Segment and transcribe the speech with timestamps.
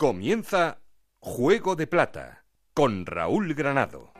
[0.00, 0.78] Comienza
[1.18, 4.14] Juego de Plata con Raúl Granado.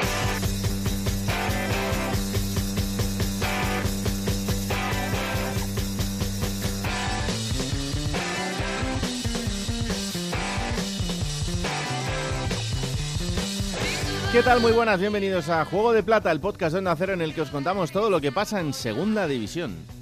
[14.33, 14.61] ¿Qué tal?
[14.61, 17.49] Muy buenas, bienvenidos a Juego de Plata, el podcast de Onda en el que os
[17.49, 20.00] contamos todo lo que pasa en Segunda División.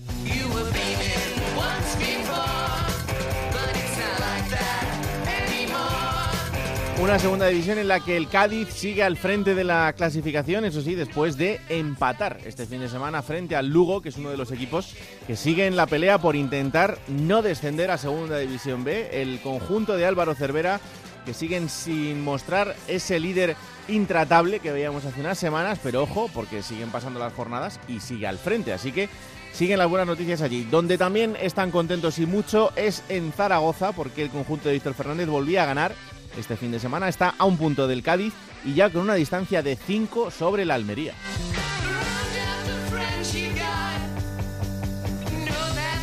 [7.00, 10.82] Una segunda división en la que el Cádiz sigue al frente de la clasificación, eso
[10.82, 14.36] sí, después de empatar este fin de semana frente al Lugo, que es uno de
[14.36, 19.10] los equipos que sigue en la pelea por intentar no descender a Segunda División B.
[19.12, 20.80] El conjunto de Álvaro Cervera,
[21.24, 23.54] que siguen sin mostrar ese líder
[23.86, 28.26] intratable que veíamos hace unas semanas, pero ojo, porque siguen pasando las jornadas y sigue
[28.26, 28.72] al frente.
[28.72, 29.08] Así que
[29.52, 30.64] siguen las buenas noticias allí.
[30.64, 35.28] Donde también están contentos y mucho es en Zaragoza, porque el conjunto de Víctor Fernández
[35.28, 35.92] volvía a ganar
[36.36, 37.08] este fin de semana.
[37.08, 40.74] Está a un punto del Cádiz y ya con una distancia de 5 sobre la
[40.74, 41.14] Almería.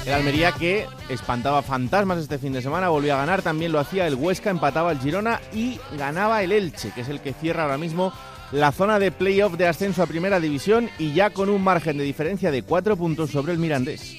[0.06, 4.06] El Almería que espantaba fantasmas este fin de semana, volvió a ganar, también lo hacía
[4.06, 7.80] el Huesca, empataba el Girona y ganaba el Elche, que es el que cierra ahora
[7.80, 8.14] mismo
[8.52, 12.04] la zona de playoff de ascenso a Primera División y ya con un margen de
[12.04, 14.16] diferencia de 4 puntos sobre el Mirandés.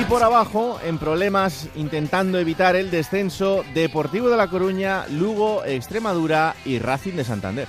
[0.00, 6.54] Y por abajo, en problemas, intentando evitar el descenso, Deportivo de La Coruña, Lugo, Extremadura
[6.64, 7.68] y Racing de Santander.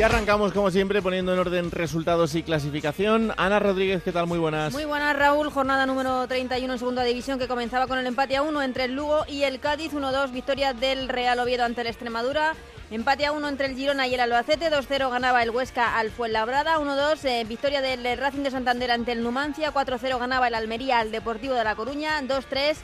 [0.00, 3.34] Y arrancamos como siempre poniendo en orden resultados y clasificación.
[3.36, 4.26] Ana Rodríguez, ¿qué tal?
[4.26, 4.72] Muy buenas.
[4.72, 5.50] Muy buenas, Raúl.
[5.50, 8.94] Jornada número 31 en segunda división que comenzaba con el empate a 1 entre el
[8.94, 9.92] Lugo y el Cádiz.
[9.92, 12.54] 1-2, victoria del Real Oviedo ante el Extremadura.
[12.90, 14.70] Empate a 1 entre el Girona y el Albacete.
[14.70, 16.78] 2-0 ganaba el Huesca al Fuenlabrada.
[16.78, 19.70] 1-2, eh, victoria del Racing de Santander ante el Numancia.
[19.70, 22.22] 4-0 ganaba el Almería al Deportivo de La Coruña.
[22.22, 22.78] 2-3.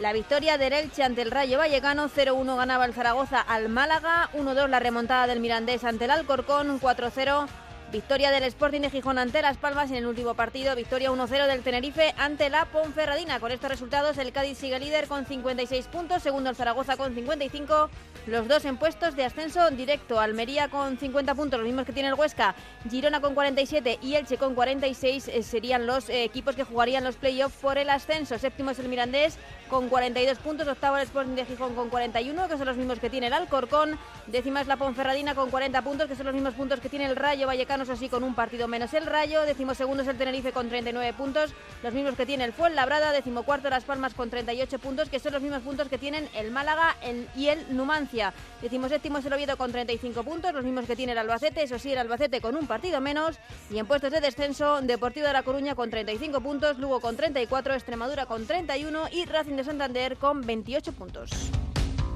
[0.00, 4.68] La victoria del Elche ante el Rayo Vallecano, 0-1 ganaba el Zaragoza al Málaga, 1-2
[4.68, 7.46] la remontada del Mirandés ante el Alcorcón, 4-0
[7.92, 11.62] victoria del Sporting de Gijón ante Las Palmas en el último partido victoria 1-0 del
[11.62, 13.38] Tenerife ante la Ponferradina.
[13.38, 17.90] Con estos resultados el Cádiz sigue líder con 56 puntos, segundo el Zaragoza con 55,
[18.26, 20.18] los dos en puestos de ascenso directo.
[20.18, 22.54] Almería con 50 puntos, los mismos que tiene el Huesca,
[22.90, 27.16] Girona con 47 y Elche con 46 eh, serían los eh, equipos que jugarían los
[27.16, 28.38] playoffs por el ascenso.
[28.38, 29.36] Séptimo es el Mirandés
[29.68, 33.10] con 42 puntos, octavo el Sporting de Gijón con 41, que son los mismos que
[33.10, 36.80] tiene el Alcorcón, décima es la Ponferradina con 40 puntos, que son los mismos puntos
[36.80, 38.92] que tiene el Rayo Vallecano, eso con un partido menos.
[38.94, 42.52] El Rayo, décimo segundo es el Tenerife con 39 puntos, los mismos que tiene el
[42.52, 46.28] Fuenlabrada, décimo cuarto Las Palmas con 38 puntos, que son los mismos puntos que tienen
[46.34, 50.64] el Málaga el- y el Numancia, décimo séptimo es el Oviedo con 35 puntos, los
[50.64, 53.36] mismos que tiene el Albacete, eso sí, el Albacete con un partido menos,
[53.70, 57.74] y en puestos de descenso, Deportivo de La Coruña con 35 puntos, Lugo con 34,
[57.74, 61.30] Extremadura con 31 y Racing de Santander con 28 puntos.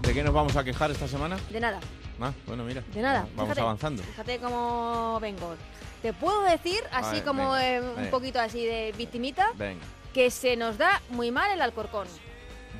[0.06, 1.36] ¿De qué nos vamos a quejar esta semana?
[1.50, 1.80] De nada,
[2.20, 2.82] Ah, bueno, mira.
[2.94, 3.22] de nada.
[3.34, 4.02] Vamos Fíjate, avanzando.
[4.02, 5.54] Fíjate cómo vengo.
[6.00, 9.84] Te puedo decir, así como venga, eh, un poquito así de victimita, Venga.
[10.14, 12.06] que se nos da muy mal el Alcorcón.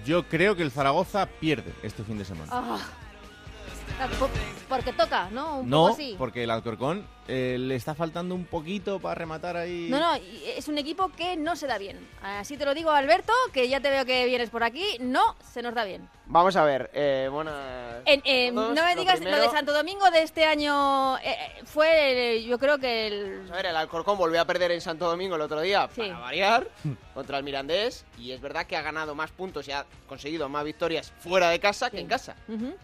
[0.05, 2.51] Yo creo que el Zaragoza pierde este fin de semana.
[2.53, 2.79] Ah.
[4.01, 4.29] Ah, po-
[4.69, 5.61] Porque toca, ¿no?
[5.61, 6.15] Un no, poco así.
[6.19, 9.89] porque el Alcorcón eh, le está faltando un poquito para rematar ahí.
[9.91, 10.15] No, no,
[10.57, 11.99] es un equipo que no se da bien.
[12.23, 14.85] Así te lo digo, Alberto, que ya te veo que vienes por aquí.
[15.01, 16.09] No se nos da bien.
[16.27, 18.03] Vamos a ver, eh, buenas.
[18.05, 18.75] En- eh, todos.
[18.75, 22.37] no me Lo digas, primero, lo de Santo Domingo de este año eh, eh, fue,
[22.37, 23.37] eh, yo creo que el...
[23.39, 26.03] vamos A ver, el Alcorcón volvió a perder en Santo Domingo el otro día, Sí.
[26.03, 26.69] para variar,
[27.15, 28.05] contra el Mirandés.
[28.19, 31.61] Y es verdad que ha ganado más puntos y ha conseguido más victorias fuera de
[31.61, 32.03] casa que Sí.
[32.03, 32.37] en casa.
[32.49, 32.75] Ujú.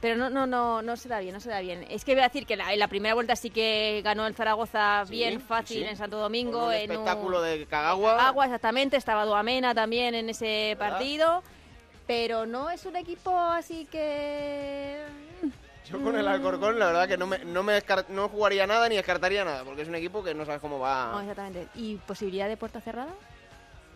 [0.00, 1.84] Pero no, no, no, no se da bien, no se da bien.
[1.88, 4.34] Es que voy a decir que la, en la primera vuelta sí que ganó el
[4.34, 5.84] Zaragoza Sí, bien fácil sí.
[5.84, 6.66] en Santo Con Domingo.
[6.66, 8.26] un en espectáculo de Cagagua.
[8.28, 8.96] Agua, exactamente.
[8.98, 10.90] Estaba Duamena también en ese ¿Verdad?
[10.92, 11.42] partido.
[12.06, 15.02] Pero no es un equipo así que...
[15.90, 18.96] Yo con el Alcorcón, la verdad que no, me, no, me no jugaría nada ni
[18.96, 21.18] descartaría nada, porque es un equipo que no sabes cómo No, va.
[21.20, 21.68] exactamente.
[21.76, 23.12] ¿Y posibilidad de puerta cerrada?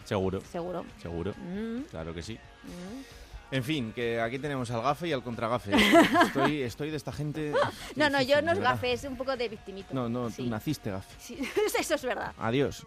[0.05, 0.85] Seguro, Seguro.
[1.02, 1.35] seguro.
[1.37, 2.38] Mm, Claro que sí.
[2.64, 3.20] mm.
[3.52, 5.73] En fin, que aquí tenemos al gafe y al contragafe.
[6.26, 7.52] Estoy, estoy de esta gente.
[7.97, 9.88] No, no, yo no es gafe, es un poco de victimito.
[9.93, 10.44] No, no, Sí.
[10.44, 11.14] tú naciste gafe.
[11.19, 11.38] Sí,
[11.79, 12.32] eso es verdad.
[12.38, 12.87] Adiós.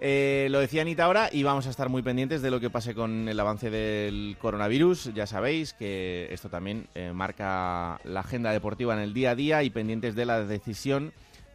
[0.00, 2.92] Eh, lo decía Anita ahora y vamos a estar muy pendientes de lo que pase
[2.92, 5.14] con el avance del coronavirus.
[5.14, 9.62] Ya sabéis que esto también eh, marca la agenda deportiva en el día a día
[9.62, 11.12] y pendientes de la decisión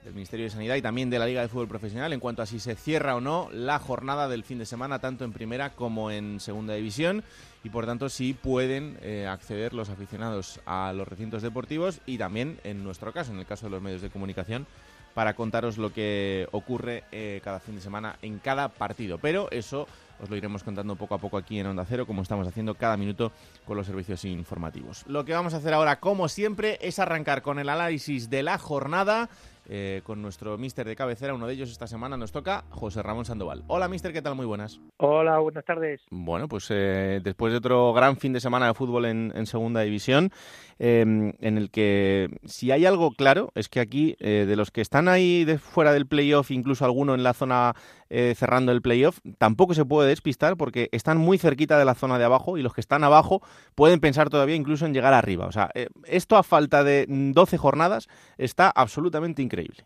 [0.08, 2.46] del Ministerio de Sanidad y también de la Liga de Fútbol Profesional en cuanto a
[2.46, 6.12] si se cierra o no la jornada del fin de semana tanto en primera como
[6.12, 7.26] en segunda división
[7.66, 12.58] y por tanto si pueden eh, acceder los aficionados a los recintos deportivos y también
[12.64, 14.66] en nuestro caso, en el caso de los medios de comunicación,
[15.14, 19.18] para contaros lo que ocurre eh, cada fin de semana en cada partido.
[19.18, 19.88] Pero eso
[20.22, 22.98] os lo iremos contando poco a poco aquí en Onda Cero, como estamos haciendo cada
[22.98, 23.32] minuto
[23.66, 25.04] con los servicios informativos.
[25.08, 28.58] Lo que vamos a hacer ahora, como siempre, es arrancar con el análisis de la
[28.58, 29.30] jornada.
[29.68, 33.26] Eh, con nuestro mister de cabecera, uno de ellos esta semana nos toca José Ramón
[33.26, 33.64] Sandoval.
[33.68, 34.36] Hola mister, ¿qué tal?
[34.36, 34.80] Muy buenas.
[34.98, 36.02] Hola, buenas tardes.
[36.10, 39.82] Bueno, pues eh, después de otro gran fin de semana de fútbol en, en segunda
[39.82, 40.32] división,
[40.80, 44.82] eh, en el que si hay algo claro es que aquí, eh, de los que
[44.82, 47.74] están ahí de fuera del playoff, incluso alguno en la zona
[48.10, 52.18] eh, cerrando el playoff, tampoco se puede despistar porque están muy cerquita de la zona
[52.18, 53.42] de abajo y los que están abajo
[53.76, 55.46] pueden pensar todavía incluso en llegar arriba.
[55.46, 58.08] O sea, eh, esto a falta de 12 jornadas
[58.38, 59.86] está absolutamente increíble.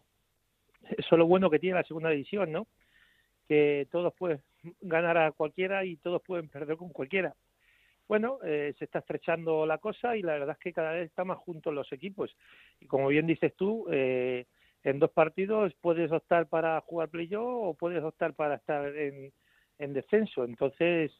[0.83, 2.67] Eso es lo bueno que tiene la segunda división, ¿no?
[3.47, 4.41] Que todos pueden
[4.81, 7.33] ganar a cualquiera y todos pueden perder con cualquiera.
[8.11, 11.27] Bueno, eh, se está estrechando la cosa y la verdad es que cada vez están
[11.27, 12.35] más juntos los equipos.
[12.81, 14.47] Y como bien dices tú, eh,
[14.83, 19.31] en dos partidos puedes optar para jugar playoff o puedes optar para estar en,
[19.79, 20.43] en descenso.
[20.43, 21.13] Entonces,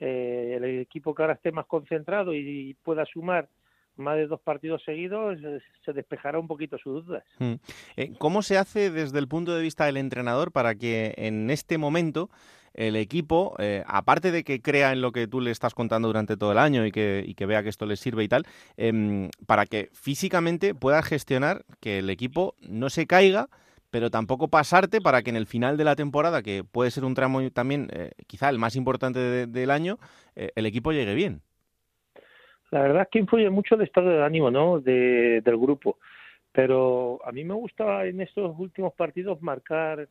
[0.00, 3.48] eh, el equipo que ahora esté más concentrado y pueda sumar
[3.94, 7.24] más de dos partidos seguidos, eh, se despejará un poquito sus dudas.
[7.38, 7.54] Mm.
[7.96, 11.78] Eh, ¿Cómo se hace desde el punto de vista del entrenador para que en este
[11.78, 12.30] momento
[12.74, 16.36] el equipo, eh, aparte de que crea en lo que tú le estás contando durante
[16.36, 18.44] todo el año y que, vea que esto les sirve y tal,
[18.76, 23.48] em, para que físicamente pueda gestionar que el equipo no se caiga,
[23.90, 27.14] pero tampoco pasarte para que en el final de la temporada, que puede ser un
[27.14, 29.98] tramo también eh, quizá el más importante de- del año,
[30.36, 31.42] eh, el equipo llegue bien?
[32.70, 34.80] La verdad es que influye mucho el estado de ánimo ¿no?
[34.80, 35.98] de, del grupo.
[36.52, 40.08] Pero a mí me gusta en estos últimos partidos marcar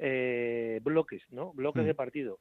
[0.00, 1.52] eh, bloques, ¿no?
[1.52, 1.86] Bloques Mm.
[1.86, 2.38] de partido.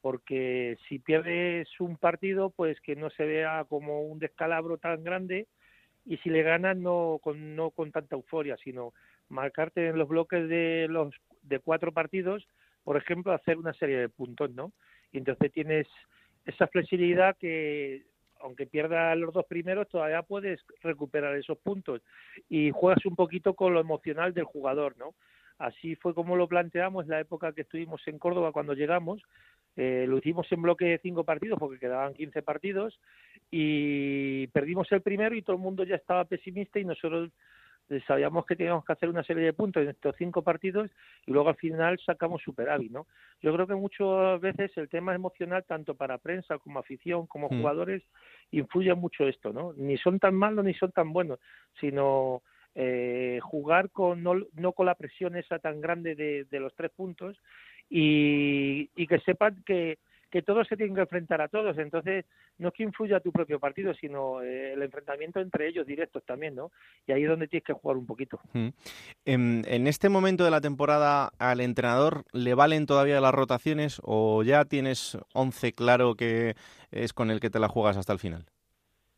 [0.00, 5.46] Porque si pierdes un partido, pues que no se vea como un descalabro tan grande
[6.04, 8.94] y si le ganas no con, no con tanta euforia, sino
[9.28, 12.46] marcarte en los bloques de los de cuatro partidos,
[12.84, 14.72] por ejemplo, hacer una serie de puntos, ¿no?
[15.12, 15.86] Y entonces tienes
[16.44, 18.04] esa flexibilidad que
[18.40, 22.02] aunque pierdas los dos primeros, todavía puedes recuperar esos puntos
[22.48, 25.14] y juegas un poquito con lo emocional del jugador, ¿no?
[25.58, 29.22] Así fue como lo planteamos la época que estuvimos en Córdoba cuando llegamos.
[29.76, 32.98] Eh, lo hicimos en bloque de cinco partidos porque quedaban 15 partidos
[33.50, 37.30] y perdimos el primero y todo el mundo ya estaba pesimista y nosotros
[37.88, 40.90] eh, sabíamos que teníamos que hacer una serie de puntos en estos cinco partidos
[41.26, 43.06] y luego al final sacamos superávit, ¿no?
[43.42, 47.58] Yo creo que muchas veces el tema emocional, tanto para prensa como afición, como Mm.
[47.60, 48.02] jugadores,
[48.50, 49.72] influye mucho esto, ¿no?
[49.76, 51.38] Ni son tan malos ni son tan buenos,
[51.78, 52.42] sino
[52.78, 57.40] eh, jugar con no, no con la presión esa tan grande de, los tres puntos
[57.88, 59.98] y, y que sepan que,
[60.44, 61.78] todos se tienen que enfrentar a todos.
[61.78, 62.26] Entonces,
[62.58, 66.54] no es que influya tu propio partido, sino eh, el enfrentamiento entre ellos directos también,
[66.54, 66.70] ¿no?
[67.06, 68.38] Y ahí es donde tienes que jugar un poquito.
[69.24, 74.42] En, en este momento de la temporada, ¿al entrenador le valen todavía las rotaciones o
[74.42, 76.54] ya tienes 11 claro que
[76.90, 78.44] es con el que te la juegas hasta el final?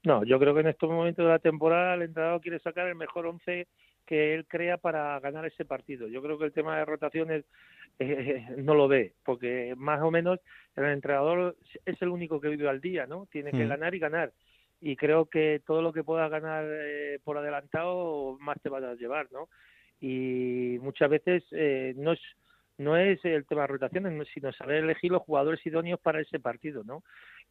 [0.09, 2.95] No, yo creo que en estos momentos de la temporada el entrenador quiere sacar el
[2.95, 3.67] mejor once
[4.07, 6.09] que él crea para ganar ese partido.
[6.09, 7.45] Yo creo que el tema de rotaciones
[7.99, 10.41] eh, no lo ve, porque más o menos
[10.77, 13.27] el entrenador es el único que vive al día, ¿no?
[13.27, 13.69] Tiene que Mm.
[13.69, 14.33] ganar y ganar.
[14.81, 18.95] Y creo que todo lo que pueda ganar eh, por adelantado, más te vas a
[18.95, 19.51] llevar, ¿no?
[20.01, 22.21] Y muchas veces eh, no es
[22.79, 26.39] no es el tema de rotaciones, no- sino saber elegir los jugadores idóneos para ese
[26.41, 27.03] partido, ¿no?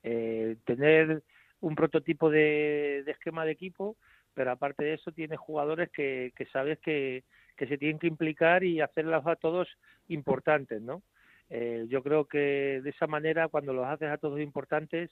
[0.02, 1.22] Eh, tener
[1.62, 3.96] un prototipo de, de esquema de equipo,
[4.34, 7.24] pero aparte de eso tienes jugadores que, que sabes que,
[7.56, 9.68] que se tienen que implicar y hacerlos a todos
[10.08, 11.02] importantes, ¿no?
[11.50, 15.10] Eh, yo creo que de esa manera, cuando los haces a todos importantes,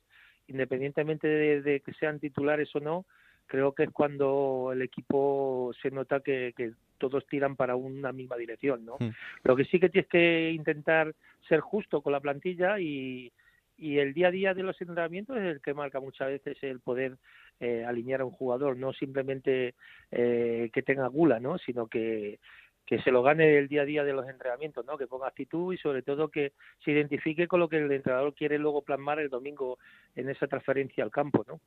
[0.47, 3.05] independientemente de, de que sean titulares o no,
[3.47, 8.35] creo que es cuando el equipo se nota que, que todos tiran para una misma
[8.35, 8.97] dirección, ¿no?
[8.99, 9.09] Mm.
[9.43, 11.13] Lo que sí que tienes que intentar
[11.47, 13.31] ser justo con la plantilla y,
[13.77, 16.79] y el día a día de los entrenamientos es el que marca muchas veces el
[16.79, 17.17] poder
[17.59, 19.75] eh, alinear a un jugador, no simplemente
[20.11, 21.57] eh, que tenga gula, ¿no?
[21.57, 22.39] Sino que
[22.85, 24.97] que se lo gane el día a día de los entrenamientos, ¿no?
[24.97, 26.53] Que ponga actitud y sobre todo que
[26.83, 29.79] se identifique con lo que el entrenador quiere luego plasmar el domingo
[30.15, 31.59] en esa transferencia al campo, ¿no?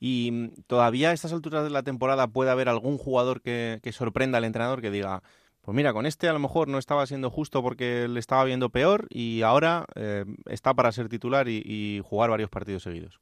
[0.00, 4.38] Y mm, todavía a estas alturas de la temporada puede haber algún jugador que, sorprenda
[4.38, 5.22] al entrenador que diga,
[5.62, 8.70] pues mira, con este a lo mejor no estaba siendo justo porque le estaba viendo
[8.70, 13.20] peor y ahora eh, está para ser titular y, jugar varios partidos seguidos.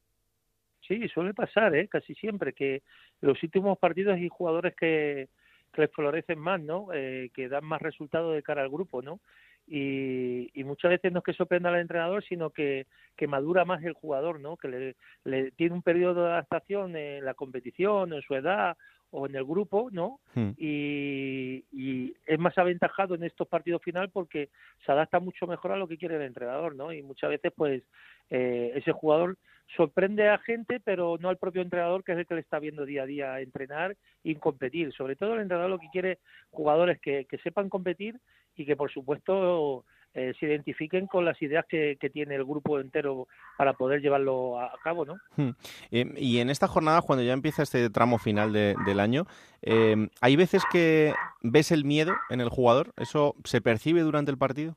[0.87, 1.87] Sí, suele pasar, ¿eh?
[1.87, 2.81] casi siempre, que
[3.21, 5.29] los últimos partidos hay jugadores que,
[5.71, 6.87] que les florecen más, ¿no?
[6.93, 9.19] Eh, que dan más resultados de cara al grupo, ¿no?
[9.67, 13.83] Y, y, muchas veces no es que sorprenda al entrenador, sino que, que madura más
[13.83, 14.57] el jugador, ¿no?
[14.57, 18.75] Que le, le, tiene un periodo de adaptación en la competición, en su edad
[19.11, 20.19] o en el grupo, ¿no?
[20.33, 20.51] Hmm.
[20.57, 24.49] Y, y, es más aventajado en estos partidos final porque
[24.85, 26.91] se adapta mucho mejor a lo que quiere el entrenador, ¿no?
[26.91, 27.83] Y muchas veces, pues,
[28.29, 29.37] eh, ese jugador
[29.75, 32.85] sorprende a gente, pero no al propio entrenador, que es el que le está viendo
[32.85, 34.91] día a día entrenar y competir.
[34.93, 38.19] Sobre todo el entrenador lo que quiere jugadores que, que sepan competir
[38.55, 43.29] y que, por supuesto, eh, se identifiquen con las ideas que, tiene el grupo entero
[43.57, 45.15] para poder llevarlo a, cabo, ¿no?
[45.37, 45.51] Hmm.
[45.89, 49.25] Eh, y en esta jornada, cuando ya empieza este tramo final del año,
[49.61, 52.91] eh, ¿hay veces que ves el miedo en el jugador?
[52.97, 54.75] ¿Eso se percibe durante el partido?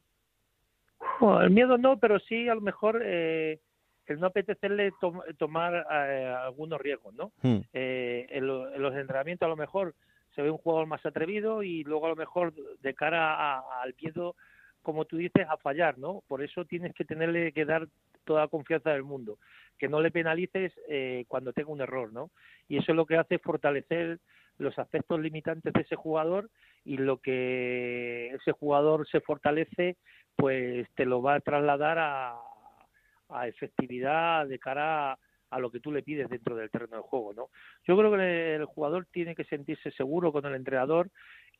[1.43, 3.61] el miedo no, pero sí a lo mejor el
[4.19, 4.93] no apetecerle
[5.39, 7.33] tomar algunos riesgos, ¿no?
[7.43, 7.61] Hmm.
[7.73, 9.95] En, los entrenamientos a lo mejor
[10.35, 14.37] se ve un jugador más atrevido y luego a lo mejor de cara al miedo
[14.85, 16.23] como tú dices, a fallar, ¿no?
[16.29, 17.89] Por eso tienes que tenerle que dar
[18.25, 19.39] toda la confianza del mundo,
[19.79, 22.31] que no le penalices eh, cuando tenga un error, ¿no?
[22.69, 24.21] Y eso es lo que hace fortalecer
[24.59, 26.49] los aspectos limitantes de ese jugador
[26.85, 29.97] y lo que ese jugador se fortalece,
[30.37, 32.37] pues te lo va a trasladar a,
[33.31, 35.19] a efectividad de cara
[35.51, 37.49] a, lo que tú le pides dentro del terreno de juego, ¿no?
[37.87, 41.11] Yo creo que el jugador tiene que sentirse seguro con el entrenador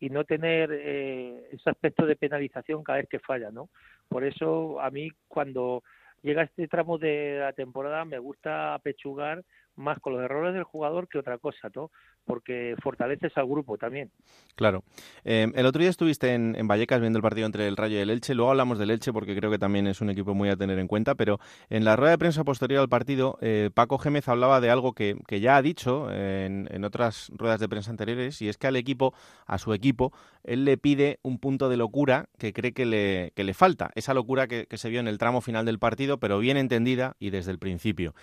[0.01, 3.69] y no tener eh, ese aspecto de penalización cada vez que falla, ¿no?
[4.09, 5.83] Por eso a mí cuando
[6.23, 9.45] llega este tramo de la temporada me gusta apechugar
[9.77, 11.91] más con los errores del jugador que otra cosa, ¿no?
[12.25, 14.11] Porque fortaleces al grupo también.
[14.55, 14.83] Claro.
[15.25, 18.11] Eh, el otro día estuviste en, Vallecas viendo el partido entre el Rayo y el
[18.11, 18.35] Elche.
[18.35, 20.87] Luego hablamos del Elche porque creo que también es un equipo muy a tener en
[20.87, 21.15] cuenta.
[21.15, 21.39] Pero
[21.69, 25.17] en la rueda de prensa posterior al partido, eh, Paco Gémez hablaba de algo que,
[25.29, 29.15] ya ha dicho en, otras ruedas de prensa anteriores y es que al equipo,
[29.47, 30.13] a su equipo,
[30.45, 33.91] él le pide un punto de locura que cree que le, que le falta.
[33.95, 37.31] Esa locura que se vio en el tramo final del partido, pero bien entendida y
[37.31, 38.15] desde el principio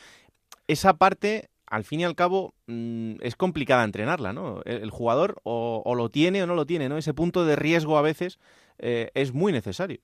[0.72, 4.62] esa parte, al fin y al cabo, mm, es complicada entrenarla, ¿no?
[4.66, 6.98] El, jugador o, lo tiene o no lo tiene, ¿no?
[6.98, 8.40] Ese punto de riesgo a veces
[8.80, 10.00] eh, es muy necesario.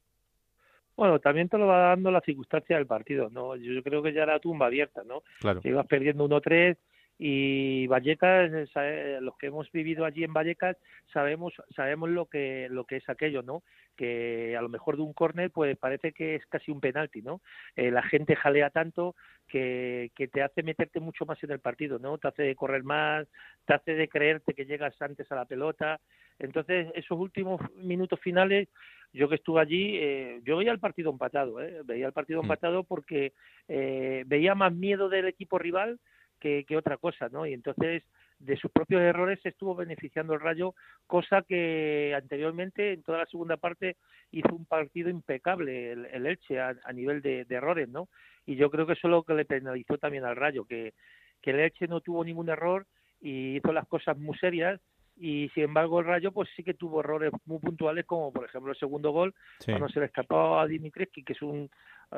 [0.95, 3.55] Bueno, también te lo va dando la circunstancia del partido, ¿no?
[3.55, 5.21] Yo, creo que ya era tumba abierta, ¿no?
[5.39, 5.61] Claro.
[5.61, 6.75] Si ibas perdiendo 1-3
[7.19, 10.77] y Vallecas eh, los que hemos vivido allí en Vallecas
[11.11, 13.63] sabemos sabemos lo que lo que es aquello no
[13.95, 17.41] que a lo mejor de un córner pues parece que es casi un penalti no
[17.75, 19.15] eh, la gente jalea tanto
[19.47, 23.27] que, que te hace meterte mucho más en el partido no te hace correr más
[23.65, 25.99] te hace de creerte que llegas antes a la pelota
[26.37, 28.67] entonces esos últimos minutos finales
[29.13, 31.81] yo que estuve allí, eh, yo veía el partido empatado, ¿eh?
[31.85, 32.45] veía el partido mm.
[32.45, 33.33] empatado porque
[33.67, 35.99] eh, veía más miedo del equipo rival
[36.39, 37.45] que, otra cosa, ¿no?
[37.45, 38.03] Y entonces
[38.39, 40.75] de sus propios errores se estuvo beneficiando el Rayo,
[41.07, 43.97] cosa que anteriormente en toda la segunda parte
[44.31, 48.09] hizo un partido impecable el, Elche a, nivel de, errores, ¿no?
[48.45, 50.93] Y yo creo que eso es lo que le penalizó también al Rayo, que,
[51.41, 52.85] que el Elche no tuvo ningún error
[53.19, 54.79] y hizo las cosas muy serias
[55.19, 58.71] y sin embargo el Rayo pues sí que tuvo errores muy puntuales como por ejemplo
[58.71, 59.33] el segundo gol
[59.65, 61.69] cuando se le escapó a Dimitrescu que es un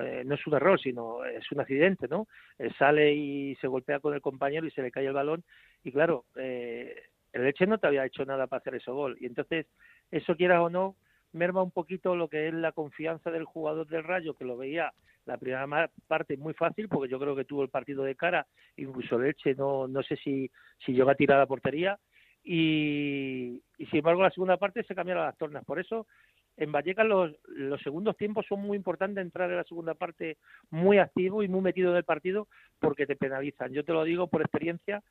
[0.01, 2.27] eh, no es un error sino es un accidente no
[2.57, 5.43] eh, sale y se golpea con el compañero y se le cae el balón.
[5.83, 6.95] Y claro eh,
[7.31, 9.17] el Leche no te había hecho nada para hacer ese gol.
[9.19, 9.67] Y entonces
[10.11, 10.95] eso quieras o no
[11.31, 14.91] merma un poquito lo que es la confianza del jugador del Rayo que lo veía
[15.25, 18.47] la primera parte muy fácil porque yo creo que tuvo el partido de cara.
[18.77, 20.49] Incluso Leche no no sé si
[20.85, 21.99] si llegó a tirar a la portería
[22.43, 25.63] y, y sin embargo la segunda parte se cambiaron las tornas.
[25.65, 26.07] Por eso
[26.59, 30.37] en Vallecas los, los segundos tiempos son muy importantes entrar en la segunda parte
[30.69, 32.47] muy activo y muy metido en el partido
[32.79, 33.71] porque te penalizan.
[33.71, 35.01] Yo te lo digo por experiencia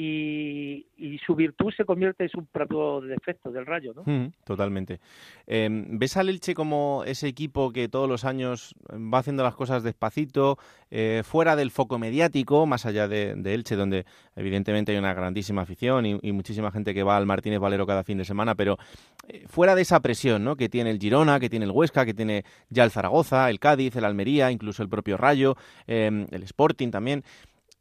[0.00, 4.32] y, su virtud se convierte en su propio defecto del rayo, ¿no?
[4.44, 5.00] Totalmente.
[5.46, 9.82] Em, ¿Ves al Elche como ese equipo que todos los años va haciendo las cosas
[9.82, 10.56] despacito,
[10.90, 16.06] eh, fuera del foco mediático, más allá de, Elche, donde evidentemente hay una grandísima afición
[16.06, 18.78] y, muchísima gente que va al Martínez Valero cada fin de semana, pero
[19.26, 20.54] eh, fuera de esa presión ¿no?
[20.54, 23.96] que tiene el Girona, que tiene el Huesca, que tiene ya el Zaragoza, el Cádiz,
[23.96, 25.56] el Almería, incluso el propio Rayo,
[25.88, 27.24] em, el Sporting también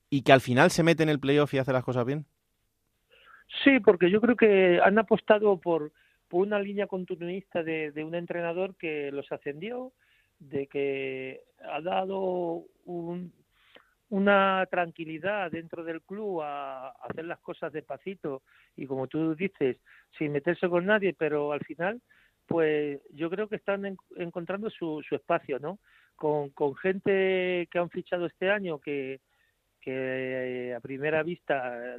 [0.09, 2.25] y que al final se mete en el playoff y hace las cosas bien?
[3.63, 5.91] Sí, porque yo creo que han apostado por,
[6.27, 9.93] por una línea continuista de, de un entrenador que los ascendió,
[10.39, 13.31] de que ha dado un,
[14.09, 18.43] una tranquilidad dentro del club a, hacer las cosas despacito
[18.75, 19.77] y como tú dices,
[20.17, 22.01] sin meterse con nadie, pero al final,
[22.45, 25.79] pues yo creo que están encontrando su, su espacio, ¿no?
[26.15, 29.19] Con, con gente que han fichado este año que,
[29.87, 31.95] que a primera vista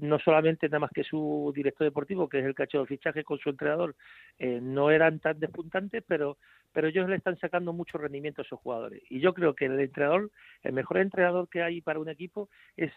[0.00, 3.38] no solamente nada más que su director deportivo, que es el cacho de fichaje con
[3.38, 3.94] su entrenador,
[4.38, 6.36] eh, no eran tan despuntantes, pero
[6.74, 9.00] pero ellos le están sacando mucho rendimiento a esos jugadores.
[9.08, 10.32] Y yo creo que el entrenador,
[10.64, 12.90] el mejor entrenador que hay para un equipo es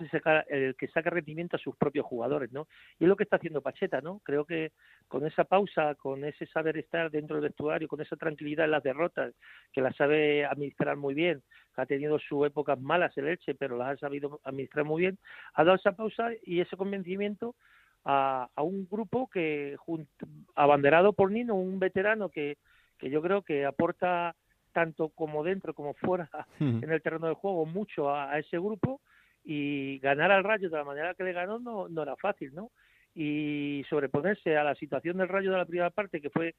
[0.50, 2.68] el que saca rendimiento a sus propios jugadores, ¿no?
[3.00, 4.20] Y es lo que está haciendo Pacheta, ¿no?
[4.24, 4.72] Creo que
[5.08, 8.84] con esa pausa, con ese saber estar dentro del vestuario, con esa tranquilidad en las
[8.84, 9.36] derrotas,
[9.72, 11.44] que la sabe administrar muy bien,
[11.78, 15.18] ha tenido sus épocas malas el Elche, pero las ha sabido administrar muy bien,
[15.54, 17.56] ha dado esa pausa y ese convencimiento
[18.04, 19.78] a, a un grupo que,
[20.56, 22.58] abanderado por Nino, un veterano que
[22.98, 24.36] que yo creo que aporta
[24.74, 26.30] tanto como dentro como fuera
[26.60, 29.02] en el terreno del juego mucho a, ese grupo
[29.44, 32.72] y ganar al Rayo de la manera que le ganó no, no era fácil, ¿no?
[33.16, 36.54] Y sobreponerse a la situación del Rayo de la primera parte, que fue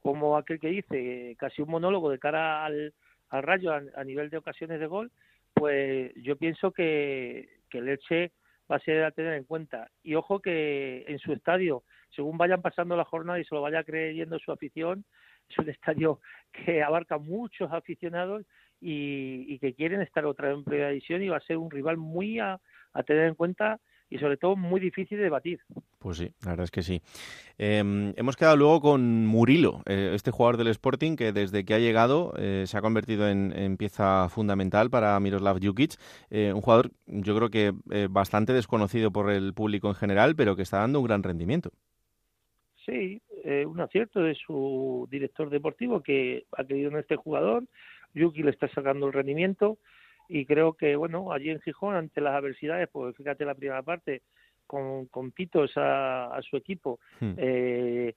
[0.00, 2.94] como aquel que dice, casi un monólogo de cara al,
[3.30, 5.10] al Rayo a, nivel de ocasiones de gol,
[5.54, 8.32] pues yo pienso que, que el Elche
[8.70, 9.90] va a ser a tener en cuenta.
[10.02, 13.84] Y ojo que en su estadio, según vayan pasando la jornada y se lo vaya
[13.84, 15.04] creyendo su afición,
[15.48, 16.20] es un estadio
[16.52, 18.44] que abarca muchos aficionados
[18.80, 21.96] y, que quieren estar otra vez en primera división y va a ser un rival
[21.96, 22.60] muy a,
[23.06, 23.80] tener en cuenta
[24.10, 25.60] y sobre todo muy difícil de batir.
[25.98, 27.02] Pues sí, la verdad es que sí.
[27.58, 31.78] Em, hemos quedado luego con Murilo, eh, este jugador del Sporting que desde que ha
[31.78, 35.94] llegado eh, se ha convertido en, pieza fundamental para Miroslav Jukic,
[36.30, 37.72] eh, un jugador yo creo que
[38.10, 41.70] bastante desconocido por el público en general, pero que está dando un gran rendimiento.
[42.88, 47.64] Sí, eh, un acierto de su director deportivo que ha querido en este jugador.
[48.14, 49.78] Yuki le está sacando el rendimiento
[50.28, 54.22] y creo que, bueno, allí en Gijón, ante las adversidades, pues fíjate la primera parte,
[54.66, 57.32] con, con Pitos a, su equipo, hmm.
[57.38, 58.14] eh,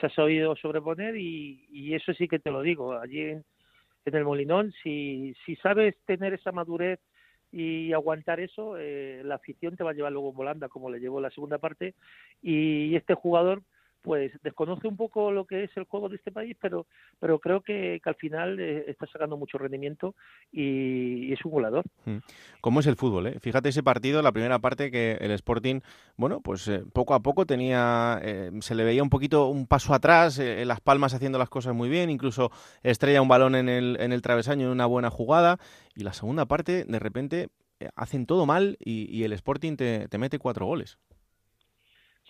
[0.00, 2.94] se ha sabido sobreponer y, eso sí que te lo digo.
[2.98, 3.44] Allí en,
[4.04, 6.98] el Molinón, si, si sabes tener esa madurez
[7.52, 11.00] y aguantar eso, eh, la afición te va a llevar luego en volanda, como le
[11.00, 11.94] llevó la segunda parte.
[12.42, 13.62] Y este jugador,
[14.02, 16.86] pues desconoce un poco lo que es el juego de este país, pero,
[17.18, 20.14] pero creo que, al final eh, está sacando mucho rendimiento
[20.52, 21.84] y, es un goleador.
[22.04, 22.18] Mm.
[22.60, 23.26] ¿Cómo es el fútbol?
[23.28, 23.40] Eh?
[23.40, 25.80] Fíjate ese partido, la primera parte que el Sporting,
[26.16, 28.20] bueno, pues eh, poco a poco tenía,
[28.60, 31.88] se le veía un poquito un paso atrás, en Las Palmas haciendo las cosas muy
[31.88, 32.50] bien, incluso
[32.82, 35.58] estrella un balón en el, en el travesaño en una buena jugada,
[35.94, 37.48] y la segunda parte, de repente,
[37.94, 40.98] hacen todo mal y, el Sporting te, te mete cuatro goles.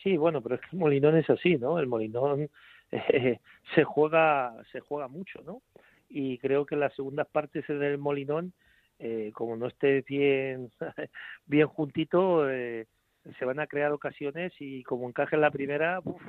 [0.02, 1.78] Sí, bueno, pero es que el Molinón es así, ¿no?
[1.78, 2.48] El Molinón
[2.90, 3.38] eh,
[3.74, 5.62] se juega se juega mucho, ¿no?
[6.08, 8.52] Y creo que las segundas partes del Molinón,
[8.98, 10.70] eh, como no esté bien
[11.46, 12.86] bien juntito, eh,
[13.38, 16.22] se van a crear ocasiones y como encaje en la primera, uf,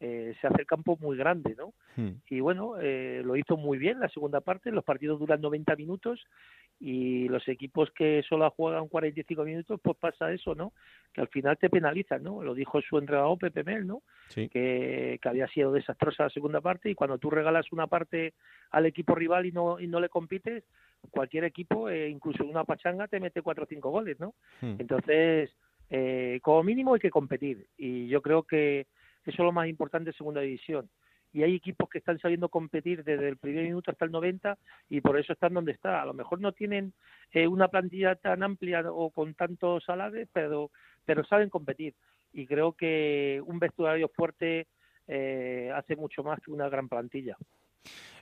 [0.00, 1.74] eh, se hace el campo muy grande, ¿no?
[1.96, 2.16] Hmm.
[2.28, 6.24] Y bueno, eh, lo hizo muy bien la segunda parte, los partidos duran 90 minutos
[6.80, 10.72] y los equipos que solo juegan 45 minutos, pues pasa eso, ¿no?
[11.12, 12.42] Que al final te penalizan, ¿no?
[12.42, 14.02] Lo dijo su entrenador Pepe Mel, ¿no?
[14.34, 14.48] Que,
[15.20, 18.32] que, había sido desastrosa la segunda parte y cuando tú regalas una parte
[18.70, 20.64] al equipo rival y no, y no le compites,
[21.10, 24.34] cualquier equipo, eh, incluso una pachanga, te mete cuatro o cinco goles, ¿no?
[24.62, 24.76] Hmm.
[24.78, 25.54] Entonces,
[25.90, 28.86] eh, como mínimo hay que competir y yo creo que
[29.24, 30.88] eso es lo más importante en segunda división.
[31.32, 35.00] Y hay equipos que están sabiendo competir desde el primer minuto hasta el 90 y
[35.00, 36.02] por eso están donde está.
[36.02, 36.92] A lo mejor no tienen
[37.32, 40.70] eh, una plantilla tan amplia o con tantos salares, pero,
[41.04, 41.94] pero saben competir.
[42.32, 44.66] Y creo que un vestuario fuerte
[45.06, 47.36] eh, hace mucho más que una gran plantilla.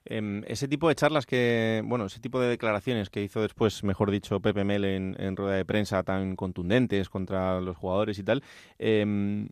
[0.04, 4.10] Em, ese tipo de charlas que, bueno, ese tipo de declaraciones que hizo después, mejor
[4.10, 8.42] dicho, Pepe Mel en, en rueda de prensa tan contundentes contra los jugadores y tal,
[8.78, 9.48] eh,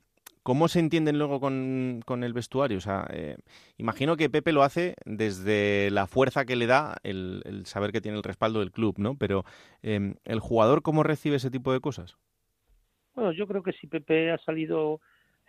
[0.47, 2.79] ¿Cómo se entienden luego con, el vestuario?
[2.79, 3.37] O sea, eh,
[3.79, 8.17] imagino que Pepe lo hace desde la fuerza que le da el, saber que tiene
[8.17, 9.17] el respaldo del club, ¿no?
[9.19, 9.43] Pero
[9.83, 12.17] em, ¿el jugador cómo recibe ese tipo de cosas?
[13.17, 15.01] Bueno, yo creo que si Pepe ha salido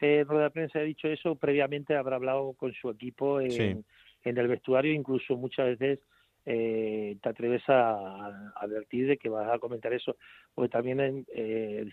[0.01, 3.39] eh, en rueda de prensa y ha dicho eso, previamente habrá hablado con su equipo
[3.39, 3.86] en,
[4.23, 5.99] el vestuario, incluso muchas veces
[6.47, 10.17] eh, te atreves a, advertir de que vas a comentar eso,
[10.55, 11.27] porque también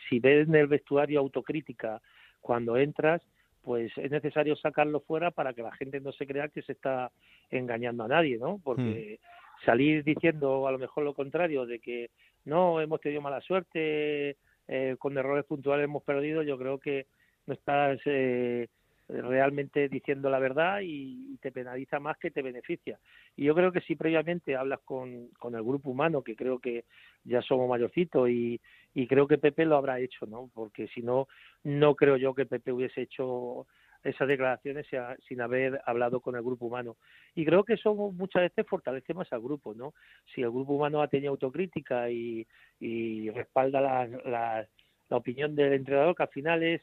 [0.08, 2.00] si ves en el vestuario autocrítica
[2.44, 3.22] cuando entras,
[3.62, 7.10] pues es necesario sacarlo fuera para que la gente no se crea que se está
[7.50, 8.60] engañando a nadie, ¿no?
[8.62, 9.64] Porque hmm.
[9.64, 12.10] salir diciendo a lo mejor lo contrario, de que
[12.44, 14.36] no, hemos tenido mala suerte,
[14.68, 17.06] eh, con errores puntuales hemos perdido, yo creo que
[17.46, 18.68] no estás eh,
[19.08, 22.98] realmente diciendo la verdad y, te penaliza más que te beneficia.
[23.36, 26.84] Y yo creo que si previamente hablas con, con el grupo humano, que creo que
[27.22, 28.58] ya somos mayorcitos y,
[28.94, 30.50] y creo que Pepe lo habrá hecho, ¿no?
[30.54, 31.28] Porque si no,
[31.64, 33.66] no creo yo que Pepe hubiese hecho
[34.04, 34.86] esas declaraciones
[35.26, 36.96] sin haber hablado con el grupo humano.
[37.34, 39.94] Y creo que eso muchas veces fortalece más al grupo, ¿no?
[40.34, 42.46] Si el grupo humano ha tenido autocrítica y,
[42.78, 44.68] y respalda la, la,
[45.08, 46.82] opinión del entrenador, que al final es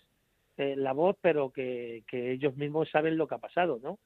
[0.57, 3.99] eh, la voz, pero que, que ellos mismos saben lo que ha pasado, ¿no?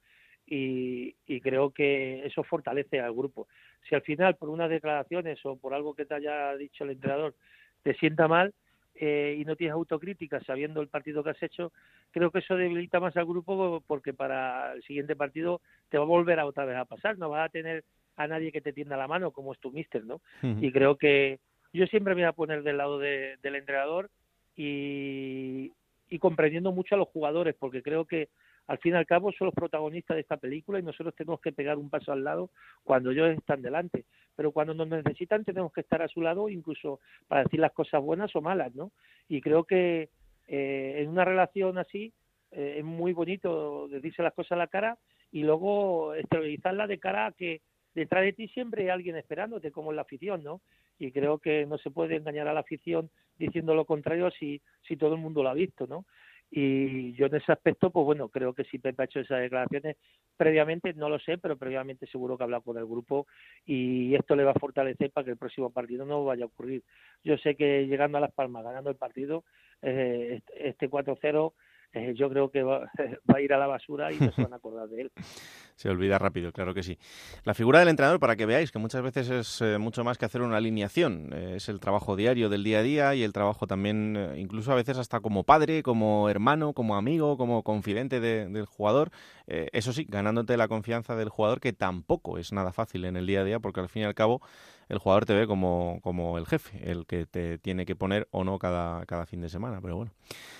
[0.46, 3.48] Y, y, creo que eso fortalece al grupo.
[3.88, 7.34] Si al final por unas declaraciones o por algo que te haya dicho el entrenador
[7.82, 8.54] te sienta mal,
[8.98, 11.70] eh, y no tienes autocrítica sabiendo el partido que has hecho,
[12.12, 16.06] creo que eso debilita más al grupo porque para el siguiente partido te va a
[16.06, 17.84] volver a otra vez a pasar, no vas a tener
[18.16, 20.22] a nadie que te tienda la mano como es tu mister, ¿no?
[20.42, 21.40] Y creo que
[21.74, 24.08] yo siempre me voy a poner del lado del entrenador
[24.56, 25.72] y,
[26.08, 28.28] y comprendiendo mucho a los jugadores porque creo que
[28.66, 31.52] al fin y al cabo son los protagonistas de esta película y nosotros tenemos que
[31.52, 32.50] pegar un paso al lado
[32.82, 34.04] cuando ellos están delante.
[34.34, 38.02] Pero cuando nos necesitan tenemos que estar a su lado incluso para decir las cosas
[38.02, 38.92] buenas o malas, ¿no?
[39.28, 40.10] Y creo que
[40.48, 42.12] eh, en una relación así
[42.50, 44.98] eh, es muy bonito decirse las cosas a la cara
[45.30, 47.60] y luego esterilizarla de cara a que
[47.96, 50.60] detrás de ti siempre hay alguien esperándote, como en la afición, ¿no?
[50.98, 54.96] Y creo que no se puede engañar a la afición diciendo lo contrario si, si
[54.96, 56.04] todo el mundo lo ha visto, ¿no?
[56.50, 59.96] Y yo en ese aspecto, pues bueno, creo que si Pepe ha hecho esas declaraciones
[60.36, 63.26] previamente, no lo sé, pero previamente seguro que ha hablado con el grupo
[63.64, 66.84] y esto le va a fortalecer para que el próximo partido no vaya a ocurrir.
[67.24, 69.44] Yo sé que llegando a Las Palmas, ganando el partido,
[69.82, 71.52] eh, este 4-0
[71.92, 72.90] eh, yo creo que va,
[73.34, 75.12] a ir a la basura y no se van a acordar de él.
[75.76, 76.98] Se olvida rápido, claro que sí.
[77.44, 80.24] La figura del entrenador, para que veáis que muchas veces es eh, mucho más que
[80.24, 83.66] hacer una alineación, eh, es el trabajo diario del día a día y el trabajo
[83.66, 89.10] también, incluso a veces hasta como padre, como hermano, como amigo, como confidente del jugador.
[89.46, 93.42] eso sí, ganándote la confianza del jugador, que tampoco es nada fácil en el día
[93.42, 94.40] a día, porque al fin y al cabo
[94.88, 98.44] el jugador te ve como, como el jefe, el que te tiene que poner o
[98.44, 99.80] no cada, cada fin de semana.
[99.80, 100.12] Pero bueno,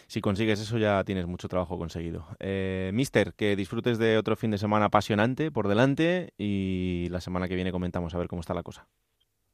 [0.09, 2.26] si consigues eso ya tienes mucho trabajo conseguido.
[2.40, 7.47] Eh, mister, que disfrutes de otro fin de semana apasionante por delante y la semana
[7.47, 8.88] que viene comentamos a ver cómo está la cosa.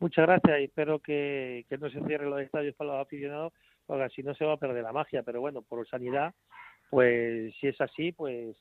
[0.01, 3.53] Muchas gracias y espero que, que no se cierren los estadios para los aficionados,
[3.85, 5.23] porque así no se va a perder la magia.
[5.23, 6.33] Pero bueno, por sanidad,
[6.89, 8.57] pues si es así, pues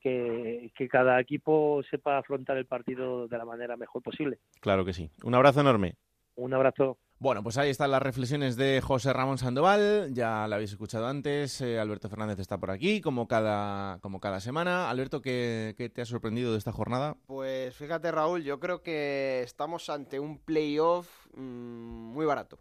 [0.00, 4.38] que, cada equipo sepa afrontar el partido de la manera mejor posible.
[4.60, 5.10] Claro que sí.
[5.24, 5.96] Un abrazo enorme.
[6.36, 6.96] Un abrazo.
[7.22, 11.60] Bueno, pues ahí están las reflexiones de José Ramón Sandoval, ya la habéis escuchado antes,
[11.60, 14.90] eh, Alberto Fernández está por aquí, como cada, como cada semana.
[14.90, 17.16] Alberto, ¿qué, te ha sorprendido de esta jornada?
[17.26, 22.58] Pues fíjate Raúl, yo creo que estamos ante un playoff mm, muy barato.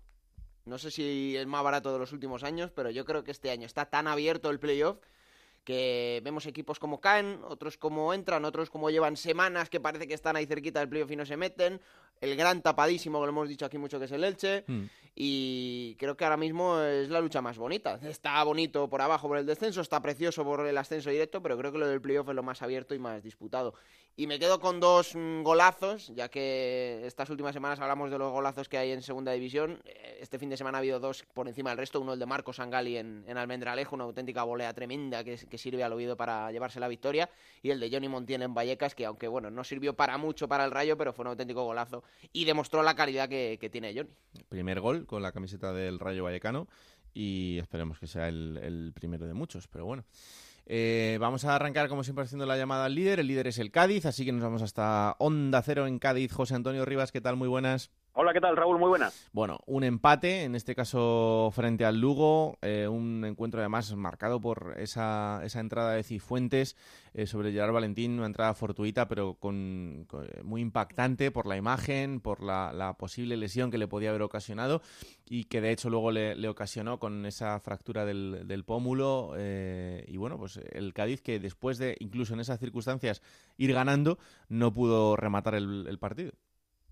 [0.65, 3.49] No sé si es más barato de los últimos años, pero yo creo que este
[3.49, 4.99] año está tan abierto el playoff
[5.63, 10.13] que vemos equipos como caen, otros como entran, otros como llevan semanas que parece que
[10.13, 11.79] están ahí cerquita del playoff y no se meten,
[12.19, 14.83] el gran tapadísimo que lo hemos dicho aquí mucho que es el Elche, mm.
[15.15, 17.99] y creo que ahora mismo es la lucha más bonita.
[18.03, 21.71] Está bonito por abajo por el descenso, está precioso por el ascenso directo, pero creo
[21.71, 23.73] que lo del playoff es lo más abierto y más disputado.
[24.17, 28.31] Y me quedo con dos mm, golazos, ya que estas últimas semanas hablamos de los
[28.31, 29.81] golazos que hay en segunda división.
[29.85, 32.25] Eh, este fin de semana ha habido dos por encima del resto, uno el de
[32.25, 36.51] Marcos Sangali en, en Almendralejo, una auténtica volea tremenda que, que, sirve al oído para
[36.51, 37.29] llevarse la victoria,
[37.63, 40.65] y el de Johnny Montiel en Vallecas, que aunque bueno, no sirvió para mucho para
[40.65, 44.11] el Rayo, pero fue un auténtico golazo y demostró la calidad que, que tiene Johnny.
[44.49, 46.67] Primer gol con la camiseta del Rayo Vallecano
[47.13, 50.03] y esperemos que sea el, el primero de muchos, pero bueno.
[50.65, 53.19] Eh, vamos a arrancar, como siempre, haciendo la llamada al líder.
[53.19, 56.31] El líder es el Cádiz, así que nos vamos hasta Onda Cero en Cádiz.
[56.31, 57.35] José Antonio Rivas, ¿qué tal?
[57.35, 57.91] Muy buenas.
[58.13, 58.77] Hola, ¿qué tal, Raúl?
[58.77, 59.29] Muy buenas.
[59.31, 64.75] Bueno, un empate, en este caso frente al Lugo, eh, un encuentro además marcado por
[64.77, 66.75] esa, esa entrada de Cifuentes
[67.13, 72.19] eh, sobre Gerard Valentín, una entrada fortuita, pero con, eh, muy impactante por la imagen,
[72.19, 74.81] por la, posible lesión que le podía haber ocasionado
[75.29, 79.35] y que de hecho luego le, ocasionó con esa fractura del, del pómulo.
[79.37, 83.21] y bueno, pues el Cádiz que después de, incluso en esas circunstancias,
[83.55, 84.19] ir ganando,
[84.49, 86.33] no pudo rematar el partido.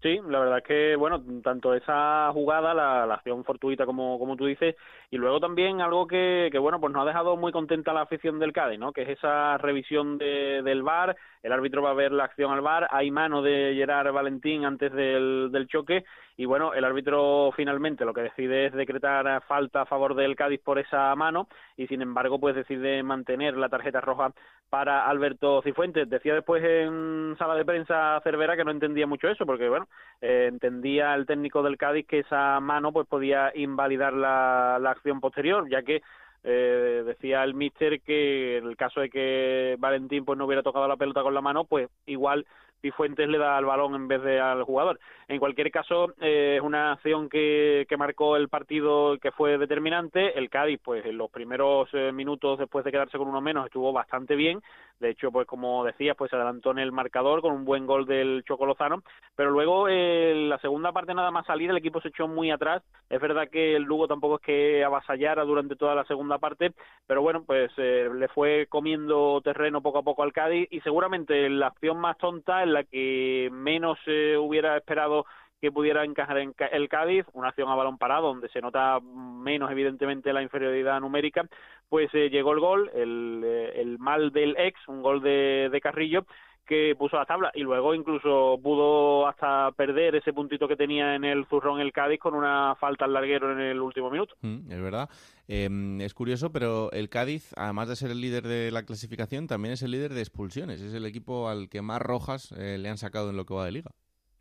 [0.02, 4.46] Sí, la verdad es que, bueno, tanto esa jugada, la, acción fortuita como, como tú
[4.46, 4.78] dices,
[5.12, 8.40] y luego también algo que, que, bueno, pues nos ha dejado muy contenta la afición
[8.40, 8.94] del Cádiz, ¿no?
[8.94, 12.62] Que es esa revisión de, del VAR, el árbitro va a ver la acción al
[12.62, 16.06] VAR, hay mano de Gerard Valentín antes del, del choque,
[16.39, 20.62] y bueno, el árbitro finalmente lo que decide es decretar falta a favor del Cádiz
[20.62, 24.32] por esa mano, y sin embargo, pues decide mantener la tarjeta roja
[24.69, 26.10] para Alberto Cifuentes.
[26.10, 29.89] Decía después en sala de prensa Cervera que no entendía mucho eso, porque bueno,
[30.21, 35.19] eh, entendía el técnico del Cádiz que esa mano pues podía invalidar la, la acción
[35.19, 36.02] posterior, ya que
[36.45, 40.88] eh, decía el míster que en el caso de que Valentín pues no hubiera tocado
[40.88, 42.45] la pelota con la mano, pues igual
[42.82, 45.00] Cifuentes le da el balón en vez de al jugador.
[45.28, 50.38] En cualquier caso, eh, es una acción que, que marcó el partido que fue determinante.
[50.38, 53.94] El Cádiz, pues en los primeros eh, minutos después de quedarse con uno menos, estuvo
[53.94, 54.62] bastante bien.
[55.00, 58.06] De hecho, pues como decías, pues se adelantó en el marcador con un buen gol
[58.06, 59.04] del Chocolozano.
[59.36, 62.82] Pero luego, eh, la segunda parte nada más salir, el equipo se echó muy atrás.
[63.10, 66.74] Es verdad que el Lugo tampoco es que avasallara durante toda la segunda parte,
[67.08, 71.68] pero bueno, pues le fue comiendo terreno poco a poco al Cádiz y seguramente la
[71.68, 75.26] acción más tonta la que menos se hubiera esperado
[75.62, 79.70] que pudiera encajar en el Cádiz, una acción a balón parado donde se nota menos
[79.72, 81.48] evidentemente la inferioridad numérica,
[81.90, 85.82] pues eh, llegó el gol, el, eh, el, mal del ex, un gol de, de
[85.82, 86.26] Carrillo,
[86.65, 91.24] que puso la tabla y luego incluso pudo hasta perder ese puntito que tenía en
[91.24, 94.36] el zurrón el Cádiz con una falta al larguero en el último minuto.
[94.41, 95.10] Mm, es verdad.
[95.48, 99.74] Em, es curioso, pero el Cádiz, además de ser el líder de la clasificación, también
[99.74, 100.82] es el líder de expulsiones.
[100.82, 103.65] Es el equipo al que más rojas eh, le han sacado en lo que va
[103.65, 103.91] de liga.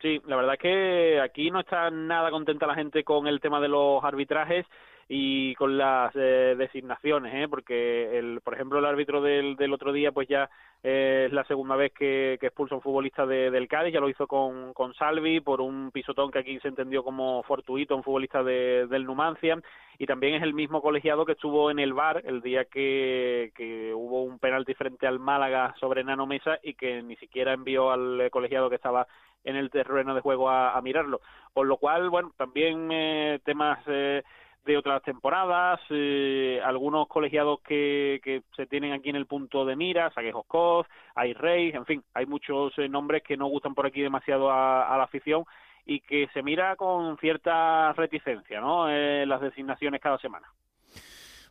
[0.00, 3.60] Sí, la verdad es que aquí no está nada contenta la gente con el tema
[3.60, 4.64] de los arbitrajes
[5.10, 7.48] y con las eh, designaciones, ¿eh?
[7.48, 10.50] porque, el, por ejemplo, el árbitro del, del otro día, pues ya
[10.82, 14.10] eh, es la segunda vez que, que expulsa un futbolista de, del Cádiz, ya lo
[14.10, 18.42] hizo con, con Salvi por un pisotón que aquí se entendió como fortuito, un futbolista
[18.42, 19.58] de, del Numancia,
[19.98, 23.94] y también es el mismo colegiado que estuvo en el bar el día que, que
[23.94, 28.28] hubo un penalti frente al Málaga sobre Nano Mesa y que ni siquiera envió al
[28.30, 29.06] colegiado que estaba
[29.42, 31.20] en el terreno de juego a, a mirarlo.
[31.54, 34.22] Por lo cual, bueno, también eh, temas eh,
[34.68, 39.76] de otras temporadas, eh, algunos colegiados que, que se tienen aquí en el punto de
[39.76, 43.86] mira, Saguejos Coz, hay Rey, en fin, hay muchos eh, nombres que no gustan por
[43.86, 45.44] aquí demasiado a, a, la afición
[45.86, 48.90] y que se mira con cierta reticencia, ¿no?
[48.90, 50.46] Eh, las designaciones cada semana.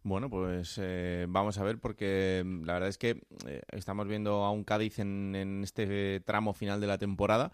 [0.04, 4.44] Bueno, pues eh, vamos a ver porque mm, la verdad es que eh, estamos viendo
[4.46, 7.52] a un Cádiz en, en este tramo final de la temporada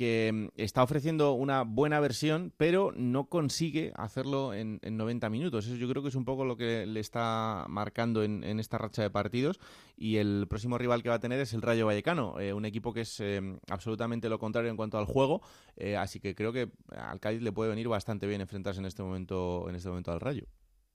[0.00, 5.66] que mm, está ofreciendo una buena versión, pero no consigue hacerlo en, en, 90 minutos.
[5.66, 8.78] Eso yo creo que es un poco lo que le está marcando en, en, esta
[8.78, 9.60] racha de partidos.
[9.98, 12.94] Y el próximo rival que va a tener es el Rayo Vallecano, eh, un equipo
[12.94, 15.42] que es eh, absolutamente lo contrario en cuanto al juego.
[15.76, 19.02] Eh, así que creo que al Cádiz le puede venir bastante bien enfrentarse en este
[19.02, 20.44] momento, en este momento al Rayo.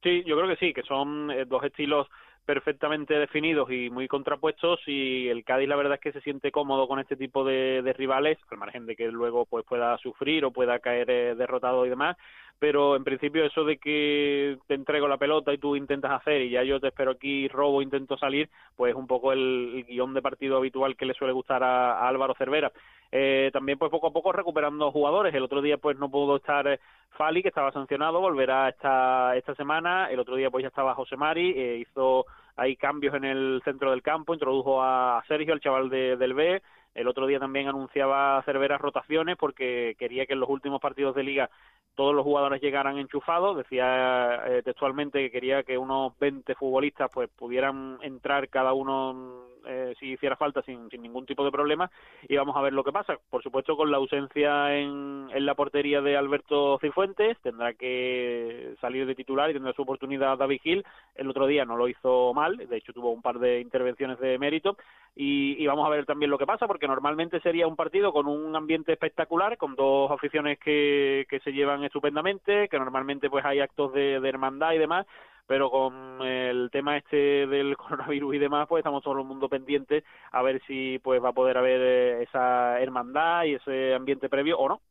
[0.02, 2.08] Sí, yo creo que sí, que son dos estilos
[2.46, 6.88] perfectamente definidos y muy contrapuestos y el Cádiz la verdad es que se siente cómodo
[6.88, 10.52] con este tipo de, de rivales al margen de que luego pues pueda sufrir o
[10.52, 12.18] pueda caer eh, derrotado y demás
[12.60, 16.50] pero en principio eso de que te entrego la pelota y tú intentas hacer y
[16.50, 20.14] ya yo te espero aquí, robo, intento salir, pues es un poco el, el guion
[20.14, 22.72] de partido habitual que le suele gustar a, a Álvaro Cervera.
[23.12, 26.68] Eh, también pues poco a poco recuperando jugadores, el otro día pues no pudo estar
[26.68, 26.80] eh,
[27.12, 31.16] Fali, que estaba sancionado, volverá esta, esta semana, el otro día pues ya estaba José
[31.16, 32.26] Mari, eh, hizo
[32.58, 36.62] hay cambios en el centro del campo, introdujo a Sergio, el chaval de, del B,
[36.96, 41.24] el otro día también anunciaba Cervera rotaciones porque quería que en los últimos partidos de
[41.24, 41.50] liga
[41.96, 43.58] todos los jugadores llegaran enchufados.
[43.58, 49.96] Decía eh, textualmente que quería que unos 20 futbolistas pues pudieran entrar cada uno eh,
[50.00, 51.90] si hiciera falta sin, sin, ningún tipo de problema
[52.28, 53.18] y vamos a ver lo que pasa.
[53.30, 59.06] Por supuesto con la ausencia en, en la portería de Alberto Cifuentes tendrá que salir
[59.06, 60.86] de titular y tendrá su oportunidad David Gil.
[61.16, 64.38] El otro día no lo hizo mal, de hecho tuvo un par de intervenciones de
[64.38, 64.78] mérito
[65.16, 68.28] y, y vamos a ver también lo que pasa porque normalmente sería un partido con
[68.28, 73.60] un ambiente espectacular, con dos aficiones que, que se llevan estupendamente, que normalmente pues hay
[73.60, 75.06] actos de, de hermandad y demás,
[75.48, 80.04] pero con el tema este del coronavirus y demás, pues estamos todo el mundo pendientes
[80.32, 84.58] a ver si pues va a poder haber eh, esa hermandad y ese ambiente previo
[84.58, 84.82] o no.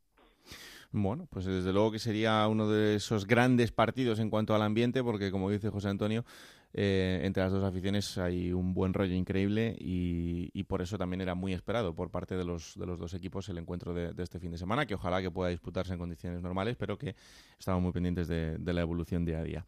[0.91, 5.03] Bueno, pues desde luego que sería uno de esos grandes partidos en cuanto al ambiente,
[5.03, 6.23] porque como dice José Antonio,
[6.77, 11.33] eh, entre las dos aficiones hay un buen rollo increíble y, por eso también era
[11.33, 14.39] muy esperado por parte de los, de los dos equipos el encuentro de, de, este
[14.39, 17.15] fin de semana, que ojalá que pueda disputarse en condiciones normales, pero que
[17.57, 19.65] estamos muy pendientes de, de la evolución día a día.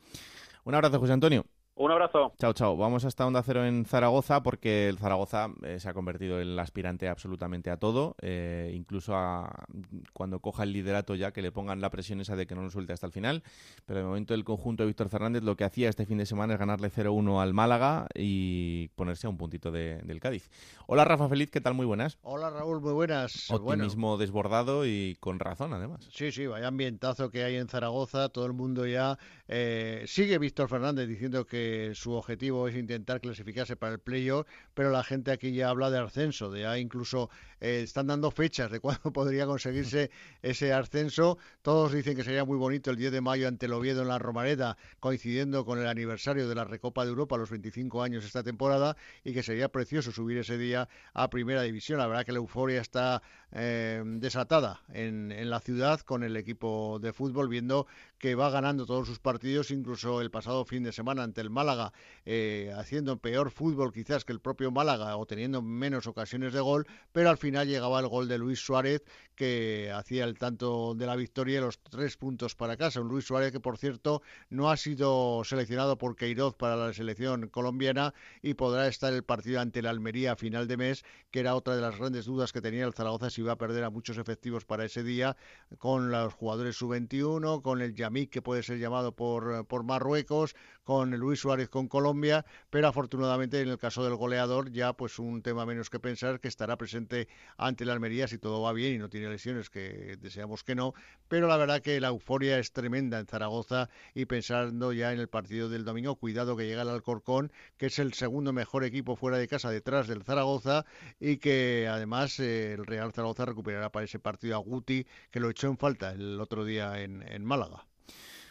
[0.66, 1.46] Un abrazo, José Antonio.
[1.80, 2.34] Un abrazo.
[2.40, 2.76] Chao, chao.
[2.76, 6.60] Vamos hasta Onda Cero en Zaragoza porque el Zaragoza eh, se ha convertido en el
[6.60, 9.68] aspirante absolutamente a todo, eh, incluso a
[10.12, 12.72] cuando coja el liderato ya que le pongan la presión esa de que no lo
[12.72, 13.44] suelte hasta el final.
[13.86, 16.54] Pero de momento el conjunto de Víctor Fernández lo que hacía este fin de semana
[16.54, 20.50] es ganarle 0-1 al Málaga y ponerse a un puntito de, del Cádiz.
[20.88, 21.76] Hola Rafa Feliz, ¿qué tal?
[21.76, 22.18] Muy buenas.
[22.24, 23.52] Hola Raúl, muy buenas.
[23.52, 24.18] Optimismo bueno.
[24.18, 26.10] desbordado y con razón además.
[26.12, 30.70] Sí, sí, vaya ambientazo que hay en Zaragoza, todo el mundo ya eh, sigue Víctor
[30.70, 35.54] Fernández diciendo que su objetivo es intentar clasificarse para el playoff, pero la gente aquí
[35.54, 40.12] ya habla de ascenso, de ya incluso eh, están dando fechas de cuándo podría conseguirse
[40.42, 41.38] ese ascenso.
[41.62, 44.20] Todos dicen que sería muy bonito el 10 de mayo ante el Oviedo en la
[44.20, 48.96] Romareda, coincidiendo con el aniversario de la Recopa de Europa, los 25 años esta temporada,
[49.24, 52.00] y que sería precioso subir ese día a Primera División.
[52.00, 57.00] La verdad que la euforia está eh, desatada en, en la ciudad con el equipo
[57.02, 61.24] de fútbol, viendo que va ganando todos sus partidos, incluso el pasado fin de semana
[61.24, 61.94] ante el Málaga,
[62.26, 66.88] eh, haciendo peor fútbol quizás que el propio Málaga o teniendo menos ocasiones de gol,
[67.12, 69.04] pero al final llegaba el gol de Luis Suárez
[69.38, 73.02] que hacía el tanto de la victoria y los tres puntos para casa.
[73.02, 77.48] Un Luis Suárez que, por cierto, no ha sido seleccionado por Queiroz para la selección
[77.48, 81.56] colombiana y podrá estar el partido ante la Almería a final de mes, que era
[81.56, 84.18] otra de las grandes dudas que tenía el Zaragoza si iba a perder a muchos
[84.18, 85.38] efectivos para ese día,
[85.78, 90.56] con los jugadores sub-21, con el Yamik que puede ser llamado por, por Marruecos,
[90.88, 95.42] con Luis Suárez con Colombia, pero afortunadamente en el caso del goleador ya pues un
[95.42, 98.98] tema menos que pensar que estará presente ante la Almería si todo va bien y
[98.98, 100.94] no tiene lesiones, que deseamos que no,
[101.28, 105.28] pero la verdad que la euforia es tremenda en Zaragoza y pensando ya en el
[105.28, 109.38] partido del domingo, cuidado que llega el Alcorcón, que es el segundo mejor equipo fuera
[109.38, 110.86] de casa detrás del Zaragoza
[111.20, 115.50] y que además eh, el Real Zaragoza recuperará para ese partido a Guti, que lo
[115.50, 117.87] echó en falta el otro día en, en Málaga.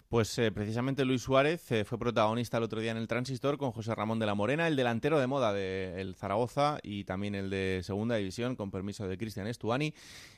[0.09, 3.73] Pues eh, precisamente Luis Suárez eh, fue protagonista el otro día en el Transistor con
[3.73, 7.81] José Ramón de la Morena, el delantero de moda del Zaragoza y también el de
[7.83, 9.95] Segunda División, con permiso de Cristian Estuani,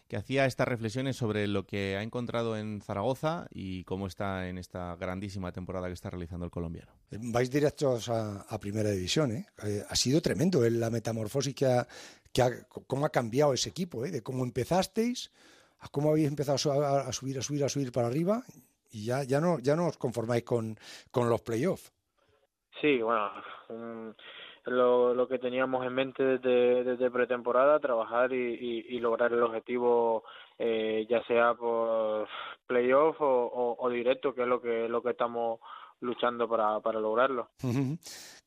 [0.09, 4.57] que hacía estas reflexiones sobre lo que ha encontrado en Zaragoza y cómo está en
[4.57, 6.93] esta grandísima temporada que está realizando el colombiano.
[7.11, 9.47] Vais directos a, Primera División, ¿eh?
[9.65, 9.85] ¿eh?
[9.87, 11.87] Ha sido tremendo la metamorfosis que ha,
[12.33, 15.31] que ha, cómo ha cambiado ese equipo, de cómo empezasteis
[15.81, 18.43] a cómo habéis empezado a subir, a subir, a subir para arriba
[18.91, 20.79] y ya, ya, no, ya no os conformáis con,
[21.11, 21.93] con los playoffs.
[22.81, 23.31] Sí, bueno,
[23.69, 24.13] um,
[24.67, 29.43] lo, lo que teníamos en mente desde, desde pretemporada, trabajar y, y, y lograr el
[29.43, 30.25] objetivo,
[30.59, 32.29] eh, ya sea por
[32.67, 35.61] playoff o, o, o, directo, que es lo que, lo que estamos
[36.01, 37.51] luchando para, para lograrlo.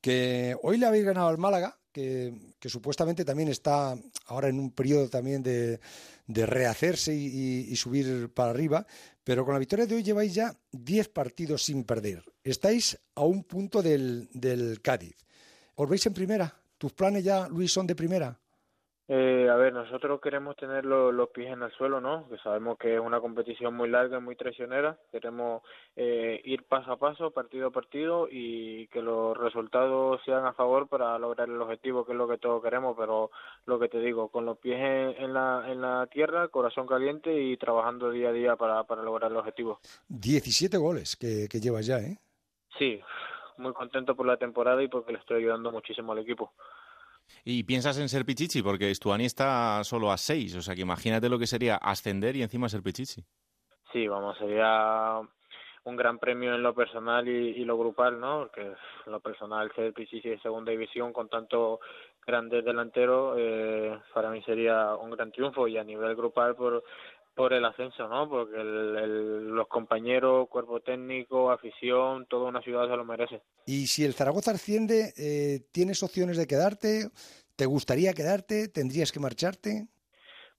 [0.01, 3.95] que hoy le habéis ganado al Málaga, que, que, supuestamente también está
[4.27, 5.80] ahora en un periodo también de,
[6.27, 8.86] de rehacerse y, y, subir para arriba,
[9.23, 12.23] pero con la victoria de hoy lleváis ya 10 partidos sin perder.
[12.43, 15.15] Estáis a un punto del, del Cádiz.
[15.75, 16.62] ¿Os veis en primera?
[16.77, 18.40] ¿Tus planes ya, Luis, son de primera?
[19.13, 22.30] Eh, a ver, nosotros queremos tener lo, los pies en el suelo, ¿no?
[22.30, 24.97] Que sabemos que es una competición muy larga y muy traicionera.
[25.12, 25.63] Queremos
[25.97, 30.88] eh, ir paso a paso, partido a partido y que los resultados sean a favor
[30.88, 32.95] para lograr el objetivo, que es lo que todos queremos.
[32.97, 33.32] Pero
[33.65, 37.38] lo que te digo, con los pies en, en la, en la tierra, corazón caliente
[37.38, 39.82] y trabajando día a día para, para lograr el objetivo.
[40.08, 42.17] 17 goles que, que llevas ya, ¿eh?
[42.80, 43.02] Sí,
[43.58, 46.54] muy contento por la temporada y porque le estoy ayudando muchísimo al equipo.
[47.44, 51.30] Y piensas en ser Pichichi, porque Stuani está solo a seis, o sea que imagínate
[51.30, 53.24] lo que sería ascender y encima ser Pichichi.
[53.91, 55.22] Sí, vamos, sería
[55.84, 58.41] un gran premio en lo personal y, lo grupal, ¿no?
[58.41, 58.74] Porque
[59.08, 61.80] lo personal ser Pichichi de segunda división con tanto
[62.26, 66.84] grandes delanteros, eh, para mí sería un gran triunfo y a nivel grupal por
[67.41, 68.30] por el ascenso, ¿no?
[68.30, 73.41] Porque el, el, los compañeros, cuerpo técnico, afición, toda una ciudad se lo merece.
[73.65, 77.10] Y si el Zaragoza asciende, eh, ¿tienes opciones de quedarte?
[77.56, 78.67] ¿Te gustaría quedarte?
[78.67, 79.88] ¿Tendrías que marcharte?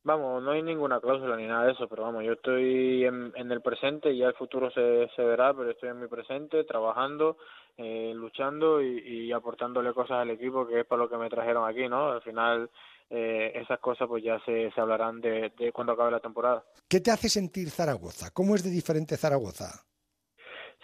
[0.03, 3.53] Vamos, no hay ninguna cláusula ni nada de eso, pero vamos, yo estoy en, en
[3.53, 7.37] el presente y ya el futuro se, se verá, pero estoy en mi presente, trabajando,
[7.77, 11.69] eh, luchando y, y aportándole cosas al equipo, que es para lo que me trajeron
[11.69, 12.11] aquí, ¿no?
[12.11, 12.69] Al final
[13.15, 16.65] eh, esas cosas pues ya se, se hablarán de, de, cuando acabe la temporada.
[16.89, 18.31] ¿Qué te hace sentir Zaragoza?
[18.33, 19.85] ¿Cómo es de diferente Zaragoza?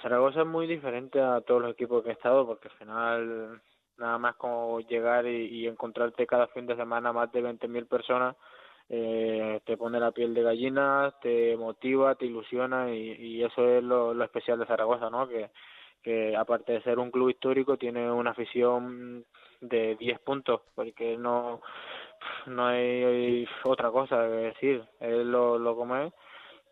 [0.03, 3.63] Zaragoza es muy diferente a todos los equipos que he estado porque al final
[3.97, 8.37] nada más como llegar y, y encontrarte cada fin de semana más de 20.000 personas
[8.91, 13.83] eh, te pone la piel de gallina, te motiva, te ilusiona y, y eso es
[13.83, 15.29] lo, lo especial de Zaragoza, ¿no?
[15.29, 15.51] Que,
[16.03, 19.27] que aparte de ser un club histórico tiene una afición
[19.61, 21.61] de 10 puntos porque no
[22.47, 26.13] no hay otra cosa que decir, es lo, lo como es.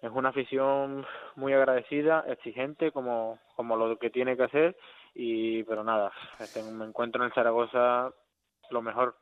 [0.02, 1.06] Es una afición
[1.36, 4.76] muy agradecida, exigente, como, como lo que tiene que hacer,
[5.14, 8.12] y pero nada, este, me encuentro en Zaragoza
[8.70, 9.16] lo mejor.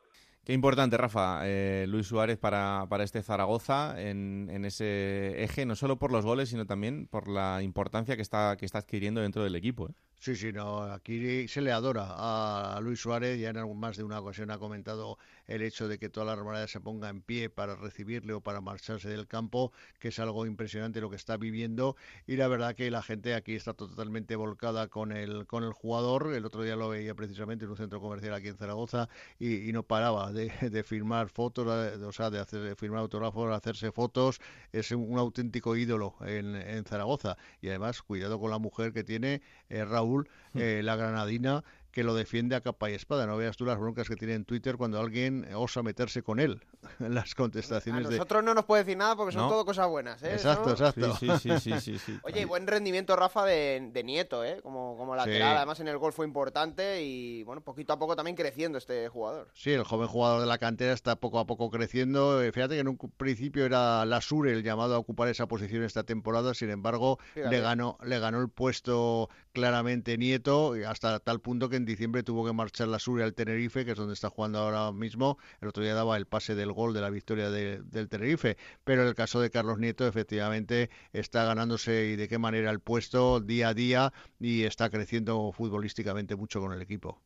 [0.44, 5.74] Qué importante, Rafa, eh, Luis Suárez para, para este Zaragoza en, en, ese eje, no
[5.74, 9.42] solo por los goles, sino también por la importancia que está, que está adquiriendo dentro
[9.42, 9.88] del equipo.
[9.88, 9.94] ¿eh?
[10.24, 14.20] Sí, sí, no, aquí se le adora a Luis Suárez, ya en más de una
[14.20, 17.76] ocasión ha comentado el hecho de que toda la Romareda se ponga en pie para
[17.76, 21.96] recibirle o para marcharse del campo, que es algo impresionante lo que está viviendo
[22.26, 26.32] y la verdad que la gente aquí está totalmente volcada con el con el jugador.
[26.34, 29.82] El otro día lo veía precisamente en un centro comercial aquí en Zaragoza y, no
[29.82, 30.48] paraba de,
[30.84, 34.40] firmar fotos, o sea, de, hacer, de firmar autógrafos, de hacerse fotos.
[34.72, 39.42] Es un, auténtico ídolo en, en, Zaragoza y además cuidado con la mujer que tiene
[39.68, 40.58] eh, Raúl, hmm.
[40.58, 43.24] eh, la granadina que lo defiende a capa y espada.
[43.24, 46.60] No veas tú las broncas que tiene en Twitter cuando alguien osa meterse con él.
[46.98, 50.20] las contestaciones a nosotros no nos puede decir nada porque son todo cosas buenas.
[50.24, 50.32] ¿eh?
[50.32, 51.14] Exacto, exacto.
[51.14, 54.58] Sí, sí, sí, sí, Oye, buen rendimiento, Rafa, de, Nieto, ¿eh?
[54.60, 55.56] Como, como lateral.
[55.56, 59.48] Además, en el gol fue importante y, bueno, poquito a poco también creciendo este jugador.
[59.54, 62.42] Sí, el joven jugador de la cantera está poco a poco creciendo.
[62.42, 65.84] Eh, fíjate que en un principio era la Sur el llamado a ocupar esa posición
[65.84, 66.54] esta temporada.
[66.54, 71.86] Sin embargo, le ganó, le ganó el puesto claramente Nieto hasta tal punto que en
[71.86, 75.38] diciembre tuvo que marchar la Sur al Tenerife, que es donde está jugando ahora mismo.
[75.62, 78.58] El otro día daba el pase del gol de la victoria del Tenerife.
[78.82, 82.80] Pero en el caso de Carlos Nieto, efectivamente, está ganándose y de qué manera el
[82.80, 87.22] puesto día a día y está creciendo futbolísticamente mucho con el equipo.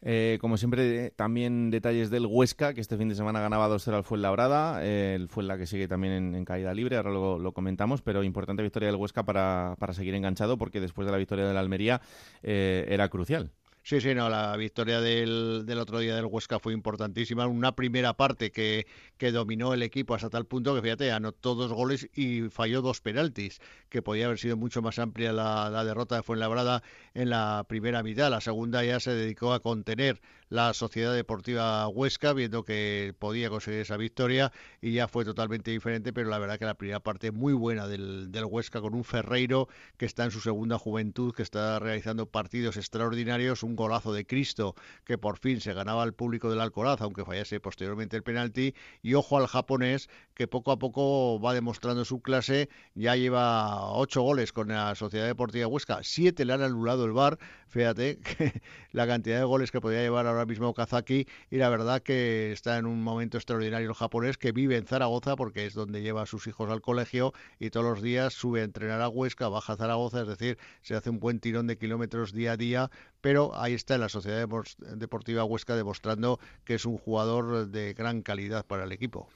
[0.00, 4.04] Eh, como siempre, también detalles del Huesca, que este fin de semana ganaba 2-0 al
[4.04, 4.84] Fuenlabrada.
[4.84, 8.88] Eh, el Fuenla que sigue también en, caída libre, ahora lo, comentamos, pero importante victoria
[8.88, 12.00] del Huesca para, para, seguir enganchado, porque después de la victoria de la Almería
[12.42, 13.50] eh, era crucial.
[13.88, 17.46] Sí, sí, no, la victoria del, del, otro día del Huesca fue importantísima.
[17.46, 18.86] Una primera parte que,
[19.16, 23.00] que dominó el equipo hasta tal punto que, fíjate, anotó dos goles y falló dos
[23.00, 26.82] penaltis, que podía haber sido mucho más amplia la, la derrota de Fuenlabrada
[27.14, 28.28] en la primera mitad.
[28.28, 30.20] La segunda ya se dedicó a contener
[30.50, 36.12] la Sociedad Deportiva Huesca, viendo que podía conseguir esa victoria y ya fue totalmente diferente,
[36.12, 39.68] pero la verdad que la primera parte muy buena del, del Huesca con un Ferreiro
[39.96, 44.74] que está en su segunda juventud, que está realizando partidos extraordinarios, un golazo de Cristo
[45.04, 49.14] que por fin se ganaba al público del Alcoraz, aunque fallase posteriormente el penalti, y
[49.14, 54.52] ojo al japonés que poco a poco va demostrando su clase, ya lleva ocho goles
[54.52, 58.18] con la Sociedad Deportiva Huesca, siete le han anulado el bar, fíjate
[58.92, 62.78] la cantidad de goles que podía llevar ahora mismo Kazaki y la verdad que está
[62.78, 66.26] en un momento extraordinario el japonés que vive en Zaragoza porque es donde lleva a
[66.26, 69.76] sus hijos al colegio y todos los días sube a entrenar a Huesca, baja a
[69.76, 73.74] Zaragoza, es decir, se hace un buen tirón de kilómetros día a día, pero ahí
[73.74, 74.48] está en la Sociedad
[74.96, 79.28] Deportiva Huesca demostrando que es un jugador de gran calidad para el equipo.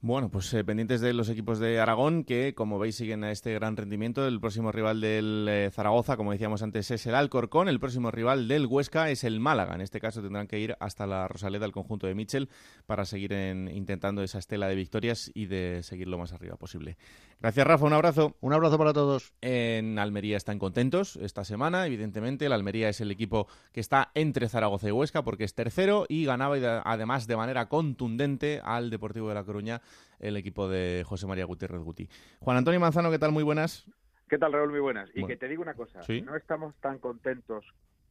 [0.00, 3.52] Bueno, pues eh, pendientes de los equipos de Aragón, que como veis siguen a este
[3.54, 4.28] gran rendimiento.
[4.28, 7.68] El próximo rival del eh, Zaragoza, como decíamos antes, es el Alcorcón.
[7.68, 9.74] El próximo rival del Huesca es el Málaga.
[9.74, 12.48] En este caso tendrán que ir hasta la Rosaleda, el conjunto de Mitchell,
[12.86, 16.96] para seguir intentando esa estela de victorias y de seguir lo más arriba posible.
[17.40, 17.84] Gracias, Rafa.
[17.86, 18.36] Un abrazo.
[18.40, 19.32] Un abrazo para todos.
[19.40, 22.46] En Almería están contentos esta semana, evidentemente.
[22.46, 26.24] El Almería es el equipo que está entre Zaragoza y Huesca porque es tercero y
[26.24, 29.82] ganaba además de manera contundente al Deportivo de La Coruña
[30.18, 32.08] el equipo de José María Gutiérrez Guti.
[32.40, 33.30] Juan Antonio Manzano, ¿qué tal?
[33.30, 33.86] Muy buenas.
[34.28, 34.70] ¿Qué tal, Raúl?
[34.70, 35.08] Muy buenas.
[35.14, 37.64] Y que te digo una cosa, no estamos tan contentos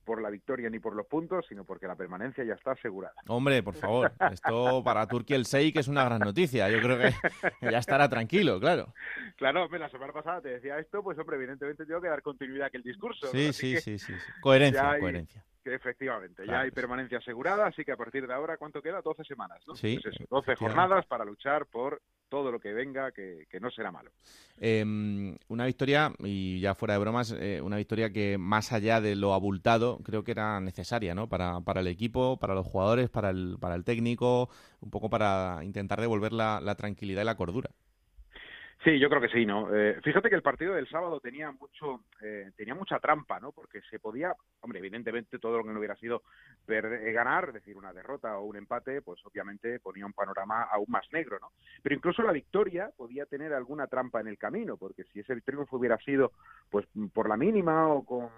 [0.08, 3.14] por la victoria ni por los puntos, sino porque la permanencia ya está asegurada.
[3.28, 6.70] Hombre, por favor, esto para Turquía el 6 que es una gran noticia.
[6.70, 7.12] Yo creo que
[7.72, 8.94] ya estará tranquilo, claro.
[9.36, 12.68] Claro, la semana pasada te decía esto, pues hombre, evidentemente tengo que dar continuidad a
[12.68, 13.28] aquel discurso.
[13.28, 15.44] Sí, sí, sí, sí, Coherencia, coherencia
[15.74, 19.02] efectivamente, ya hay permanencia asegurada, así que a partir de ahora, ¿cuánto queda?
[19.02, 19.76] 12 semanas, ¿no?
[19.76, 20.00] Sí.
[20.02, 24.12] Pues eso, 12 jornadas para luchar por todo lo que venga, que, no será malo.
[24.60, 29.16] Em, una victoria, y ya fuera de bromas, eh, una victoria que más allá de
[29.16, 31.28] lo abultado, creo que era necesaria, ¿no?
[31.28, 34.50] Para, para el equipo, para los jugadores, para el, para el técnico,
[34.82, 37.70] un poco para intentar devolver la tranquilidad y la cordura.
[38.84, 39.76] Sí, yo creo que sí, ¿no?
[39.76, 43.52] Eh, fíjate que el partido del sábado tenía mucho, eh, tenía mucha trampa, ¿no?
[43.52, 46.22] Porque se podía, hombre, evidentemente todo lo que no hubiera sido
[46.68, 50.86] eh, ganar, es decir, una derrota o un empate, pues obviamente ponía un panorama aún
[50.90, 51.52] más negro, ¿no?
[51.82, 55.78] Pero incluso la victoria podía tener alguna trampa en el camino, porque si ese triunfo
[55.78, 56.32] hubiera sido,
[56.70, 58.30] pues, por la mínima o con,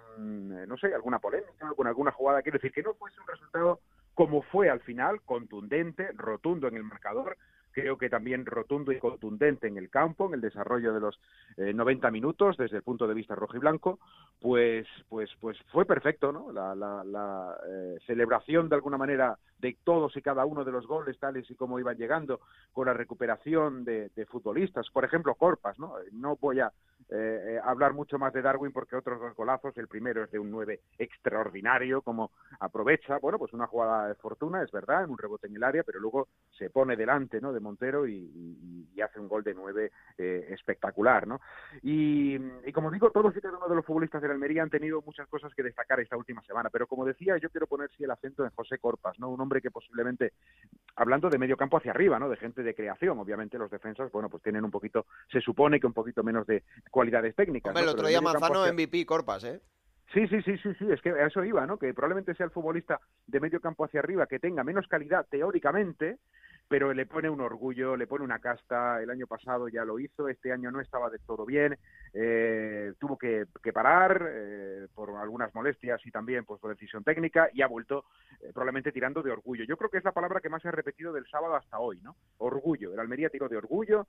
[0.66, 3.80] no sé, alguna polémica, o con alguna jugada, quiero decir, que no fuese un resultado
[4.14, 7.36] como fue al final, contundente, rotundo en el marcador,
[7.72, 11.20] creo que también rotundo y contundente en el campo, en el desarrollo de los
[11.56, 13.98] 90 eh, minutos desde el punto de vista rojo y blanco,
[14.40, 16.52] pues, pues, pues fue perfecto, ¿no?
[16.52, 21.18] La, la, eh, celebración de alguna manera de todos y cada uno de los goles,
[21.18, 22.40] tales y como iban llegando,
[22.72, 25.94] con la recuperación de, futbolistas, por ejemplo, Corpas, ¿no?
[26.12, 26.72] No voy a
[27.08, 30.50] eh, hablar mucho más de Darwin porque otros dos golazos, el primero es de un
[30.50, 35.46] 9 extraordinario, como aprovecha, bueno, pues una jugada de fortuna, es verdad, en un rebote
[35.46, 37.52] en el área, pero luego se pone delante, ¿no?
[37.60, 41.40] Montero y, y hace un gol de nueve eh, espectacular, ¿no?
[41.82, 42.38] Y,
[42.72, 45.54] como digo, todos y cada uno de los futbolistas de Almería han tenido muchas cosas
[45.54, 48.50] que destacar esta última semana, pero como decía, yo quiero poner sí el acento en
[48.50, 49.30] José Corpas, ¿no?
[49.30, 50.32] Un hombre que posiblemente,
[50.96, 52.28] hablando de medio campo hacia arriba, ¿no?
[52.28, 55.86] De gente de creación, obviamente los defensas, bueno, pues tienen un poquito, se supone que
[55.86, 57.74] un poquito menos de cualidades técnicas.
[57.76, 59.60] el otro día Manzano MVP Corpas, ¿eh?
[60.12, 61.78] Sí, sí, sí, sí, sí, es que a eso iba, ¿no?
[61.78, 66.18] Que probablemente sea el futbolista de medio campo hacia arriba que tenga menos calidad teóricamente,
[66.70, 69.02] pero le pone un orgullo, le pone una casta.
[69.02, 71.76] El año pasado ya lo hizo, este año no estaba de todo bien,
[72.14, 77.62] eh, tuvo que, parar eh, por algunas molestias y también pues, por decisión técnica y
[77.62, 78.04] ha vuelto
[78.40, 79.64] eh, probablemente tirando de orgullo.
[79.64, 81.98] Yo creo que es la palabra que más se ha repetido del sábado hasta hoy,
[82.02, 82.14] ¿no?
[82.38, 82.94] Orgullo.
[82.94, 84.06] El Almería tiró de orgullo,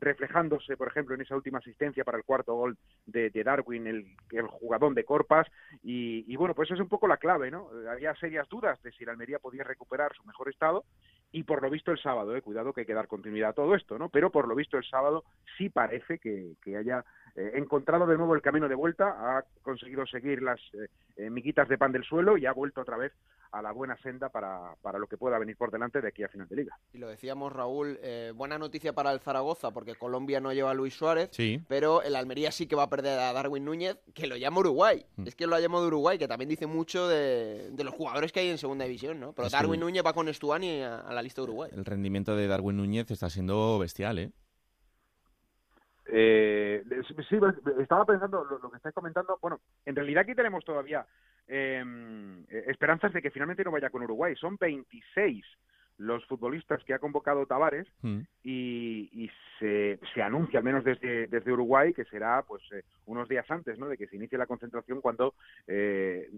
[0.00, 4.46] reflejándose, por ejemplo, en esa última asistencia para el cuarto gol de, Darwin, el, el,
[4.46, 5.46] jugador de Corpas.
[5.82, 7.68] Y, y bueno, pues eso es un poco la clave, ¿no?
[7.90, 10.84] Había serias dudas de si el Almería podía recuperar su mejor estado
[11.32, 13.74] y por lo visto el sábado, eh, cuidado que hay que dar continuidad a todo
[13.74, 14.08] esto, ¿no?
[14.08, 15.24] Pero por lo visto el sábado
[15.56, 17.04] sí parece que, que haya
[17.38, 21.68] eh, encontrado de nuevo el camino de vuelta, ha conseguido seguir las eh, eh, miguitas
[21.68, 23.12] de pan del suelo y ha vuelto otra vez
[23.52, 26.28] a la buena senda para, para, lo que pueda venir por delante de aquí a
[26.28, 26.76] final de liga.
[26.92, 27.98] Y lo decíamos, Raúl,
[28.34, 31.62] buena noticia para el Zaragoza, porque Colombia no lleva a Luis Suárez, sí.
[31.68, 35.06] pero el Almería sí que va a perder a Darwin Núñez, que lo llama Uruguay.
[35.16, 35.28] Mm.
[35.28, 38.48] Es que lo ha llamado Uruguay, que también dice mucho de, los jugadores que hay
[38.48, 39.32] en segunda división, ¿no?
[39.32, 41.70] Pero Darwin Núñez va con Estuani a, a la lista de Uruguay.
[41.72, 44.32] El rendimiento de Darwin Núñez está siendo bestial, ¿eh?
[46.10, 46.82] Eh,
[47.28, 47.38] sí,
[47.80, 49.38] estaba pensando lo, que estáis comentando.
[49.40, 51.06] Bueno, en realidad aquí tenemos todavía
[51.46, 54.34] em, eh, esperanzas de que finalmente no vaya con Uruguay.
[54.36, 55.44] Son 26
[55.98, 58.20] los futbolistas que ha convocado Tavares mm.
[58.44, 63.50] y, se, se, anuncia, al menos desde, desde Uruguay, que será pues eh, unos días
[63.50, 63.88] antes ¿no?
[63.88, 65.34] de que se inicie la concentración cuando
[65.66, 66.30] eh,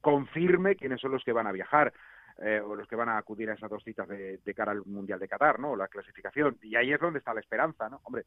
[0.00, 1.92] confirme quiénes son los que van a viajar.
[2.42, 5.20] Eh, o los que van a acudir a esas dos citas de, cara al Mundial
[5.20, 5.76] de Qatar, ¿no?
[5.76, 6.56] La clasificación.
[6.62, 8.00] Y ahí es donde está la esperanza, ¿no?
[8.04, 8.24] Hombre,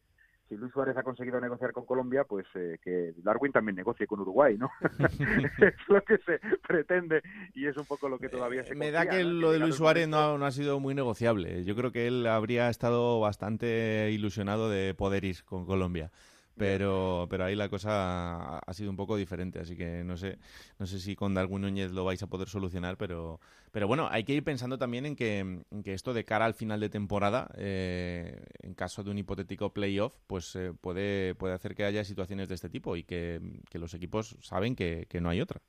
[0.54, 4.20] si Luis Suárez ha conseguido negociar con Colombia, pues eh, que Darwin también negocie con
[4.20, 4.70] Uruguay, ¿no?
[5.60, 7.22] es lo que se pretende
[7.54, 10.08] y es un poco lo que todavía se Me da que lo de Luis Suárez
[10.08, 11.64] no, no, ha sido muy negociable.
[11.64, 16.12] Yo creo que él habría estado bastante ilusionado de poder ir con Colombia
[16.58, 20.38] pero, pero ahí la cosa ha sido un poco diferente, así que no sé,
[20.80, 23.40] no sé si con Darwin Núñez lo vais a poder solucionar, pero,
[23.72, 26.80] pero bueno, hay que ir pensando también en que, que esto de cara al final
[26.80, 31.86] de temporada, eh, en caso de un hipotético playoff, pues eh, puede, puede hacer que
[31.86, 33.42] haya situaciones de este tipo y que,
[33.74, 35.60] los equipos saben que, que no hay otra.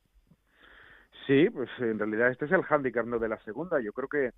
[1.27, 3.19] Sí, pues en realidad este es el hándicap ¿no?
[3.19, 3.81] de la segunda.
[3.81, 4.33] Yo creo que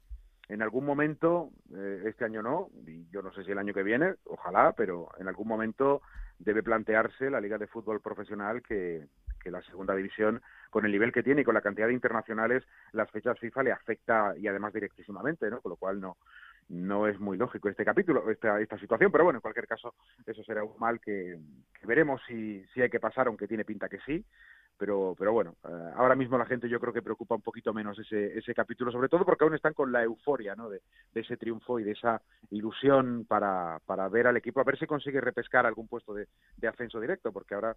[0.48, 3.82] en algún momento, eh, este año no, y yo no sé si el año que
[3.82, 6.02] viene, ojalá, pero en algún momento
[6.38, 9.06] debe plantearse la Liga de Fútbol Profesional que,
[9.44, 13.08] la segunda división, con el nivel que tiene y con la cantidad de internacionales, las
[13.12, 15.60] fechas FIFA le afecta y además directísimamente, ¿no?
[15.60, 16.16] Con lo cual no,
[16.68, 19.94] no es muy lógico este capítulo, esta, esta situación, pero bueno, en cualquier caso,
[20.26, 21.38] eso será un mal que,
[21.78, 24.24] que veremos si, si hay que pasar, aunque tiene pinta que sí,
[24.78, 27.98] pero, pero bueno, eh, ahora mismo la gente yo creo que preocupa un poquito menos
[27.98, 30.68] ese, ese capítulo, sobre todo porque aún están con la euforia ¿no?
[30.68, 30.80] de,
[31.14, 32.20] ese triunfo y de esa
[32.50, 36.68] ilusión para, para ver al equipo, a ver si consigue repescar algún puesto de, de
[36.68, 37.74] ascenso directo, porque ahora,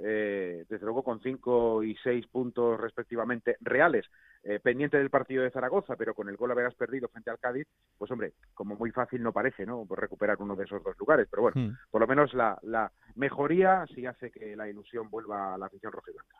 [0.00, 4.06] eh, desde luego, con cinco y seis puntos respectivamente reales,
[4.48, 7.66] eh, pendiente del partido de Zaragoza, pero con el gol haberás perdido frente al Cádiz,
[7.98, 9.84] pues hombre, como muy fácil no parece, ¿no?
[9.84, 11.76] Por recuperar uno de esos dos lugares, pero bueno, hmm.
[11.90, 15.92] por lo menos la, la mejoría sí hace que la ilusión vuelva a la afición
[15.92, 16.36] rojiblanca.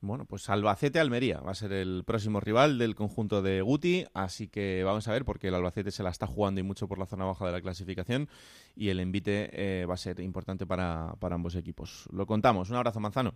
[0.00, 4.82] Bueno, pues Albacete-Almería va a ser el próximo rival del conjunto de Guti, así que
[4.84, 7.24] vamos a ver, porque el Albacete se la está jugando y mucho por la zona
[7.24, 8.28] baja de la clasificación
[8.74, 12.06] y el envite eh, va a ser importante para ambos equipos.
[12.12, 12.68] Lo contamos.
[12.68, 13.34] Un abrazo, Manzano.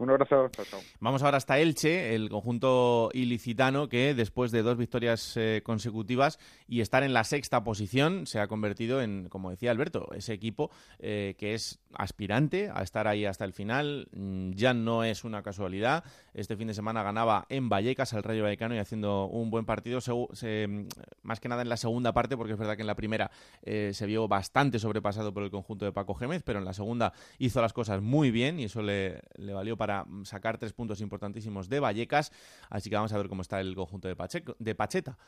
[0.00, 0.50] Un abrazo,
[0.98, 6.80] Vamos ahora hasta Elche, el conjunto ilicitano que después de dos victorias eh, consecutivas y
[6.80, 10.70] estar en la sexta posición se ha convertido en, como decía Alberto, ese equipo
[11.00, 14.08] eh, que es aspirante a estar ahí hasta el final.
[14.12, 16.02] Mm, ya no es una casualidad.
[16.34, 20.00] Este fin de semana ganaba en Vallecas al Rayo Vallecano y haciendo un buen partido,
[20.00, 20.86] mm,
[21.22, 23.30] más que nada en la segunda parte, porque es verdad que en la primera
[23.62, 27.12] eh, se vio bastante sobrepasado por el conjunto de Paco Gémez, pero en la segunda
[27.38, 31.80] hizo las cosas muy bien y eso le, valió para sacar tres puntos importantísimos de
[31.80, 32.32] Vallecas.
[32.68, 34.16] Así que vamos a ver cómo está el conjunto de,
[34.58, 35.18] de Pacheta.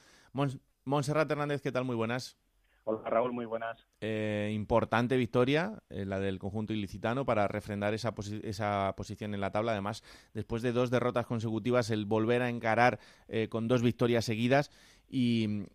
[0.84, 1.84] Monserrat Hernández, ¿qué tal?
[1.84, 2.36] Muy buenas.
[2.84, 3.86] Hola Raúl, muy buenas.
[4.00, 8.12] Eh, importante victoria, eh, la del conjunto ilicitano, para refrendar esa,
[8.42, 9.70] esa, posición en la tabla.
[9.70, 10.02] Además,
[10.34, 14.72] después de dos derrotas consecutivas, el volver a encarar eh, con dos victorias seguidas
[15.08, 15.66] y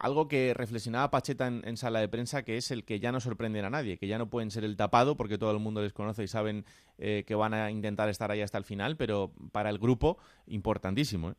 [0.00, 3.66] algo que reflexionaba Pacheta en, sala de prensa, que es el que ya no sorprenden
[3.66, 6.24] a nadie, que ya no pueden ser el tapado porque todo el mundo les conoce
[6.24, 6.64] y saben
[6.96, 11.34] que van a intentar estar ahí hasta el final, pero para el grupo importantísimo.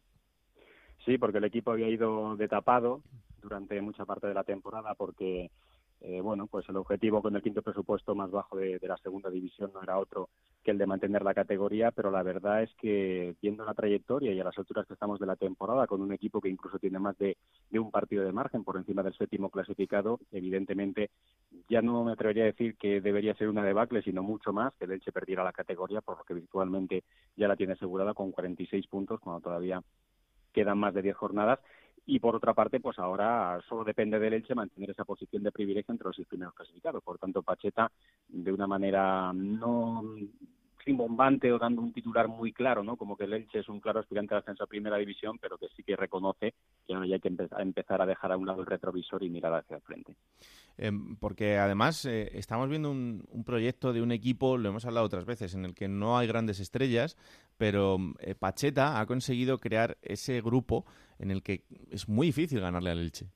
[1.05, 3.01] Sí, porque el equipo había ido de tapado
[3.45, 5.51] durante mucha parte de la temporada porque
[6.01, 9.71] Eh, bueno, pues el objetivo con el quinto presupuesto más bajo de, la segunda división
[9.73, 10.29] no era otro
[10.63, 14.39] que el de mantener la categoría, pero la verdad es que viendo la trayectoria y
[14.39, 17.17] a las alturas que estamos de la temporada, con un equipo que incluso tiene más
[17.17, 17.37] de,
[17.71, 21.09] un partido de margen por encima del séptimo clasificado, evidentemente
[21.69, 24.85] ya no me atrevería a decir que debería ser una debacle, sino mucho más que
[24.85, 27.03] el Elche perdiera la categoría, por lo que virtualmente
[27.35, 29.81] ya la tiene asegurada con 46 puntos, cuando todavía
[30.53, 31.59] quedan más de 10 jornadas
[32.07, 35.91] y por otra parte, pues ahora solo depende del Elche mantener esa posición de privilegio
[35.91, 37.03] entre los seis primeros clasificados.
[37.03, 37.91] Por tanto, Pacheta,
[38.27, 40.03] de una manera no
[40.93, 42.95] bombante o dando un titular muy claro, ¿no?
[42.95, 45.67] Como que el Elche es un claro aspirante al ascenso a primera división, pero que
[45.75, 46.53] sí que reconoce
[46.85, 49.53] que ahora ya hay que empezar a dejar a un lado el retrovisor y mirar
[49.53, 50.15] hacia el frente.
[50.77, 55.25] Em, porque además eh, estamos viendo un, proyecto de un equipo, lo hemos hablado otras
[55.25, 57.15] veces, en el que no hay grandes estrellas,
[57.57, 60.85] pero eh, Pacheta ha conseguido crear ese grupo
[61.19, 63.27] en el que es muy difícil ganarle al Elche.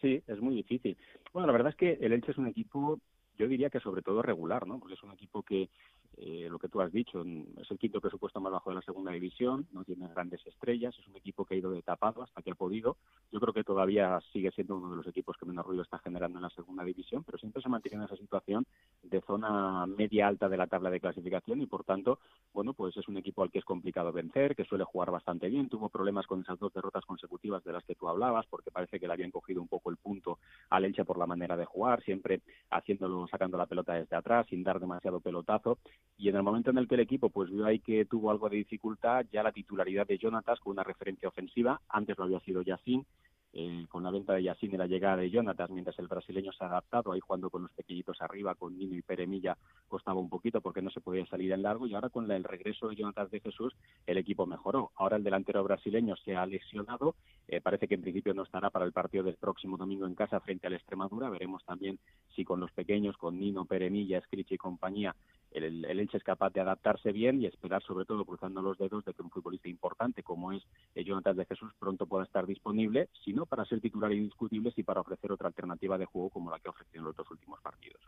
[0.00, 0.96] Sí, es muy difícil.
[1.32, 2.98] Bueno, la verdad es que el Elche es un equipo,
[3.36, 4.78] yo diría que sobre todo regular, ¿no?
[4.80, 5.68] Porque es un equipo que
[6.16, 9.12] eh, lo que tú has dicho, es el quinto presupuesto más bajo de la segunda
[9.12, 12.50] división, no tiene grandes estrellas, es un equipo que ha ido de tapado hasta que
[12.50, 12.96] ha podido.
[13.30, 16.38] Yo creo que todavía sigue siendo uno de los equipos que menos ruido está generando
[16.38, 18.64] en la segunda división, pero siempre se mantiene en esa situación
[19.02, 22.20] de zona media alta de la tabla de clasificación y por tanto,
[22.54, 25.68] bueno, pues es un equipo al que es complicado vencer, que suele jugar bastante bien,
[25.68, 29.06] tuvo problemas con esas dos derrotas consecutivas de las que tú hablabas, porque parece que
[29.06, 30.38] le habían cogido un poco el punto
[30.70, 34.62] al Elche por la manera de jugar, siempre haciéndolo, sacando la pelota desde atrás, sin
[34.62, 35.78] dar demasiado pelotazo.
[36.16, 38.48] Y en el momento en el que el equipo pues vio ahí que tuvo algo
[38.48, 42.62] de dificultad, ya la titularidad de Jonatas con una referencia ofensiva, antes lo había sido
[42.62, 43.04] Yacine,
[43.52, 46.64] eh, con la venta de Yacine y la llegada de Jonatas, mientras el brasileño se
[46.64, 49.56] ha adaptado, ahí jugando con los pequeñitos arriba, con Nino y Peremilla,
[49.88, 52.88] costaba un poquito porque no se podía salir en largo, y ahora con el regreso
[52.88, 53.74] de Jonatas de Jesús,
[54.06, 54.92] el equipo mejoró.
[54.96, 57.14] Ahora el delantero brasileño se ha lesionado,
[57.46, 60.40] eh, parece que en principio no estará para el partido del próximo domingo en casa
[60.40, 61.98] frente al Extremadura, veremos también
[62.34, 65.14] si con los pequeños, con Nino, Peremilla, Scrichi y compañía,
[65.50, 69.04] el, el, Elche es capaz de adaptarse bien y esperar, sobre todo cruzando los dedos,
[69.04, 70.62] de que un futbolista importante como es
[70.94, 75.00] Jonathan de Jesús pronto pueda estar disponible, si no para ser titular indiscutible, y para
[75.00, 78.00] ofrecer otra alternativa de juego como la que ofreció en los dos últimos partidos.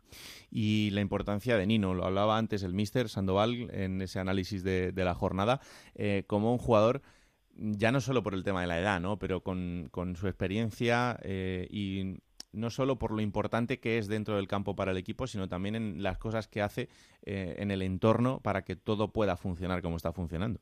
[0.51, 4.93] Y la importancia de Nino, lo hablaba antes el míster Sandoval en ese análisis de,
[4.95, 5.61] la jornada,
[5.95, 7.03] eh, como un jugador
[7.55, 9.18] ya no solo por el tema de la edad, ¿no?
[9.18, 12.18] pero con, con su experiencia eh, y
[12.53, 15.74] no solo por lo importante que es dentro del campo para el equipo, sino también
[15.76, 16.88] en las cosas que hace
[17.22, 20.61] eh, en el entorno para que todo pueda funcionar como está funcionando.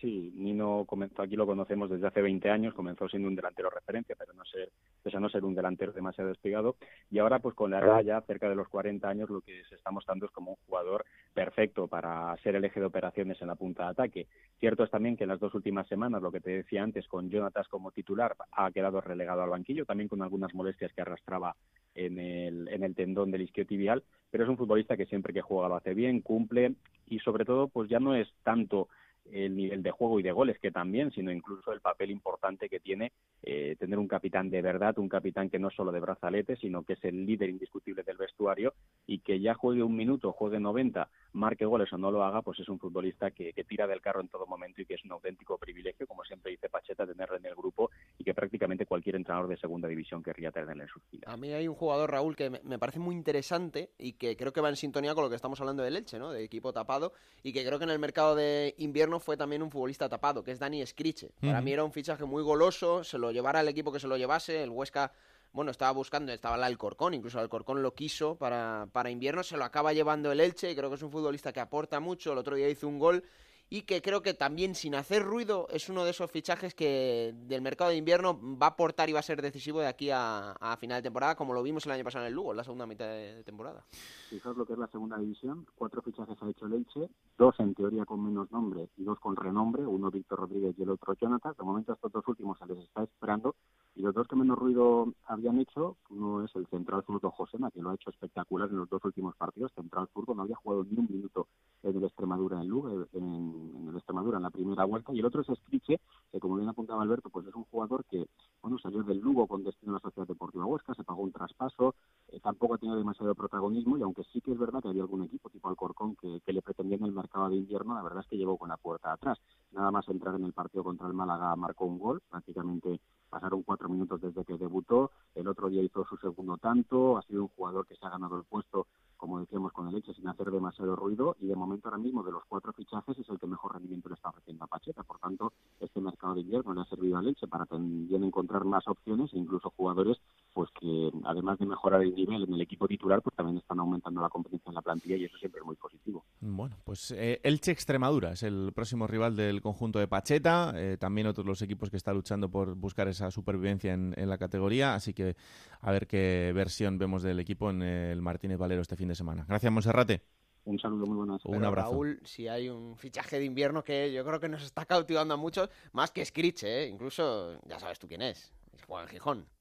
[0.00, 4.14] Sí, Nino comenzó aquí, lo conocemos desde hace 20 años, comenzó siendo un delantero referencia,
[4.18, 4.70] pero no ser,
[5.02, 6.76] pese no ser un delantero demasiado despegado,
[7.10, 9.74] y ahora pues con la edad ya cerca de los 40 años lo que se
[9.74, 13.54] está mostrando es como un jugador perfecto para ser el eje de operaciones en la
[13.54, 14.26] punta de ataque.
[14.60, 17.30] Cierto es también que en las dos últimas semanas, lo que te decía antes, con
[17.30, 21.56] Jonatas como titular, ha quedado relegado al banquillo, también con algunas molestias que arrastraba
[21.94, 25.68] en el, en el tendón del isquiotibial, pero es un futbolista que siempre que juega
[25.68, 26.74] lo hace bien, cumple,
[27.06, 28.88] y sobre todo pues ya no es tanto
[29.32, 32.80] el nivel de juego y de goles que también, sino incluso el papel importante que
[32.80, 33.12] tiene
[33.42, 36.94] eh, tener un capitán de verdad, un capitán que no solo de brazalete, sino que
[36.94, 38.74] es el líder indiscutible del vestuario
[39.06, 42.58] y que ya juegue un minuto, juegue 90, marque goles o no lo haga, pues
[42.60, 45.58] es un futbolista que, tira del carro en todo momento y que es un auténtico
[45.58, 49.56] privilegio, como siempre dice Pacheta, tenerlo en el grupo y que prácticamente cualquier entrenador de
[49.56, 51.32] segunda división querría tenerlo en sus filas.
[51.32, 54.60] A mí hay un jugador, Raúl, que me, parece muy interesante y que creo que
[54.60, 56.30] va en sintonía con lo que estamos hablando del Elche, ¿no?
[56.30, 57.12] De equipo tapado
[57.42, 60.52] y que creo que en el mercado de invierno fue también un futbolista tapado, que
[60.52, 61.30] es Dani Scriche.
[61.40, 64.16] Para mí era un fichaje muy goloso, se lo llevara al equipo que se lo
[64.16, 65.12] llevase, el Huesca
[65.52, 69.56] bueno, estaba buscando, estaba la Corcón, incluso el Corcón lo quiso para, para invierno, se
[69.56, 72.38] lo acaba llevando el Elche y creo que es un futbolista que aporta mucho, el
[72.38, 73.24] otro día hizo un gol
[73.68, 77.62] y que creo que también sin hacer ruido es uno de esos fichajes que del
[77.62, 80.98] mercado de invierno va a aportar y va a ser decisivo de aquí a, final
[80.98, 83.06] de temporada, como lo vimos el año pasado en el Lugo, en la segunda mitad
[83.06, 83.84] de temporada.
[84.30, 87.08] Fijaos lo que es la segunda división, cuatro fichajes ha hecho el Elche,
[87.38, 90.90] dos en teoría con menos nombre y dos con renombre, uno Víctor Rodríguez y el
[90.90, 93.56] otro Jonathan, de momento estos dos últimos se les está esperando
[93.96, 97.80] y los dos que menos ruido habían hecho, uno es el central zurdo Josema, que
[97.80, 100.98] lo ha hecho espectacular en los dos últimos partidos, central zurdo, no había jugado ni
[100.98, 101.48] un minuto
[101.82, 105.40] en el Extremadura en Lugo, en el Extremadura en la primera vuelta, y el otro
[105.40, 105.98] es Escriche,
[106.30, 108.26] que como bien apuntaba Alberto, pues es un jugador que
[108.60, 111.94] bueno salió del Lugo con destino a la Sociedad Deportiva Huesca, se pagó un traspaso,
[112.28, 115.22] eh, tampoco ha tenido demasiado protagonismo, y aunque sí que es verdad que había algún
[115.22, 118.28] equipo tipo Alcorcón que, que le pretendía en el mercado de invierno, la verdad es
[118.28, 119.38] que llegó con la puerta atrás.
[119.72, 123.00] Nada más entrar en el partido contra el Málaga marcó un gol, prácticamente
[123.36, 127.42] pasaron cuatro minutos desde que debutó, el otro día hizo su segundo tanto, ha sido
[127.42, 130.50] un jugador que se ha ganado el puesto como decíamos con el Leche, sin hacer
[130.50, 133.74] demasiado ruido y de momento ahora mismo de los cuatro fichajes es el que mejor
[133.74, 135.02] rendimiento le está ofreciendo a Pacheta.
[135.02, 138.86] Por tanto, este mercado de invierno le ha servido a Leche para también encontrar más
[138.86, 140.18] opciones e incluso jugadores
[140.56, 144.22] pues que además de mejorar el nivel en el equipo titular, pues también están aumentando
[144.22, 146.24] la competencia en la plantilla y eso siempre es muy positivo.
[146.40, 151.26] Bueno, pues eh, Elche Extremadura es el próximo rival del conjunto de Pacheta, eh, también
[151.26, 155.12] otros los equipos que están luchando por buscar esa supervivencia en, en, la categoría, así
[155.12, 155.36] que
[155.82, 159.44] a ver qué versión vemos del equipo en el Martínez Valero este fin de semana.
[159.46, 160.22] Gracias, Monserrate.
[160.64, 161.44] Un saludo muy buenas.
[161.44, 161.90] Un abrazo.
[161.92, 165.36] Raúl, si hay un fichaje de invierno que yo creo que nos está cautivando a
[165.36, 166.88] muchos, más que Scritch, ¿eh?
[166.88, 168.54] incluso ya sabes tú quién es,
[168.86, 169.55] juega en Gijón.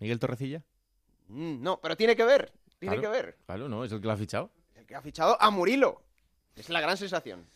[0.00, 0.62] ¿Miguel Torrecilla?
[1.28, 3.12] Mm, no, pero tiene que ver, tiene Claro.
[3.12, 3.36] que ver.
[3.46, 4.50] Claro, no, es el que lo ha fichado.
[4.74, 6.02] El que ha fichado a Murilo.
[6.56, 7.46] Es la gran sensación.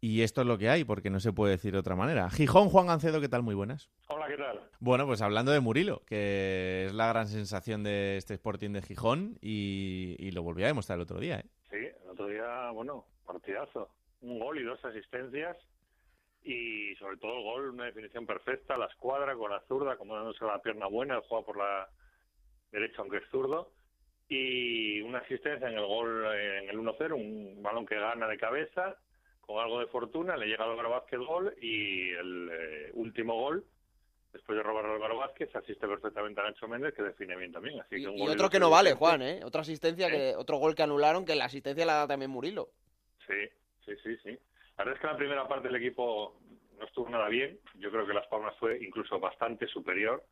[0.00, 2.28] Y esto es lo que hay, porque no se puede decir de otra manera.
[2.30, 3.42] Gijón, Juan Gancedo, ¿qué tal?
[3.42, 3.88] Muy buenas.
[4.08, 4.68] Hola, ¿qué tal?
[4.80, 9.38] Bueno, pues hablando de Murilo, que es la gran sensación de este Sporting de Gijón
[9.40, 11.38] y, y lo volví a demostrar el otro día.
[11.38, 11.46] ¿eh?
[11.70, 13.90] Sí, el otro día, bueno, partidazo.
[14.22, 15.56] Un gol y dos asistencias.
[16.44, 20.44] Y sobre todo el gol, una definición perfecta, la escuadra con la zurda, como dándose
[20.44, 21.88] la pierna buena, el juega por la
[22.72, 23.70] derecha, aunque es zurdo.
[24.28, 28.38] Y una asistencia en el gol, eh, en el 1-0, un balón que gana de
[28.38, 28.96] cabeza,
[29.40, 33.64] con algo de fortuna, le llega a Álvaro Vázquez gol y el eh, último gol,
[34.32, 37.80] después de robar a Álvaro Vázquez, asiste perfectamente a Nacho Méndez, que define bien también.
[37.80, 38.94] Así Y, que un y gol otro dos que no vale.
[38.94, 39.40] Juan, ¿eh?
[39.44, 42.70] Otra asistencia, que otro gol que anularon, que la asistencia la da también Murilo.
[43.26, 43.48] Sí,
[43.84, 44.38] sí, sí, sí.
[44.78, 46.40] La verdad es que la primera parte del equipo
[46.78, 47.58] no estuvo nada bien.
[47.74, 50.22] Yo creo que Las Palmas fue incluso bastante superior.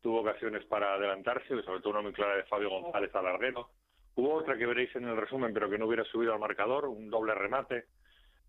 [0.00, 3.70] Tuvo ocasiones para adelantarse, sobre todo una muy clara de Fabio González al larguero.
[4.14, 7.10] Hubo otra que veréis en el resumen, pero que no hubiera subido al marcador, un
[7.10, 7.84] doble remate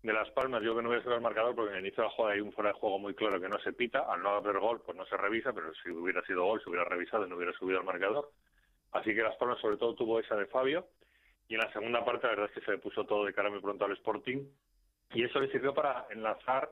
[0.02, 0.62] de Las Palmas.
[0.62, 2.40] Yo que no hubiera subido al marcador porque en el inicio de la jugada hay
[2.40, 4.00] un fuera de juego muy claro que no se pita.
[4.00, 6.84] Al no haber gol, pues no se revisa, pero si hubiera sido gol, se hubiera
[6.84, 8.30] revisado y no hubiera subido al marcador.
[8.92, 10.86] Así que Las Palmas sobre todo tuvo esa de Fabio.
[11.48, 13.50] Y en la segunda parte la verdad es que se le puso todo de cara
[13.50, 14.46] muy pronto al Sporting.
[15.14, 16.70] Y eso le sirvió para enlazar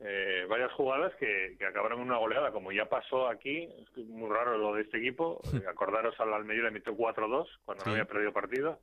[0.00, 4.30] eh, varias jugadas que, que acabaron en una goleada, como ya pasó aquí, es muy
[4.30, 7.90] raro lo de este equipo, eh, acordaros al Almería le metió 4-2 cuando Sí.
[7.90, 8.80] no había perdido partido,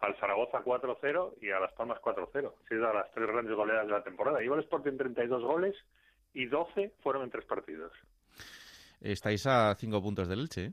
[0.00, 3.92] al Zaragoza 4-0 y a Las Palmas 4-0, han sido las tres grandes goleadas de
[3.92, 4.40] la temporada.
[4.40, 5.74] Lleva el Sporting 32 goles
[6.34, 7.92] y 12 fueron en tres partidos.
[9.00, 10.66] Estáis a cinco puntos del Elche.
[10.66, 10.72] ¿eh?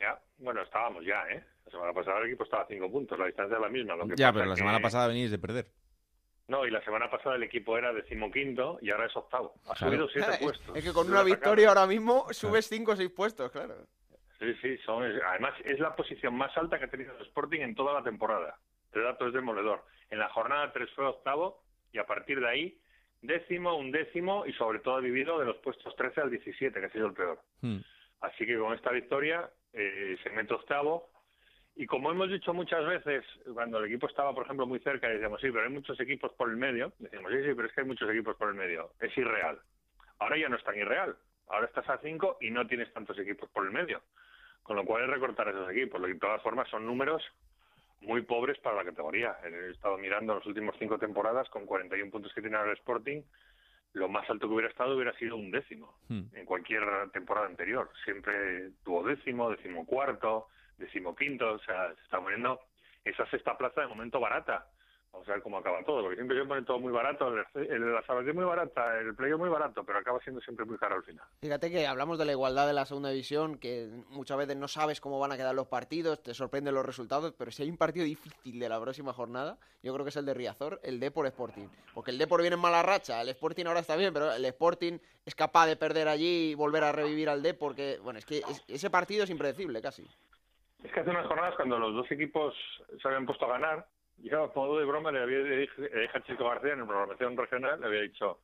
[0.00, 1.42] Ya, bueno, estábamos ya, ¿eh?
[1.66, 3.96] La semana pasada el equipo estaba a 5 puntos, la distancia es la misma.
[3.96, 5.66] Lo que Ya, pasa pero la que- semana pasada venís de perder.
[6.46, 9.54] No, y la semana pasada el equipo era decimoquinto y ahora es octavo.
[9.66, 9.90] Ha Claro.
[9.92, 10.76] subido siete Claro, puestos.
[10.76, 13.74] Es que con una victoria ahora mismo subes 5 o 6 puestos, claro.
[14.38, 17.60] Sí, sí, son, es- además es la posición más alta que ha tenido el Sporting
[17.60, 18.58] en toda la temporada.
[18.92, 19.84] El dato es demoledor.
[20.10, 22.78] En la jornada 3 fue octavo y a partir de ahí
[23.22, 26.86] décimo, un décimo y sobre todo ha vivido de los puestos 13 al 17, que
[26.86, 27.40] ha sido el peor.
[27.62, 27.78] Hmm.
[28.20, 31.08] Así que con esta victoria eh, se mete octavo.
[31.76, 35.40] Y como hemos dicho muchas veces, cuando el equipo estaba, por ejemplo, muy cerca, decíamos,
[35.40, 36.92] sí, pero hay muchos equipos por el medio.
[36.98, 38.90] Decíamos, sí, sí, pero es que hay muchos equipos por el medio.
[39.00, 39.58] Es irreal.
[40.20, 41.16] Ahora ya no es tan irreal.
[41.48, 44.00] Ahora estás a cinco y no tienes tantos equipos por el medio.
[44.62, 46.00] Con lo cual es recortar esos equipos.
[46.00, 47.22] De todas formas son números
[48.00, 49.36] muy pobres para la categoría.
[49.44, 53.22] He estado mirando las últimas cinco temporadas con 41 puntos que tiene ahora el Sporting.
[53.94, 56.22] Lo más alto que hubiera estado hubiera sido un décimo Hmm.
[56.34, 57.90] en cualquier temporada anterior.
[58.04, 60.48] Siempre tuvo décimo, décimo cuarto,
[60.78, 62.60] décimo quinto, o sea, se está poniendo
[63.04, 64.66] esa sexta plaza de momento barata.
[65.12, 67.46] Vamos a ver cómo acaba todo, porque siempre se pone todo muy barato, la
[68.04, 71.24] salvación muy barata, el playo muy barato, pero acaba siendo siempre muy caro al final.
[71.40, 75.00] Fíjate que hablamos de la igualdad de la segunda división, que muchas veces no sabes
[75.00, 78.04] cómo van a quedar los partidos, te sorprenden los resultados, pero si hay un partido
[78.04, 81.68] difícil de la próxima jornada, yo creo que es el de Riazor, el Depor Sporting.
[81.94, 84.98] Porque el Depor viene en mala racha, el Sporting ahora está bien, pero el Sporting
[85.24, 88.38] es capaz de perder allí y volver a revivir al Depor, porque, bueno, es que
[88.38, 90.04] es- ese partido es impredecible casi.
[90.84, 92.54] Es que hace unas jornadas cuando los dos equipos
[93.00, 93.86] se habían puesto a ganar,
[94.18, 96.80] yo a modo de broma le había le dije, le dije a Chico García en
[96.80, 98.40] la programación regional, le había dicho,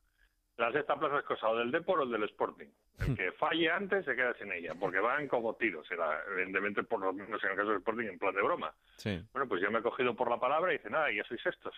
[0.57, 2.67] la sexta plaza es cosa o del Depor o del Sporting.
[2.99, 6.99] El que falle antes se queda sin ella, porque van como tiros, era evidentemente por
[6.99, 8.73] lo menos en el caso del Sporting en plan de broma.
[8.97, 9.23] Sí.
[9.33, 11.75] Bueno, pues yo me he cogido por la palabra y dice, nada, ya sois sextos,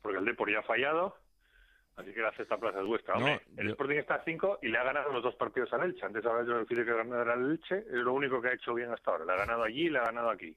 [0.00, 1.16] porque el Depor ya ha fallado,
[1.96, 3.16] así que la sexta plaza es vuestra.
[3.18, 5.84] No, el yo- Sporting está a cinco y le ha ganado los dos partidos al
[5.84, 6.04] Elche.
[6.06, 8.90] Antes hablaba yo del que ganara el Elche, es lo único que ha hecho bien
[8.90, 9.24] hasta ahora.
[9.24, 10.54] Le ha ganado allí y le ha ganado aquí.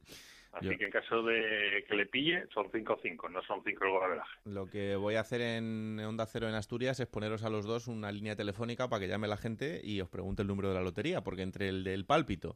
[0.57, 3.91] Así Yo- que en caso de que le pille, son 5-5, no son 5 el
[3.91, 4.31] golaveraje.
[4.45, 7.87] Lo que voy a hacer en Onda Cero en Asturias es poneros a los dos
[7.87, 10.81] una línea telefónica para que llame la gente y os pregunte el número de la
[10.81, 12.55] lotería, porque entre el del pálpito,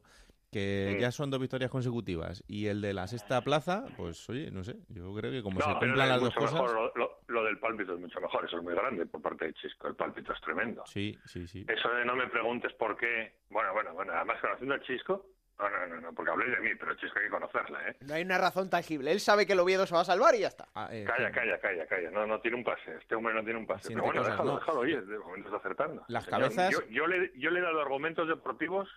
[0.50, 1.00] que Mm.
[1.00, 4.76] ya son dos victorias consecutivas, y el de la sexta plaza, pues oye, no sé,
[4.88, 6.52] yo creo que como se No, cumplan las dos cosas...
[6.54, 9.46] mejor, lo, lo- lo del pálpito es mucho mejor, eso es muy grande por parte
[9.46, 10.82] de Chisco, el pálpito es tremendo.
[10.86, 11.64] Sí, sí, sí.
[11.68, 15.26] Eso de no me preguntes por qué, bueno, bueno, bueno, además conociendo al Chisco,
[15.58, 17.96] no, no, no, no, porque habléis de mí, pero Chisco hay que conocerla, ¿eh?
[18.00, 20.40] No hay una razón tangible, él sabe que el Oviedo se va a salvar y
[20.40, 20.66] ya está.
[20.74, 21.34] Ah, eh, Calla, sí.
[21.34, 22.10] calla, calla, calla.
[22.10, 22.96] No, no tiene un pase.
[23.00, 23.88] Este hombre no tiene un pase.
[23.88, 24.58] Pero bueno, cosas, déjalo, ¿no?
[24.58, 24.80] déjalo.
[24.80, 26.04] Oye, de momento está acertando.
[26.08, 28.88] Las Señor, cabezas- Yo, yo le, yo le he dado argumentos deportivos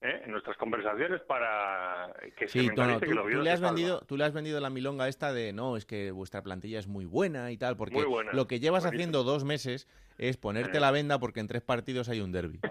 [0.00, 0.22] ¿eh?
[0.24, 3.72] en nuestras conversaciones para que se Sí, no, tú, que Oviedo tú le has salva.
[3.74, 6.86] vendido, tú le has vendido la milonga esta de no, es que vuestra plantilla es
[6.86, 8.98] muy buena y tal, porque buena, lo que llevas buenísimo.
[9.18, 9.88] haciendo dos meses
[10.18, 10.80] es ponerte Eh.
[10.80, 12.60] la venda porque en tres partidos hay un derby.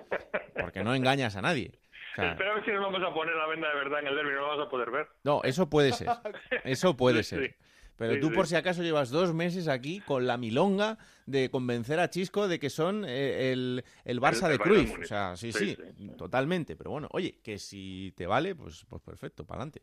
[0.60, 1.72] Porque no engañas a nadie.
[2.18, 4.08] O sea, Espera a ver si nos vamos a poner la venda de verdad en
[4.08, 5.08] el derbi, no lo vamos a poder ver.
[5.24, 6.08] no, eso puede ser.
[6.64, 7.50] Eso puede Sí, ser.
[7.50, 7.56] sí.
[7.96, 12.00] Pero Sí, tú por si acaso llevas dos meses aquí con la milonga de convencer
[12.00, 15.00] a Chisco de que son eh, el, el Barça el de Bayern Cruyff.
[15.00, 16.76] O sea, sí, Sí, sí, totalmente.
[16.76, 19.82] Pero bueno, oye, que si te vale, pues, pues perfecto, para adelante.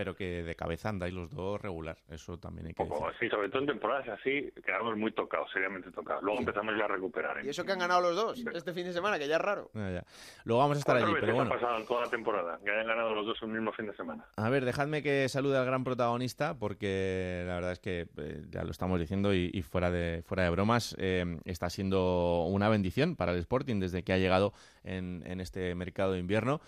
[0.00, 1.98] Pero que de cabeza andáis los dos regular.
[2.08, 2.98] Eso también hay que decir.
[3.20, 6.22] Sí, sobre todo en temporadas así, quedamos muy tocados, seriamente tocados.
[6.22, 7.36] Luego empezamos ya a recuperar.
[7.36, 7.42] ¿eh?
[7.44, 9.70] Y eso que han ganado los dos este fin de semana, que ya es raro.
[9.74, 10.04] Ya, ya.
[10.44, 11.50] Luego vamos a estar allí, pero bueno.
[11.50, 13.94] ha pasado en toda la temporada, que hayan ganado los dos un mismo fin de
[13.94, 14.24] semana.
[14.36, 18.64] A ver, dejadme que salude al gran protagonista, porque la verdad es que eh, ya
[18.64, 23.16] lo estamos diciendo y, y fuera de fuera de bromas, eh, está siendo una bendición
[23.16, 26.62] para el Sporting desde que ha llegado en, en este mercado de invierno.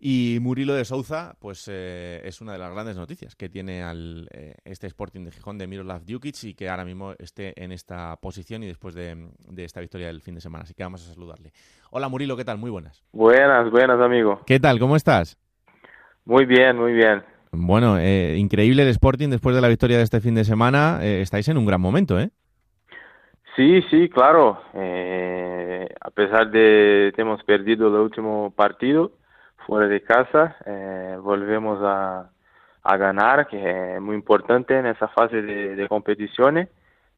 [0.00, 4.28] Y Murilo de Souza, pues eh, es una de las grandes noticias que tiene al,
[4.32, 8.14] eh, este Sporting de Gijón de Miroslav Djukic y que ahora mismo esté en esta
[8.16, 10.62] posición y después de, de esta victoria del fin de semana.
[10.62, 11.50] Así que vamos a saludarle.
[11.90, 12.58] Hola Murilo, ¿qué tal?
[12.58, 13.02] Muy buenas.
[13.12, 14.40] Buenas, buenas, amigo.
[14.46, 14.78] ¿Qué tal?
[14.78, 15.36] ¿Cómo estás?
[16.24, 17.24] Muy bien, muy bien.
[17.50, 21.00] Bueno, eh, increíble el Sporting después de la victoria de este fin de semana.
[21.02, 22.30] eh, estáis en un gran momento, ¿eh?
[23.56, 24.60] Sí, sí, claro.
[24.74, 29.17] Eh, a pesar de que hemos perdido el último partido
[29.68, 32.30] fuera de casa, eh, volvemos a,
[32.82, 36.70] a ganar, que es muy importante en esa fase de, de competiciones.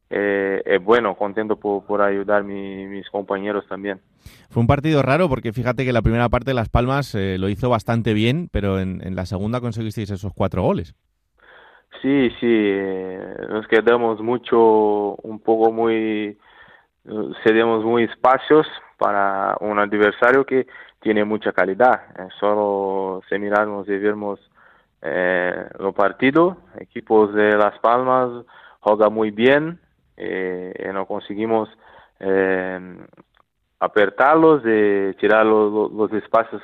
[0.09, 4.01] Eh, es bueno, contento por, por ayudar a mi- mis compañeros también.
[4.49, 7.69] Fue un partido raro porque fíjate que la primera parte Las Palmas eh, lo hizo
[7.69, 10.93] bastante bien, pero en, en la segunda conseguisteis esos cuatro goles.
[12.01, 16.37] Sí, sí, eh, nos quedamos mucho, un poco muy,
[17.05, 18.67] eh, cedemos muy espacios
[19.01, 20.67] para un adversario que
[20.99, 22.03] tiene mucha calidad.
[22.19, 24.39] Eh, solo si miramos y vemos
[25.01, 28.45] eh, los partidos, equipos de Las Palmas
[28.79, 29.79] juegan muy bien,
[30.17, 31.67] eh, y no conseguimos
[32.19, 32.79] eh,
[33.79, 36.61] apertarlos, de tirar los, los- espacios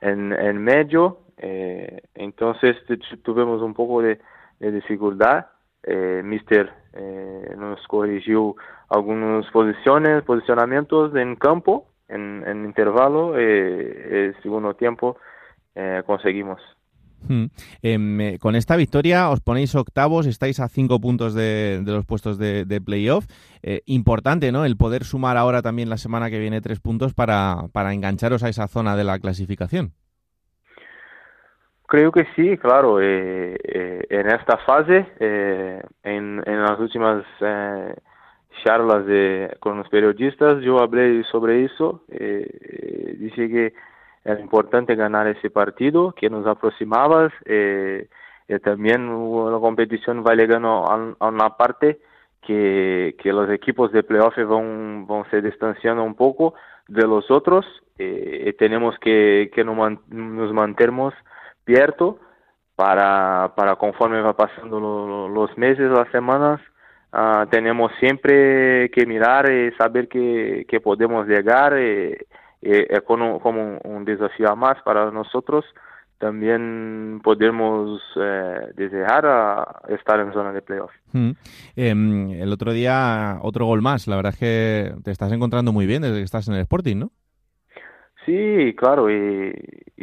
[0.00, 1.18] en, en medio.
[1.38, 4.20] eh, entonces tu- tuvimos un poco de,
[4.60, 5.46] de dificultad.
[6.22, 8.56] Mister eh, nos corrigió
[8.88, 13.38] algunas posiciones, posicionamientos en campo, en, en intervalo.
[13.38, 15.16] Eh, el segundo tiempo
[15.74, 16.60] eh, conseguimos.
[17.28, 17.46] Hmm.
[17.82, 22.06] Em, eh, con esta victoria os ponéis octavos, estáis a cinco puntos de, de los
[22.06, 23.26] puestos de, playoff.
[23.62, 24.64] Eh, importante, ¿no?
[24.64, 28.48] El poder sumar ahora también la semana que viene tres puntos para, para engancharos a
[28.48, 29.92] esa zona de la clasificación.
[31.90, 33.00] Creo que sí, claro.
[33.00, 37.94] eh, eh, en esta fase, eh, en, en las últimas eh,
[38.62, 42.04] charlas de, con los periodistas, yo hablé sobre eso.
[42.08, 43.72] Dije que
[44.24, 47.32] era importante ganar ese partido, que nos aproximaba.
[47.44, 51.98] Y también la competición va llegando a, una parte
[52.40, 56.54] que, que los equipos de playoff van, van se distanciando un poco
[56.86, 57.66] de los otros.
[57.98, 61.14] y tenemos que, que nos mantenemos
[61.66, 62.18] abierto
[62.76, 66.60] para, para conforme va pasando lo- lo- los meses, las semanas,
[67.12, 72.16] ah, tenemos siempre que mirar y saber que, que podemos llegar y,
[73.06, 75.64] con un- como un, desafío más para nosotros
[76.18, 80.90] también podemos eh, desear a estar en zona de playoff.
[81.14, 81.30] Hmm.
[81.76, 84.06] Em, el otro día otro gol más.
[84.06, 86.96] La verdad es que te estás encontrando muy bien desde que estás en el Sporting,
[86.98, 87.10] ¿no?
[88.26, 89.52] Sí, claro, y,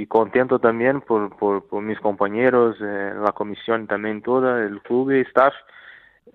[0.07, 5.21] contento también por, por, por mis compañeros, eh, la comisión también toda, el club y
[5.21, 5.53] staff,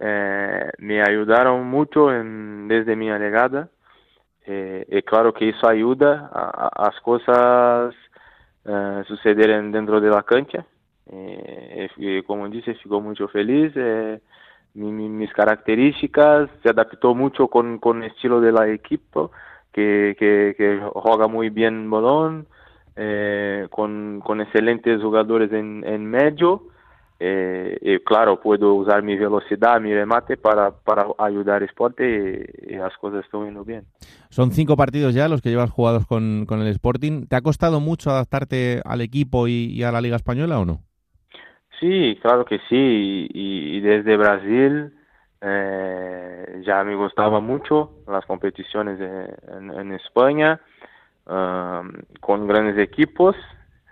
[0.00, 3.68] eh, me ayudaron mucho en, desde mi llegada.
[4.46, 7.94] Eh, y claro que eso ayuda a, las cosas
[8.64, 10.64] eh, sucederem dentro de la cancha.
[11.10, 13.72] Eh, y como dice, fico mucho feliz.
[14.92, 19.32] mi- mis características se adaptó mucho con, con el estilo de la equipo
[19.72, 22.46] que, que, que juega muy bien balón,
[22.96, 26.64] eh, con, con excelentes jugadores en, en medio.
[27.24, 32.72] Eh, y claro, puedo usar mi velocidad, mi remate para, para ayudar al Sport y,
[32.72, 33.84] y las cosas están yendo bien.
[34.28, 37.26] Son cinco partidos ya los que llevas jugados con, con el Sporting.
[37.28, 40.80] ¿Te ha costado mucho adaptarte al equipo y, y a la Liga Española o no?
[41.78, 43.28] Sí, claro que sí.
[43.32, 44.92] Y, y desde Brasil
[45.44, 50.60] eh, ya me gustaba mucho las competiciones en, España
[51.26, 53.34] um, con grandes equipos.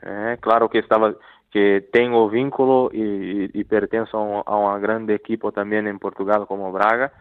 [0.02, 1.12] eh, claro que estaba
[1.50, 6.70] que tengo vínculo y, y- y pertenezco a un, grande equipo también en Portugal como
[6.70, 7.12] Braga,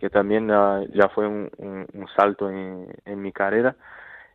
[0.00, 2.88] que también ah, ya fue un, un- salto en,
[3.22, 3.76] mi carrera.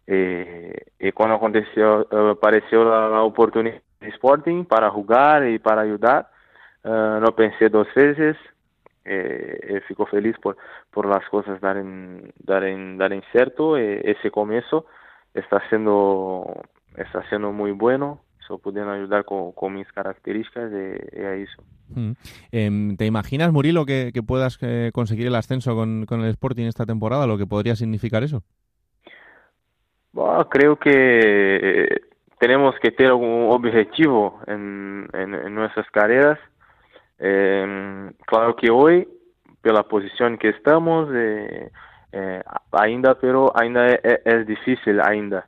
[0.07, 6.29] y cuando apareció la, oportunidad de Sporting para jugar y para ayudar,
[6.85, 8.37] no pensé dos veces,
[9.05, 10.57] eh, fico feliz por,
[10.91, 14.85] por las cosas dar en, dar en, dar en cierto, ese comienzo
[15.33, 16.61] está siendo,
[16.95, 21.63] está siendo muy bueno, eso pueden ayudar con, con mis características y, a eso.
[21.89, 22.11] Mm.
[22.51, 26.65] Em, ¿Te imaginas, Murilo, que, que puedas eh, conseguir el ascenso con, con, el Sporting
[26.65, 27.27] esta temporada?
[27.27, 28.43] ¿Lo que podría significar eso?
[30.13, 32.01] Bueno, creo que eh,
[32.39, 36.39] tenemos que tener un objetivo en, en, en nuestras carreras.
[37.23, 39.07] Eh, claro que hoy,
[39.61, 41.69] por la posición que estamos, eh,
[42.11, 45.45] eh, ainda, pero ainda é, é, difícil ainda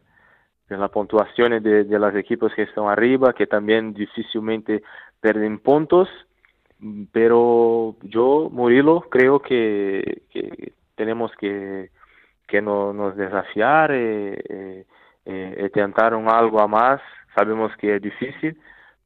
[0.67, 4.81] pela pontuação de, de las equipos que estão arriba, que também dificilmente
[5.19, 6.07] perdem pontos,
[7.11, 10.21] pero yo, Murilo, creo que,
[10.95, 11.89] tenemos que,
[12.47, 14.85] que no, nos desafiar e,
[15.25, 17.01] e, e, tentar um algo a mais.
[17.37, 18.55] Sabemos que é difícil,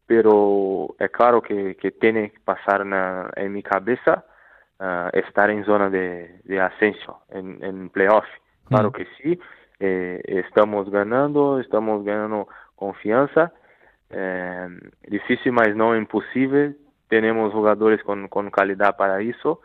[0.08, 4.24] pero é claro que, que tem que passar na, em minha cabeça
[4.80, 8.28] uh, estar em zona de, de ascenso, em, em playoff.
[8.66, 8.91] Claro mm.
[8.93, 9.39] que sim,
[9.80, 13.51] eh, estamos ganhando, estamos ganhando confiança.
[14.10, 14.70] Eh,
[15.10, 16.74] difícil, mas não impossível.
[17.10, 19.60] Temos jogadores com, com qualidade para isso.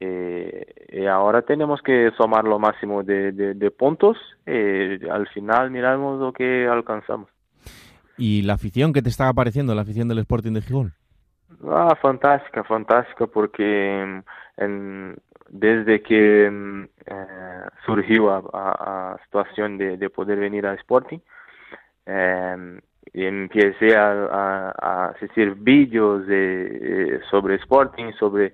[0.00, 4.16] Eh, y ahora tenemos que sumar lo máximo de, de, de puntos
[4.46, 7.28] y al final miramos lo que alcanzamos.
[8.18, 10.92] ¿Y la afición que te está apareciendo, la afición del Sporting de Gijón?
[11.66, 14.22] Ah, fantástica, fantástica, porque
[14.56, 15.16] en,
[15.48, 21.18] desde que mm, eh, surgió a, a, a, situación de, de, poder venir al Sporting,
[22.06, 22.80] eh,
[23.14, 26.66] empecé a, a, a hacer vídeos de,
[27.16, 28.52] eh, sobre Sporting, sobre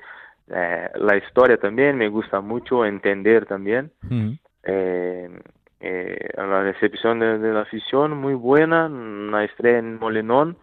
[0.48, 3.90] eh, la historia también, me gusta mucho entender también.
[4.02, 4.32] Mm.
[5.86, 10.56] Eh, la recepción de, la afición muy buena, una estrella en Molinón,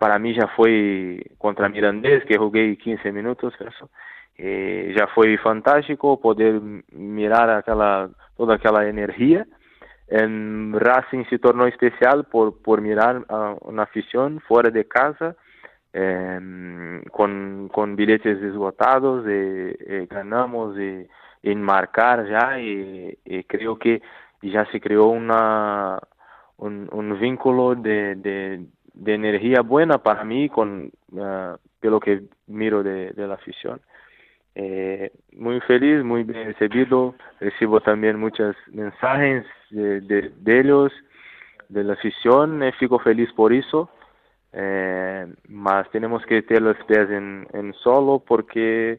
[0.00, 3.88] para mí ya fue contra Mirandés, que jugué 15 minutos, eso.
[4.36, 6.60] Eh, já foi fantástico poder
[6.92, 9.46] mirar aquela toda aquela energia.
[10.08, 15.36] En Racing se tornou especial por por mirar a, uma afición fora de casa
[15.92, 16.40] eh,
[17.10, 21.08] com com bilhetes esgotados e, e ganhamos e,
[21.42, 23.76] em marcar já e, e creio
[24.40, 26.00] que já se uma
[26.58, 33.12] um, um vínculo de, de, energia buena para mim com uh, pelo que miro de,
[33.16, 33.80] la afición.
[34.54, 37.14] Eh, muy feliz, muy bien recibido.
[37.40, 40.92] Recibo también muchas mensajes de, de, ellos,
[41.68, 42.62] de la afición.
[42.62, 43.88] Eh, fico feliz por eso.
[44.52, 48.98] Eh, mas tenemos que tener los pies en, en solo porque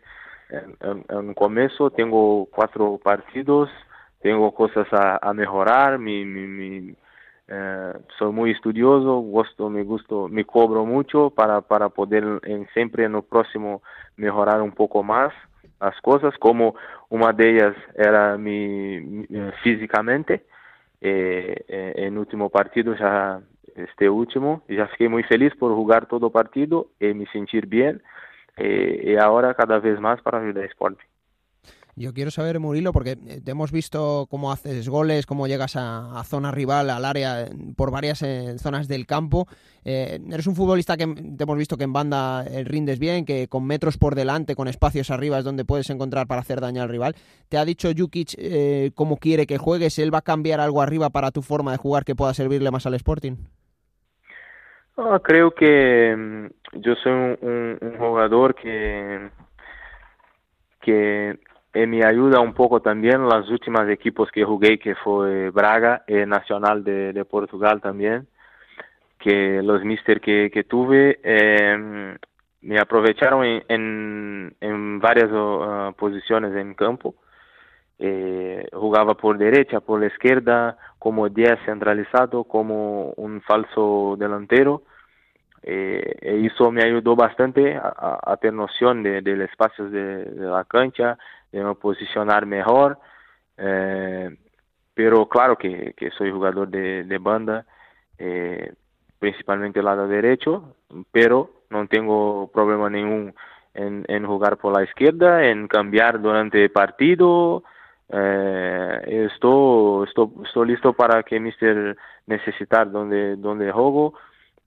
[0.50, 3.70] en, en, en comienzo tengo cuatro partidos,
[4.22, 6.95] tengo cosas a, a mejorar, mi, mi, mi
[7.47, 13.05] eh, soy muy estudioso, gusto, me gusto, me cobro mucho para, para poder en, siempre
[13.05, 13.82] en el próximo
[14.17, 15.34] mejorar un poco más
[15.80, 16.76] as coisas, como
[17.09, 19.28] uma delas era mi, mi
[19.63, 20.43] fisicamente.
[21.01, 23.41] Eh, eh, en último partido já
[23.74, 27.97] este último já fiquei muito feliz por jogar todo partido e me sentir bem
[28.57, 31.05] eh, e agora cada vez mais para ajudar o esporte.
[32.00, 36.24] Yo quiero saber, Murilo, porque eh, te hemos visto cómo haces goles, cómo llegas a,
[36.24, 37.45] zona rival, al área,
[37.76, 39.47] por varias eh, zonas del campo.
[39.84, 43.68] Eh, eres un futbolista que te hemos visto que en banda rindes bien, que con
[43.68, 47.16] metros por delante, con espacios arriba es donde puedes encontrar para hacer daño al rival.
[47.50, 50.00] ¿Te ha dicho Jukic cómo quiere que juegues?
[50.00, 52.86] ¿Él va a cambiar algo arriba para tu forma de jugar que pueda servirle más
[52.86, 53.36] al Sporting?
[54.95, 59.32] Ah, creo que mm, yo soy un, un jugador que
[60.82, 61.38] que
[61.84, 66.26] eh, me ayuda un poco también las últimas equipos que jugué, que fue Braga y
[66.26, 68.28] Nacional de, de Portugal también,
[69.20, 72.18] que los mister que, que tuve eh,
[72.62, 77.16] me aprovecharon en, en, en varias uh, posiciones en campo.
[77.98, 84.84] Eh, jugaba por derecha, por la izquierda, como 10 centralizado, como un falso delantero.
[85.64, 91.18] Eh, eso me ayudó bastante a, tener noción de, de los espacios de, la cancha,
[91.51, 92.97] de me posicionar mejor.
[93.57, 94.36] Eh,
[94.93, 97.66] pero claro que, que soy jugador de, banda,
[98.18, 98.74] eh,
[99.18, 100.76] principalmente lado derecho,
[101.12, 103.34] pero no tengo problema ningún
[103.74, 107.64] en, jugar por la izquierda, en cambiar durante el partido.
[108.10, 111.95] Eh, estoy, estoy, estoy listo para que Mister
[112.26, 114.16] necesitar donde, donde juego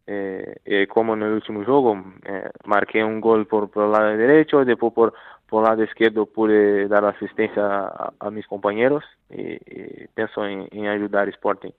[0.06, 2.02] eh, como en el último juego,
[2.64, 5.14] marqué un gol por, por el lado derecho, después por,
[5.48, 9.58] por el lado izquierdo pude dar asistencia a, mis compañeros y,
[10.14, 11.72] pienso en, en ayudar Sporting.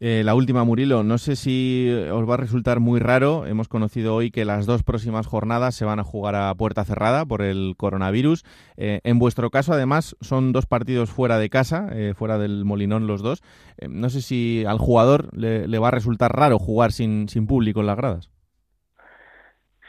[0.00, 3.46] Eh, la última, Murilo, no sé si os va a resultar muy raro.
[3.46, 7.24] Hemos conocido hoy que las dos próximas jornadas se van a jugar a puerta cerrada
[7.26, 8.44] por el coronavirus.
[8.76, 13.06] Eh, en vuestro caso, además, son dos partidos fuera de casa, eh, fuera del Molinón
[13.06, 13.42] los dos.
[13.88, 17.86] no sé si al jugador le, va a resultar raro jugar sin, sin público en
[17.86, 18.30] las gradas.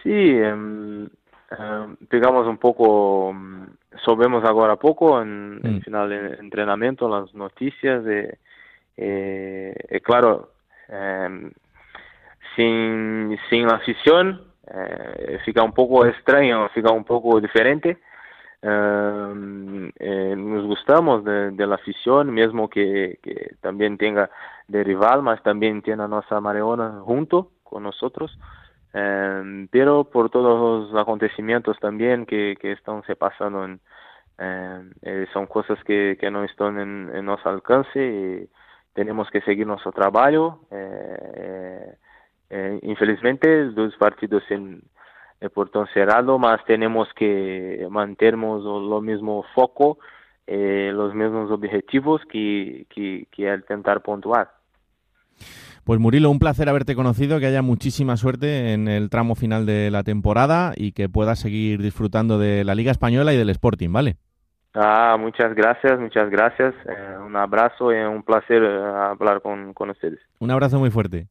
[0.04, 3.66] Sí, em, em, digamos un poco, mm,
[4.06, 5.82] sabemos ahora poco en el mm.
[5.82, 8.40] final del entrenamiento, las noticias de
[9.02, 10.52] eh, eh, claro,
[10.90, 11.52] em,
[12.56, 17.98] sin, sin la afición eh, fica un poco extraño, fica un poco diferente.
[18.62, 24.30] Em, eh, nos gustamos de, la afición, mismo que, que, también tenga
[24.68, 28.38] de rival, también tiene a nuestra Mareona junto con nosotros.
[28.92, 33.66] Em, pero por todos los acontecimientos también que, que están se pasando
[35.34, 38.50] son cosas que, que no están en, en nuestro alcance y
[39.00, 40.60] tenemos que seguir nuestro trabajo.
[40.72, 41.96] Eh,
[42.50, 44.82] eh, infelizmente, dos partidos en
[45.40, 50.00] el portón cerrado, más tenemos que mantenernos lo mismo foco,
[50.46, 54.52] eh, los mismos objetivos que, que, que intentar puntuar.
[55.86, 59.92] Pues Murilo, un placer haberte conocido, que haya muchísima suerte en el tramo final de
[59.92, 64.18] la temporada y que puedas seguir disfrutando de la Liga Española y del Sporting, ¿vale?
[64.74, 66.74] Ah, muchas gracias, muchas gracias.
[66.86, 70.20] Eh, un abrazo y un placer eh, hablar con, con ustedes.
[70.40, 71.28] Un abrazo muy fuerte.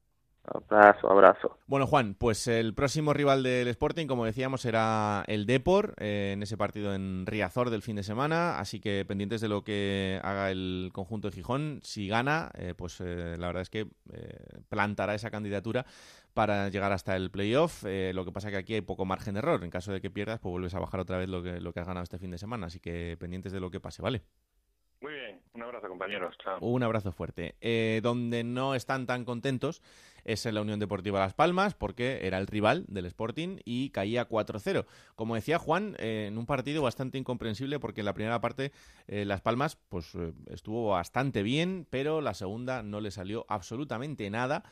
[0.51, 1.59] Abrazo, abrazo.
[1.67, 6.43] Bueno, Juan, pues el próximo rival del Sporting, como decíamos, será el Depor eh, en
[6.43, 8.59] ese partido en Riazor del fin de semana.
[8.59, 11.81] Así que pendientes de lo que haga el conjunto de Gijón.
[11.83, 13.87] Si gana, pues la verdad es que
[14.69, 15.85] plantará esa candidatura
[16.39, 17.85] para llegar hasta el playoff.
[17.85, 19.65] Eh, lo que pasa es que aquí hay poco margen de error.
[19.65, 21.81] En caso de que pierdas, pues vuelves a bajar otra vez lo que, lo que
[21.81, 22.67] has ganado este fin de semana.
[22.67, 24.23] Así que pendientes de lo que pase, ¿vale?
[25.01, 26.37] Muy bien, un abrazo compañeros.
[26.39, 26.59] Chao.
[26.61, 27.57] Un abrazo fuerte.
[27.61, 29.83] Eh, donde no están tan contentos
[30.33, 34.29] es en la Unión Deportiva Las Palmas, porque era el rival del Sporting y caía
[34.29, 34.85] 4-0.
[35.15, 38.73] Como decía Juan, eh, en un partido bastante incomprensible, porque en la primera parte
[39.07, 40.13] Las Palmas pues
[40.47, 44.65] estuvo bastante bien, pero la segunda no le salió absolutamente nada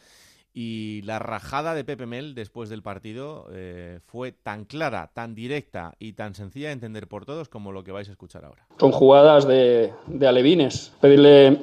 [0.58, 5.92] y la rajada de Pepe Mel después del partido eh, fue tan clara, tan directa
[5.98, 8.66] y tan sencilla de entender por todos como lo que vais a escuchar ahora.
[8.80, 10.94] Son jugadas de, de alevines.
[11.02, 11.58] Pedirle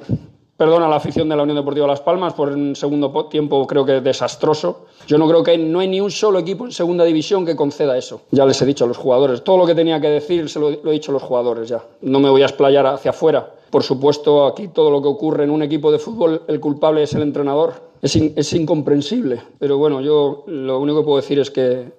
[0.56, 3.84] perdón a la afición de la Unión Deportiva Las Palmas por un segundo tiempo creo
[3.84, 4.86] que desastroso.
[5.06, 7.96] Yo no creo que no hay ni un solo equipo en segunda división que conceda
[7.96, 8.22] eso.
[8.30, 9.42] Ya les he dicho a los jugadores.
[9.42, 11.82] Todo lo que tenía que decir se lo, lo he dicho a los jugadores ya.
[12.02, 13.54] No me voy a explayar hacia afuera.
[13.70, 17.12] Por supuesto, aquí todo lo que ocurre en un equipo de fútbol, el culpable es
[17.14, 19.40] el entrenador es, incomprensible.
[19.58, 21.92] Pero bueno, yo lo único que puedo decir es que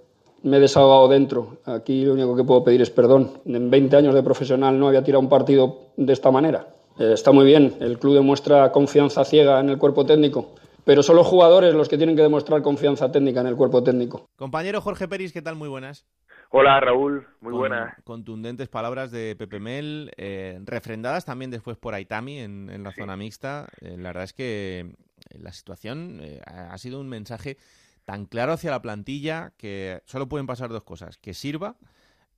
[0.44, 1.58] me he desahogado dentro.
[1.66, 3.32] Aquí lo único que puedo pedir es perdón.
[3.46, 6.68] En 20 años de profesional no había tirado un partido de esta manera.
[6.98, 11.18] Eh, está muy bien, el club demuestra confianza ciega en el cuerpo técnico, pero son
[11.18, 14.30] los jugadores los que tienen que demostrar confianza técnica en el cuerpo técnico.
[14.38, 15.56] Compañero Jorge Peris, ¿qué tal?
[15.56, 16.06] Muy buenas.
[16.52, 17.96] Hola Raúl, muy buenas.
[18.04, 23.68] Contundentes palabras de Pepe Mel, eh, refrendadas también después por Aitami en, la zona mixta.
[23.82, 24.96] Eh, la verdad es que
[25.32, 27.58] la situación eh, ha sido un mensaje
[28.06, 31.76] tan claro hacia la plantilla que solo pueden pasar dos cosas, que sirva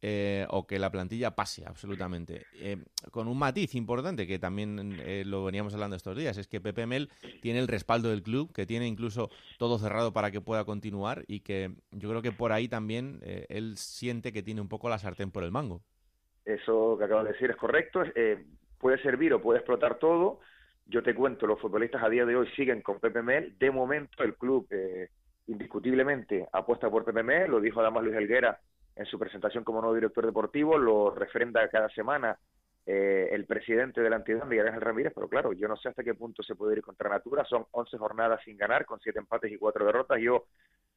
[0.01, 2.45] eh, o que la plantilla pase absolutamente.
[2.55, 2.77] Eh,
[3.11, 4.97] con un matiz importante que también
[5.29, 7.09] lo veníamos hablando estos días, es que Pepe Mel
[7.41, 11.41] tiene el respaldo del club, que tiene incluso todo cerrado para que pueda continuar y
[11.41, 13.19] que yo creo que por ahí también
[13.49, 15.81] él siente que tiene un poco la sartén por el mango.
[16.45, 18.03] Eso que acabo de decir es correcto,
[18.77, 20.39] puede servir o puede explotar todo,
[20.89, 23.57] yo te cuento, los futbolistas a día de hoy siguen con Pepe Mel.
[23.59, 25.09] De momento, el club eh,
[25.47, 28.59] indiscutiblemente apuesta por Pepe Mel, lo dijo además Luis Helguera
[28.97, 32.37] en su presentación como nuevo director deportivo, lo refrenda cada semana
[32.85, 36.03] eh, el presidente de la entidad, Miguel Ángel Ramírez, pero claro, yo no sé hasta
[36.03, 39.51] qué punto se puede ir contra Natura, son 11 jornadas sin ganar, con 7 empates
[39.51, 40.45] y 4 derrotas, yo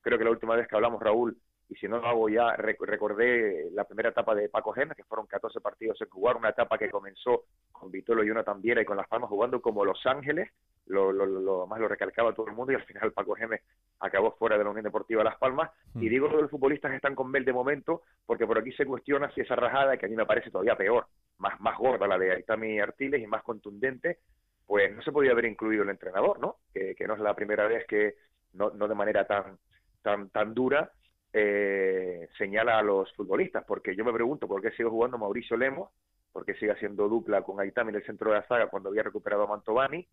[0.01, 1.37] creo que la última vez que hablamos, Raúl,
[1.71, 5.29] y si no lo hago ya, recordé la primera etapa de Paco Gémez, que fueron
[5.29, 8.97] 14 partidos en jugar, una etapa que comenzó con Vitolo y una también y con
[8.97, 10.51] Las Palmas jugando como Los Ángeles,
[10.87, 13.63] lo, lo, más lo recalcaba todo el mundo y al final Paco Gémez
[14.01, 15.71] acabó fuera de la Unión Deportiva Las Palmas.
[15.95, 18.73] Y digo lo de los futbolistas que están con Bel de momento, porque por aquí
[18.73, 21.07] se cuestiona si esa rajada, que a mí me parece todavía peor,
[21.39, 24.19] más, más gorda la de Aitami Artiles y más contundente,
[24.67, 26.57] pues no se podía haber incluido el entrenador, ¿no?
[26.75, 28.17] Que, que no es la primera vez que,
[28.55, 29.57] no, no de manera tan,
[30.03, 30.91] tan, tan dura,
[31.33, 35.91] eh, señala a los futbolistas, porque yo me pregunto por qué sigue jugando Mauricio Lemos,
[36.33, 39.45] porque sigue haciendo dupla con Aitami en el centro de la saga cuando había recuperado
[39.45, 40.07] a Mantovani,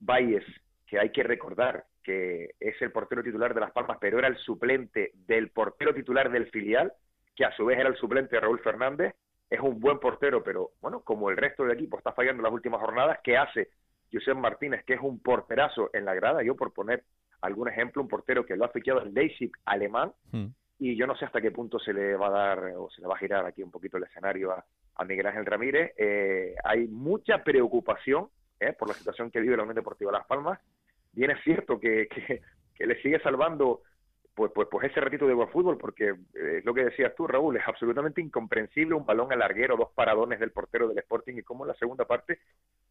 [0.00, 0.44] Valles,
[0.86, 4.36] que hay que recordar que es el portero titular de Las Palmas, pero era el
[4.38, 6.92] suplente del portero titular del filial,
[7.36, 9.14] que a su vez era el suplente de Raúl Fernández,
[9.48, 12.52] es un buen portero, pero bueno, como el resto del equipo está fallando en las
[12.52, 13.70] últimas jornadas, ¿qué hace
[14.12, 16.42] José Martínez, que es un porterazo en la grada?
[16.42, 17.04] Yo por poner
[17.40, 20.46] algún ejemplo, un portero que lo ha fichado el Leipzig alemán, Hmm.
[20.78, 23.08] y yo no sé hasta qué punto se le va a dar o se le
[23.08, 24.64] va a girar aquí un poquito el escenario a,
[24.96, 25.92] a Miguel Ángel Ramírez.
[25.96, 30.58] Eh, hay mucha preocupación eh, por la situación que vive la Unión Deportiva Las Palmas.
[31.12, 32.42] Bien es cierto que, que,
[32.74, 33.82] que le sigue salvando
[34.34, 37.26] pues, pues, pues ese ratito de buen fútbol, porque eh, es lo que decías tú,
[37.26, 41.42] Raúl, es absolutamente incomprensible un balón al larguero, dos paradones del portero del Sporting y
[41.42, 42.38] cómo en la segunda parte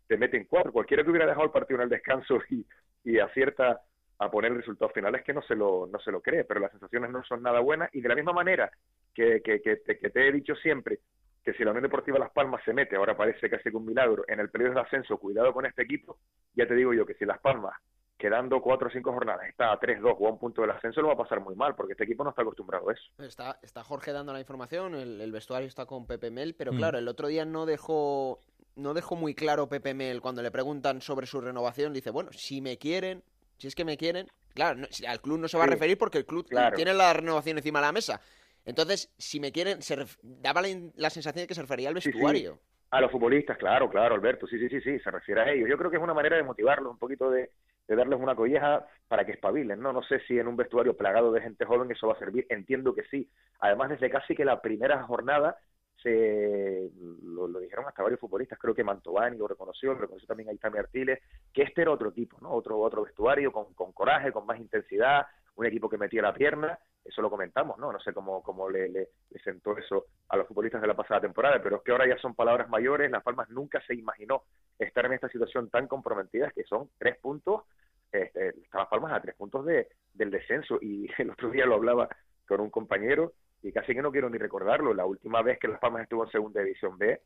[0.06, 0.72] te meten cuatro.
[0.72, 2.66] Cualquiera que hubiera dejado el partido en el descanso y,
[3.04, 3.82] y acierta
[4.20, 6.60] a poner el resultado final es que no se lo no se lo cree, pero
[6.60, 8.70] las sensaciones no son nada buenas y de la misma manera
[9.14, 11.00] que, que, que, te, que te he dicho siempre
[11.44, 14.26] que si la Unión Deportiva Las Palmas se mete, ahora parece casi que un milagro,
[14.28, 16.18] en el periodo de ascenso, cuidado con este equipo,
[16.54, 17.74] ya te digo yo que si Las Palmas,
[18.18, 21.08] quedando cuatro o cinco jornadas, está a 3-2 o a un punto del ascenso, lo
[21.08, 23.04] va a pasar muy mal, porque este equipo no está acostumbrado a eso.
[23.20, 26.76] Está, está Jorge dando la información, el, el vestuario está con Pepe Mel, pero Mm.
[26.78, 28.42] claro, el otro día no dejó,
[28.76, 32.60] no dejó muy claro Pepe Mel cuando le preguntan sobre su renovación, dice, bueno, si
[32.60, 33.24] me quieren,
[33.60, 36.18] si es que me quieren, claro, no- al club no se va a referir porque
[36.18, 36.76] el club claro.
[36.76, 38.22] tiene la renovación encima de la mesa.
[38.66, 41.96] Entonces, si me quieren, se ref- daba la, la sensación de que se refería al
[41.96, 42.12] Sí, sí.
[42.12, 42.60] vestuario.
[42.92, 45.70] A los futbolistas, claro, claro, Alberto, sí, sí, sí, sí, se refiere a ellos.
[45.70, 47.52] Yo creo que es una manera de motivarlos, un poquito de,
[47.88, 49.94] de darles una colleja para que espabilen, ¿no?
[49.94, 52.96] No sé si en un vestuario plagado de gente joven eso va a servir, entiendo
[52.96, 53.30] que sí.
[53.60, 55.58] Además, desde casi que la primera jornada
[56.02, 56.92] se
[57.24, 60.78] lo, lo dijeron hasta varios futbolistas, creo que Mantovani lo reconoció, lo reconoció también Aitami
[60.78, 61.20] Artiles,
[61.54, 62.52] que este era otro tipo, ¿no?
[62.52, 66.80] Otro, otro vestuario con, con coraje, con más intensidad, un equipo que metía la pierna,
[67.04, 67.92] eso lo comentamos, ¿no?
[67.92, 69.10] No sé cómo, cómo le, le,
[69.44, 72.36] sentó eso a los futbolistas de la pasada temporada, pero es que ahora ya son
[72.36, 74.44] palabras mayores, Las Palmas nunca se imaginó
[74.78, 77.64] estar en esta situación tan comprometida, que son tres puntos,
[78.12, 82.08] este, Las Palmas a tres puntos de, del descenso, y el otro día lo hablaba
[82.48, 85.80] con un compañero, y casi que no quiero ni recordarlo, la última vez que Las
[85.80, 87.22] Palmas estuvo en Segunda División B,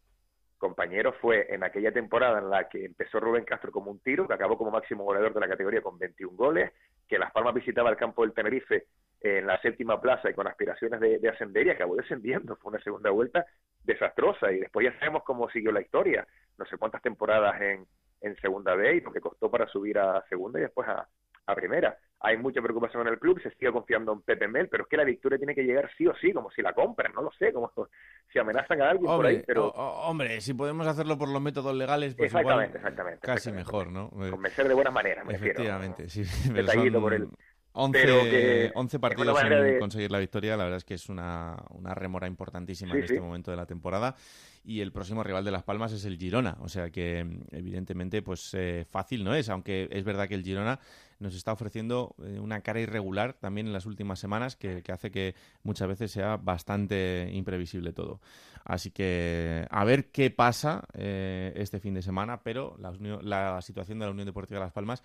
[0.57, 4.33] compañero, fue en aquella temporada en la que empezó Rubén Castro como un tiro, que
[4.33, 6.71] acabó como máximo goleador de la categoría con 21 goles,
[7.07, 8.85] que Las Palmas visitaba el campo del Tenerife
[9.19, 12.55] en la séptima plaza y con aspiraciones de, de ascender y acabó descendiendo.
[12.55, 13.45] Fue una segunda vuelta
[13.83, 16.25] desastrosa y después ya sabemos cómo siguió la historia.
[16.57, 17.85] No sé cuántas temporadas en,
[18.21, 21.07] en segunda B y lo que costó para subir a segunda y después a,
[21.45, 21.97] a primera.
[22.19, 24.95] Hay mucha preocupación en el club, se sigue confiando en Pepe Mel, pero es que
[24.95, 27.51] la victoria tiene que llegar sí o sí, como si la compran, no lo sé,
[27.51, 27.71] como
[28.31, 31.75] si amenazan a alguien por ahí, Hombre, pero hombre, si podemos hacerlo por los métodos
[31.75, 34.09] legales, pues Exactamente, igual exactamente, casi mejor, ¿no?
[34.25, 35.51] Eh, convencer de buena manera, me refiero.
[35.59, 36.23] Efectivamente, sí.
[36.53, 37.27] Detallito por el-
[37.75, 40.93] 11, pero que 11 es partidos sin de- conseguir la victoria, la verdad es que
[40.93, 43.19] es una, una remora importantísima Sí, en este sí.
[43.21, 44.15] momento de la temporada.
[44.63, 48.53] Y el próximo rival de Las Palmas es el Girona, o sea que evidentemente pues
[48.53, 50.79] eh, fácil no es, aunque es verdad que el Girona
[51.19, 55.35] nos está ofreciendo eh, una cara irregular también en las últimas semanas que, hace que
[55.63, 58.21] muchas veces sea bastante imprevisible todo.
[58.63, 64.05] Así que a ver qué pasa eh, este fin de semana, pero la, situación de
[64.05, 65.03] la Unión Deportiva Las Palmas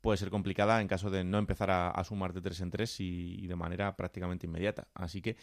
[0.00, 3.00] puede ser complicada en caso de no empezar a, a sumar de tres en tres
[3.00, 4.88] y, y de manera prácticamente inmediata.
[4.94, 5.36] Así que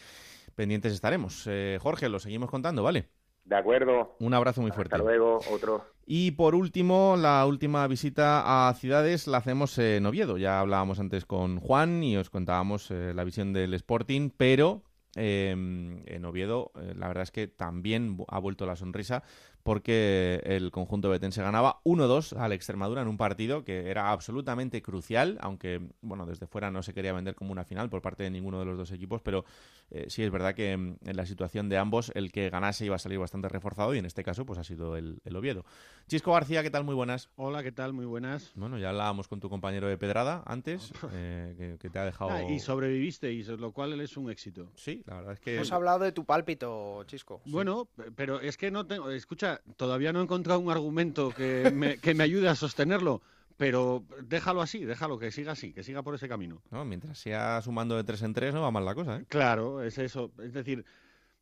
[0.56, 1.44] pendientes estaremos.
[1.48, 3.10] Eh, Jorge, lo seguimos contando, ¿vale?
[3.46, 4.16] De acuerdo.
[4.20, 4.96] Un abrazo muy fuerte.
[4.96, 5.86] Hasta luego, otro.
[6.08, 10.38] Y por último, la última visita a ciudades la hacemos en Oviedo.
[10.38, 14.84] Ya hablábamos antes con Juan y os contábamos eh, la visión del Sporting, pero
[15.16, 19.24] eh, en Oviedo eh, la verdad es que también ha vuelto la sonrisa
[19.66, 25.40] porque el conjunto betense ganaba 1-2 al Extremadura en un partido que era absolutamente crucial,
[25.42, 28.60] aunque bueno, desde fuera no se quería vender como una final por parte de ninguno
[28.60, 29.44] de los dos equipos, pero
[29.90, 32.96] eh, sí es verdad que mm, en la situación de ambos el que ganase iba
[32.96, 35.66] a salir bastante reforzado y en este caso pues ha sido el, el Oviedo.
[36.08, 36.84] Chisco García, ¿qué tal?
[36.84, 37.32] Muy buenas.
[37.36, 37.92] Hola, ¿qué tal?
[37.92, 38.52] Muy buenas.
[38.54, 42.30] Bueno, ya hablábamos con tu compañero de Pedrada antes, eh, que, que te ha dejado...
[42.30, 44.72] Ah, y sobrevivisteis, lo cual es un éxito.
[44.76, 45.56] Sí, la verdad es que...
[45.56, 47.42] Hemos hablado de tu pálpito, Chisco.
[47.46, 49.10] Bueno, pero es que no tengo.
[49.10, 53.22] Escucha, todavía no he encontrado un argumento que me, que me ayude a sostenerlo.
[53.58, 56.62] Pero déjalo así, déjalo que siga así, que siga por ese camino.
[56.72, 59.26] No, mientras sea sumando de tres en tres no va mal la cosa, ¿eh?
[59.30, 60.32] Claro, es eso.
[60.44, 60.84] Es decir,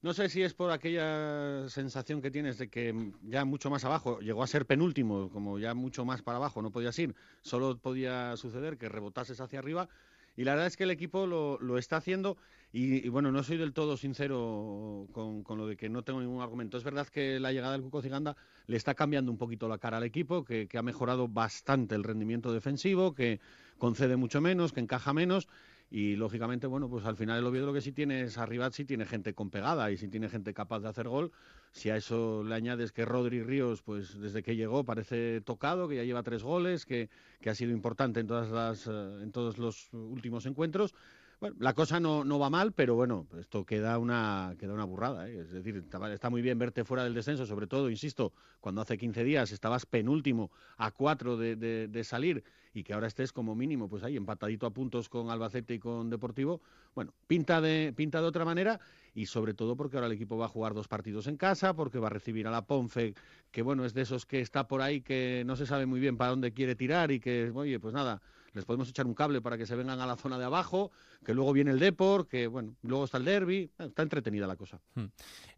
[0.03, 4.19] no sé si es por aquella sensación que tienes de que ya mucho más abajo,
[4.19, 8.37] llegó a ser penúltimo, como ya mucho más para abajo no podías ir, solo podía
[8.37, 9.89] suceder que rebotases hacia arriba.
[10.35, 12.37] Y la verdad es que el equipo lo, lo está haciendo
[12.75, 16.75] y, bueno, no soy del todo sincero con, lo de que no tengo ningún argumento.
[16.75, 18.35] Es verdad que la llegada del Cuco Ciganda
[18.65, 22.51] le está cambiando un poquito la cara al equipo, que, ha mejorado bastante el rendimiento
[22.51, 23.39] defensivo, que
[23.77, 25.47] concede mucho menos, que encaja menos
[25.91, 28.85] y lógicamente, bueno, pues al final el Oviedo lo que sí tiene es arriba, sí
[28.85, 31.31] tiene gente con pegada y sí tiene gente capaz de hacer gol.
[31.71, 35.97] Si a eso le añades que Rodri Ríos, pues desde que llegó parece tocado, que
[35.97, 39.59] ya lleva tres goles, que, que ha sido importante en, todas las, eh, en todos
[39.59, 40.95] los últimos encuentros.
[41.43, 45.27] Bueno, la cosa no, no va mal, pero bueno, esto queda una, queda una burrada.
[45.27, 45.41] ¿eh?
[45.41, 45.83] Es decir,
[46.13, 49.85] está, muy bien verte fuera del descenso, sobre todo, insisto, cuando hace 15 días estabas
[49.85, 54.15] penúltimo a cuatro de, de- de salir y que ahora estés como mínimo, pues ahí
[54.15, 56.61] empatadito a puntos con Albacete y con Deportivo.
[56.95, 58.79] Bueno, pinta de, pinta de otra manera
[59.13, 61.99] y sobre todo porque ahora el equipo va a jugar dos partidos en casa, porque
[61.99, 63.15] va a recibir a la Ponfe,
[63.51, 66.15] que bueno, es de esos que está por ahí que no se sabe muy bien
[66.15, 68.21] para dónde quiere tirar y que, oye, pues nada,
[68.53, 70.91] les podemos echar un cable para que se vengan a la zona de abajo,
[71.25, 74.79] que luego viene el Depor, que bueno, luego está el derby, está entretenida la cosa.
[74.95, 75.05] Hmm.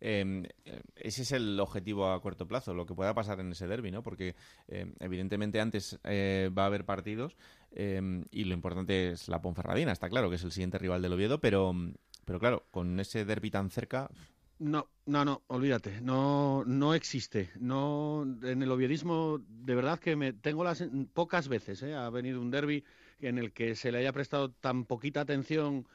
[0.02, 3.68] Eh, eh, ese es el objetivo a corto plazo, lo que pueda pasar en ese
[3.68, 4.04] derby, ¿no?
[4.04, 4.36] Porque
[4.68, 7.36] eh, evidentemente antes eh, va a haber partidos
[7.72, 11.14] eh, y lo importante es la Ponferradina, está claro que es el siguiente rival del
[11.14, 11.74] Oviedo, pero,
[12.24, 14.10] pero claro, con ese derby tan cerca,
[14.58, 17.52] No, no, no, olvídate, no, no existe.
[17.60, 20.82] No, en el oviedismo, de verdad que me tengo las
[21.14, 21.94] pocas veces, ¿eh?
[21.94, 22.86] ha venido un derby
[23.20, 25.86] en el que se le haya prestado tan poquita atención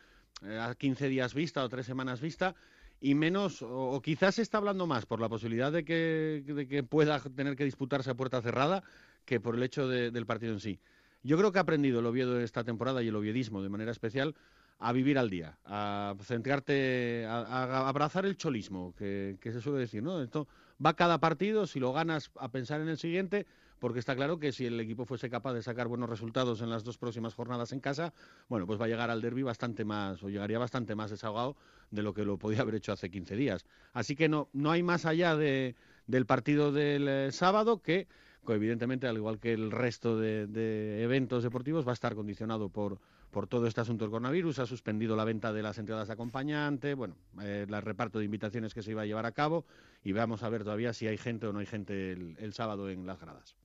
[0.43, 2.55] eh, a 15 días vista o tres semanas vista
[3.01, 6.82] y menos, o, quizás se está hablando más por la posibilidad de que, de que
[6.82, 8.82] pueda tener que disputarse a puerta cerrada
[9.24, 10.81] que por el hecho de- del partido en sí.
[11.23, 14.35] Yo creo que ha aprendido el Oviedo esta temporada y el oviedismo de manera especial
[14.81, 20.23] a vivir al día, a centrarte, a, abrazar el cholismo, que, se suele decir, ¿no?
[20.23, 20.48] Esto
[20.85, 23.47] va cada partido, si lo ganas, a pensar en el siguiente,
[23.78, 26.82] porque está claro que si el equipo fuese capaz de sacar buenos resultados en las
[26.82, 28.15] dos próximas jornadas en casa,
[28.48, 31.57] bueno, pues va a llegar al derby bastante más, o llegaría bastante más desahogado
[31.90, 33.66] de lo que lo podía haber hecho hace 15 días.
[33.93, 35.77] Así que no, no hay más allá de,
[36.07, 38.09] del partido del eh, sábado que
[38.48, 42.98] evidentemente, al igual que el resto de eventos deportivos, va a estar condicionado por,
[43.31, 44.59] por todo este asunto del coronavirus.
[44.59, 48.74] Ha suspendido la venta de las entradas de acompañante, bueno, eh, el reparto de invitaciones
[48.74, 49.65] que se iba a llevar a cabo
[50.02, 52.90] y vamos a ver todavía si hay gente o no hay gente el, el sábado
[52.90, 53.57] en las gradas.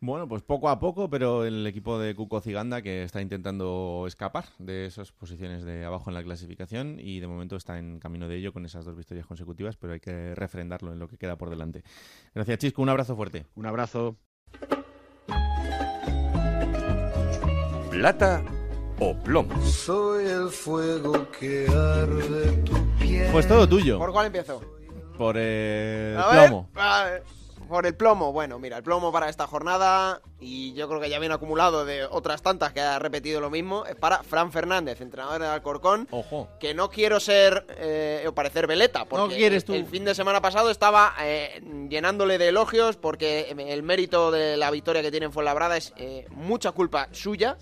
[0.00, 4.44] Bueno, pues poco a poco, pero el equipo de Cuco Ciganda que está intentando escapar
[4.58, 8.36] de esas posiciones de abajo en la clasificación y de momento está en camino de
[8.36, 11.48] ello con esas dos victorias consecutivas, pero hay que refrendarlo en lo que queda por
[11.48, 11.84] delante.
[12.34, 12.82] Gracias, Chisco.
[12.82, 13.46] Un abrazo fuerte.
[13.54, 14.18] Un abrazo.
[17.90, 18.44] Plata
[19.00, 19.54] o plomo.
[19.66, 23.30] Soy el fuego que arde tu piel.
[23.32, 23.98] Pues todo tuyo.
[23.98, 24.60] ¿Por cuál empiezo?
[25.18, 26.68] Por el A ver, plomo.
[26.74, 27.22] a ver,
[27.68, 28.32] por el plomo.
[28.32, 32.04] Bueno, mira, el plomo para esta jornada, y yo creo que ya viene acumulado de
[32.04, 36.08] otras tantas que ha repetido lo mismo, es para Fran Fernández, entrenador del Alcorcón.
[36.10, 36.48] Ojo.
[36.60, 39.74] Que no quiero ser eh, o parecer veleta, porque No quieres tú.
[39.74, 44.70] el fin de semana pasado estaba eh, llenándole de elogios porque el mérito de la
[44.70, 47.56] victoria que tiene en Fuenlabrada es eh, mucha culpa suya,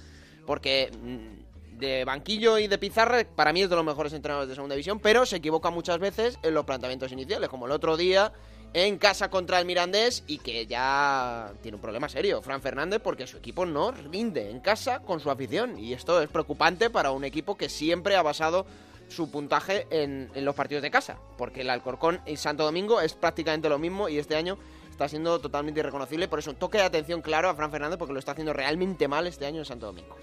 [0.53, 4.55] porque mm, de banquillo y de pizarra para mí es de los mejores entrenadores de
[4.55, 8.35] segunda división, pero se equivoca muchas veces en los planteamientos iniciales, como el otro día
[8.75, 13.27] en casa contra el Mirandés y que ya tiene un problema serio, Fran Fernández, porque
[13.27, 15.79] su equipo no rinde en casa con su afición.
[15.79, 18.67] Y esto es preocupante para un equipo que siempre ha basado
[19.09, 23.15] su puntaje en, en los partidos de casa, porque el Alcorcón y Santo Domingo es
[23.15, 24.59] prácticamente lo mismo y este año
[24.93, 26.29] está siendo totalmente irreconocible.
[26.29, 29.09] Por eso un toque de atención claro a Fran Fernández porque lo está haciendo realmente
[29.09, 30.17] mal este año en Santo Domingo.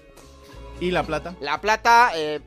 [0.80, 1.34] ¿Y la plata?
[1.40, 2.40] La plata, eh,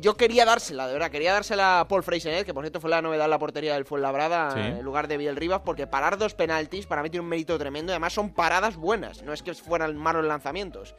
[0.00, 3.00] yo quería dársela, de verdad, quería dársela a Paul Freisenet, que por cierto fue la
[3.02, 4.60] novedad en la portería del Fuenlabrada Sí.
[4.60, 7.92] en lugar de Biel Rivas, porque parar dos penaltis para mí tiene un mérito tremendo,
[7.92, 10.94] además son paradas buenas, no es que fueran malos lanzamientos.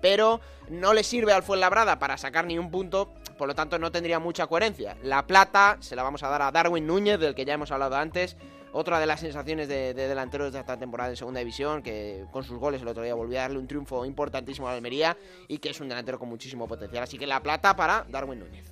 [0.00, 3.90] Pero no le sirve al Fuenlabrada para sacar ni un punto, por lo tanto no
[3.90, 4.96] tendría mucha coherencia.
[5.02, 7.96] La plata se la vamos a dar a Darwin Núñez, del que ya hemos hablado
[7.96, 8.36] antes,
[8.76, 12.44] otra de las sensaciones de, de delanteros de esta temporada en segunda división, que con
[12.44, 15.16] sus goles el otro día volvió a darle un triunfo importantísimo a la Almería
[15.48, 17.02] y que es un delantero con muchísimo potencial.
[17.04, 18.70] Así que la plata para Darwin Núñez.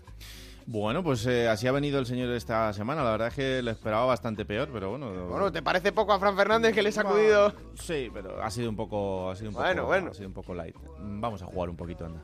[0.66, 3.02] Bueno, pues eh, así ha venido el señor esta semana.
[3.02, 5.10] La verdad es que lo esperaba bastante peor, pero bueno.
[5.28, 7.52] Bueno, ¿te parece poco a Fran Fernández que le he sacudido?
[7.74, 10.10] Sí, pero ha sido un poco, ha sido un Bueno, poco, bueno.
[10.10, 10.76] ha sido un poco light.
[10.98, 12.20] Vamos a jugar un poquito, anda.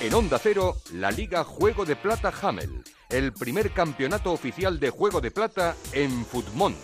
[0.00, 2.82] En Onda Cero, la Liga Juego de Plata Hamel,
[3.12, 6.78] el primer campeonato oficial de Juego de Plata en Futmundo.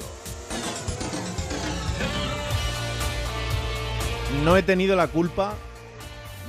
[4.45, 5.55] No he tenido la culpa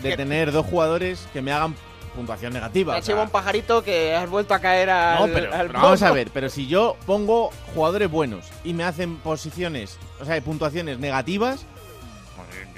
[0.03, 0.18] de ¿Qué?
[0.18, 1.76] tener dos jugadores que me hagan
[2.15, 2.95] puntuación negativa.
[2.95, 5.68] Ha o sea, sido un pajarito que has vuelto a caer al, no, pero, al
[5.68, 10.26] pero vamos a ver, pero si yo pongo jugadores buenos y me hacen posiciones, o
[10.26, 11.65] sea, puntuaciones negativas,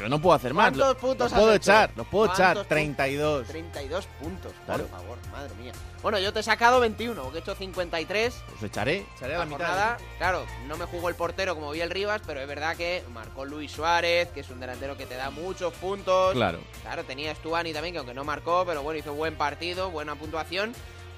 [0.01, 0.69] yo no puedo hacer más.
[0.71, 1.71] ¿Cuántos puntos los puedo hecho?
[1.71, 2.55] echar, los puedo echar.
[2.55, 3.47] ¿Cuántos 32.
[3.47, 4.85] 32 puntos, Claro.
[4.87, 5.71] por favor, madre mía.
[6.01, 8.43] Bueno, yo te he sacado 21, porque he hecho 53.
[8.49, 9.57] Pues echaré, echaré a la La mitad.
[9.67, 13.03] jornada, claro, no me jugó el portero como vi el Rivas, pero es verdad que
[13.13, 16.33] marcó Luis Suárez, que es un delantero que te da muchos puntos.
[16.33, 16.59] Claro.
[16.81, 20.73] Claro, tenía Stuani también, que aunque no marcó, pero bueno, hizo buen partido, buena puntuación.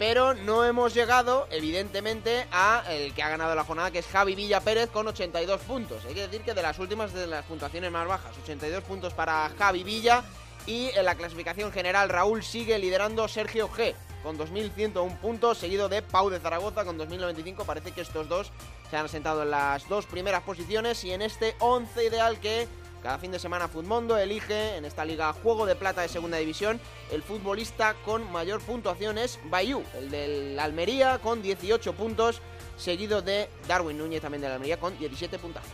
[0.05, 4.35] Pero no hemos llegado, evidentemente, a el que ha ganado la jornada, que es Javi
[4.35, 6.03] Villa Pérez con 82 puntos.
[6.03, 9.49] Hay que decir que de las últimas de las puntuaciones más bajas, 82 puntos para
[9.57, 10.25] Javi Villa.
[10.65, 16.01] Y en la clasificación general, Raúl sigue liderando Sergio G con 2.101 puntos, seguido de
[16.01, 17.63] Pau de Zaragoza con 2.095.
[17.63, 18.51] Parece que estos dos
[18.89, 22.67] se han sentado en las dos primeras posiciones y en este 11 ideal que
[23.03, 26.80] cada fin de semana Futmundo elige en esta liga Juego de Plata de Segunda División
[27.11, 32.41] el futbolista con mayor puntuación es Bayou, el del Almería con 18 puntos,
[32.77, 35.69] seguido de Darwin Núñez también del Almería con 17 puntazos.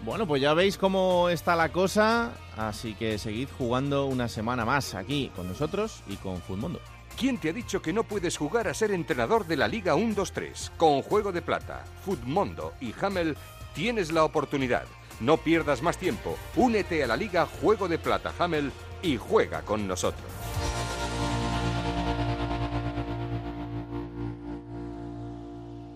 [0.00, 4.96] Bueno, pues ya veis cómo está la cosa, así que seguid jugando una semana más
[4.96, 6.80] aquí con nosotros y con Futmundo.
[7.16, 10.70] ¿Quién te ha dicho que no puedes jugar a ser entrenador de la Liga 1-2-3?
[10.76, 13.36] Con Juego de Plata, Futmundo y Hamel
[13.74, 14.84] tienes la oportunidad.
[15.20, 16.36] No pierdas más tiempo.
[16.56, 18.72] Únete a la Liga Juego de Plata Hamel
[19.02, 20.24] y juega con nosotros.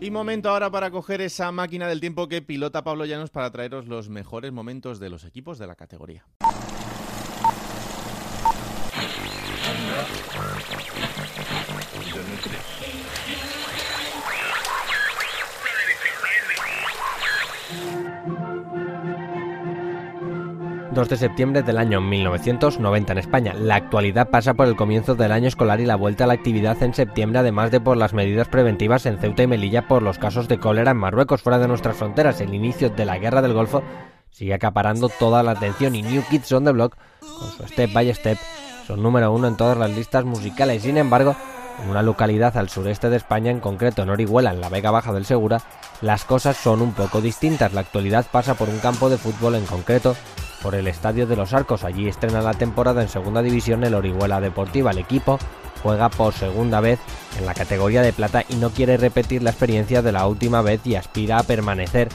[0.00, 3.86] Y momento ahora para coger esa máquina del tiempo que pilota Pablo Llanos para traeros
[3.86, 6.26] los mejores momentos de los equipos de la categoría.
[20.94, 23.54] ...2 de septiembre del año 1990 en España.
[23.54, 26.80] La actualidad pasa por el comienzo del año escolar y la vuelta a la actividad
[26.84, 30.46] en septiembre, además de por las medidas preventivas en Ceuta y Melilla por los casos
[30.46, 32.40] de cólera en Marruecos, fuera de nuestras fronteras.
[32.40, 33.82] El inicio de la guerra del Golfo
[34.30, 38.14] sigue acaparando toda la atención y New Kids on the Block, con su Step by
[38.14, 38.38] Step,
[38.86, 40.82] son número uno en todas las listas musicales.
[40.82, 41.34] Sin embargo,
[41.82, 45.12] en una localidad al sureste de España, en concreto en Orihuela, en la Vega Baja
[45.12, 45.60] del Segura,
[46.02, 47.72] las cosas son un poco distintas.
[47.72, 50.14] La actualidad pasa por un campo de fútbol en concreto,
[50.64, 51.84] por el Estadio de los Arcos.
[51.84, 54.92] Allí estrena la temporada en Segunda División el Orihuela Deportiva.
[54.92, 55.38] El equipo
[55.82, 56.98] juega por segunda vez
[57.38, 60.80] en la categoría de plata y no quiere repetir la experiencia de la última vez
[60.86, 62.08] y aspira a permanecer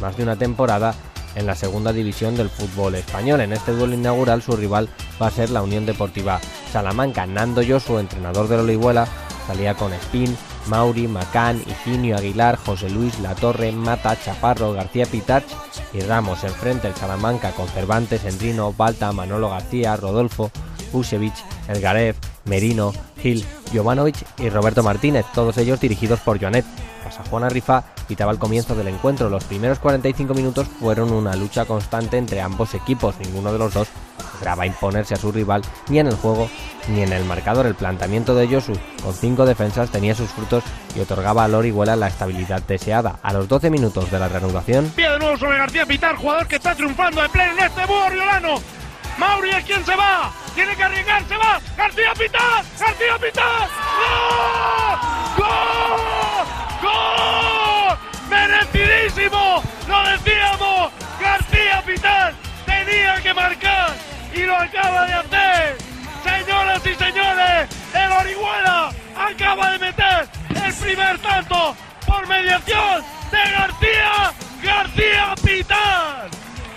[0.00, 0.96] más de una temporada
[1.36, 3.40] en la segunda división del fútbol español.
[3.40, 4.88] En este duelo inaugural su rival
[5.22, 6.40] va a ser la Unión Deportiva
[6.72, 7.24] Salamanca.
[7.26, 9.06] Nando Josu, entrenador del Orihuela,
[9.46, 10.36] salía con Espín,
[10.66, 15.44] Mauri, Macán, Higinio Aguilar, José Luis Latorre, Mata, Chaparro, García Pitach
[15.92, 16.44] y Ramos.
[16.44, 20.50] Enfrente el Salamanca con Cervantes, Endrino, Balta, Manolo García, Rodolfo,
[20.92, 26.64] Usevich, Elgarev, Merino, Gil, Jovanovic y Roberto Martínez, todos ellos dirigidos por Joanet.
[27.04, 29.28] Pasa Juana Rifa pitaba el comienzo del encuentro.
[29.28, 33.16] Los primeros 45 minutos fueron una lucha constante entre ambos equipos.
[33.18, 33.88] Ninguno de los dos
[34.34, 36.48] lograba imponerse a su rival ni en el juego
[36.88, 37.66] ni en el marcador.
[37.66, 40.64] El planteamiento de Josu con cinco defensas tenía sus frutos
[40.94, 43.18] y otorgaba al Orihuela la estabilidad deseada.
[43.22, 46.56] A los 12 minutos de la reanudación, Pie de nuevo sobre García Pitar, jugador que
[46.56, 48.02] está triunfando de pleno en este búho.
[49.18, 50.32] Mauri es quien se va.
[50.54, 51.60] Tiene que arriesgar, se va.
[51.76, 53.68] García Pitar, García Pitar.
[55.36, 55.46] ¡Gol!
[56.82, 56.90] ¡Gol!
[56.90, 57.98] ¡Gol!
[58.28, 59.62] ¡Merecidísimo!
[59.88, 60.92] ¡Lo decíamos!
[61.20, 62.34] García Pitar
[62.66, 63.94] tenía que marcar
[64.34, 65.78] y lo acaba de hacer.
[66.22, 70.28] Señoras y señores, el Orihuela acaba de meter
[70.64, 71.76] el primer tanto
[72.06, 74.32] por mediación de García
[74.62, 76.31] García Pitar.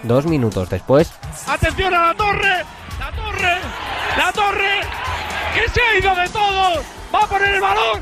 [0.07, 1.11] Dos minutos después,
[1.47, 2.65] Atención a la torre,
[2.99, 3.57] la torre,
[4.17, 4.81] la torre,
[5.53, 6.85] que se ha ido de todos.
[7.13, 8.01] Va a poner el balón,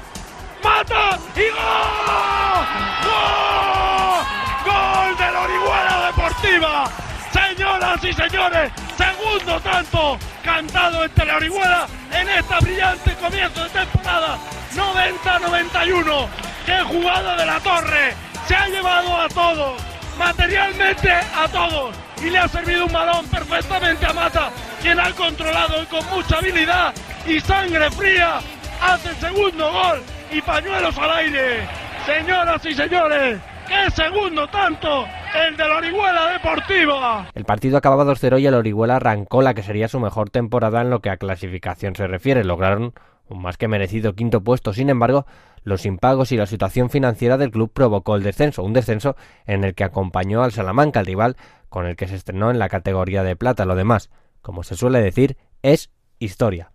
[0.63, 2.63] mata y gol.
[3.03, 4.25] ¡Gol!
[4.65, 6.91] ¡Gol de la Orihuela Deportiva!
[7.31, 14.37] Señoras y señores, segundo tanto cantado entre la Orihuela en esta brillante comienzo de temporada
[14.75, 16.27] 90-91.
[16.65, 18.13] ¡Qué jugada de la torre!
[18.47, 19.81] Se ha llevado a todos,
[20.17, 24.49] materialmente a todos, y le ha servido un balón perfectamente a Mata,
[24.81, 26.93] quien ha controlado y con mucha habilidad
[27.27, 28.39] y sangre fría
[28.81, 31.67] hace el segundo gol y pañuelos al aire.
[32.05, 37.27] Señoras y señores, qué segundo tanto el de la Orihuela Deportiva.
[37.33, 40.89] el partido acababa 2-0 y el Orihuela arrancó la que sería su mejor temporada en
[40.89, 42.43] lo que a clasificación se refiere.
[42.43, 42.93] Lograron
[43.29, 44.73] un más que merecido quinto puesto.
[44.73, 45.25] Sin embargo,
[45.63, 49.75] los impagos y la situación financiera del club provocó el descenso, un descenso en el
[49.75, 51.37] que acompañó al Salamanca, el rival
[51.69, 53.65] con el que se estrenó en la categoría de plata.
[53.65, 54.09] Lo demás,
[54.41, 55.89] como se suele decir, es
[56.19, 56.71] historia.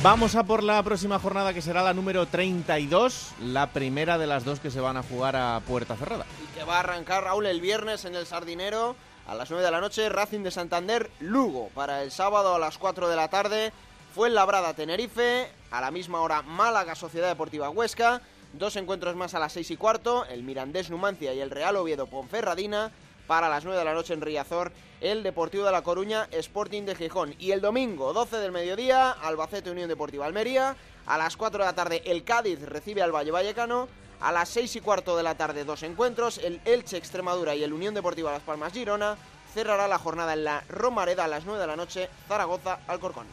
[0.00, 4.44] Vamos a por la próxima jornada que será la número 32, la primera de las
[4.44, 6.24] dos que se van a jugar a puerta cerrada.
[6.40, 8.94] Y que va a arrancar Raúl el viernes en el Sardinero
[9.28, 11.68] a las 9 de la noche, Racing de Santander, Lugo.
[11.74, 13.72] Para el sábado a las 4 de la tarde,
[14.14, 15.50] Fuenlabrada, Tenerife.
[15.70, 18.22] A la misma hora, Málaga, Sociedad Deportiva Huesca.
[18.54, 22.06] Dos encuentros más a las 6 y cuarto, el Mirandés Numancia y el Real Oviedo
[22.06, 22.90] Ponferradina.
[23.26, 24.72] Para las 9 de la noche en Riazor,
[25.02, 27.34] el Deportivo de La Coruña, Sporting de Gijón.
[27.38, 30.74] Y el domingo, 12 del mediodía, Albacete Unión Deportiva Almería.
[31.04, 33.88] A las 4 de la tarde, el Cádiz recibe al Valle Vallecano.
[34.20, 37.72] A las 6 y cuarto de la tarde, dos encuentros, el Elche Extremadura y el
[37.72, 39.16] Unión Deportiva Las Palmas Girona.
[39.54, 43.26] Cerrará la jornada en la Romareda a las 9 de la noche, Zaragoza Alcorcón.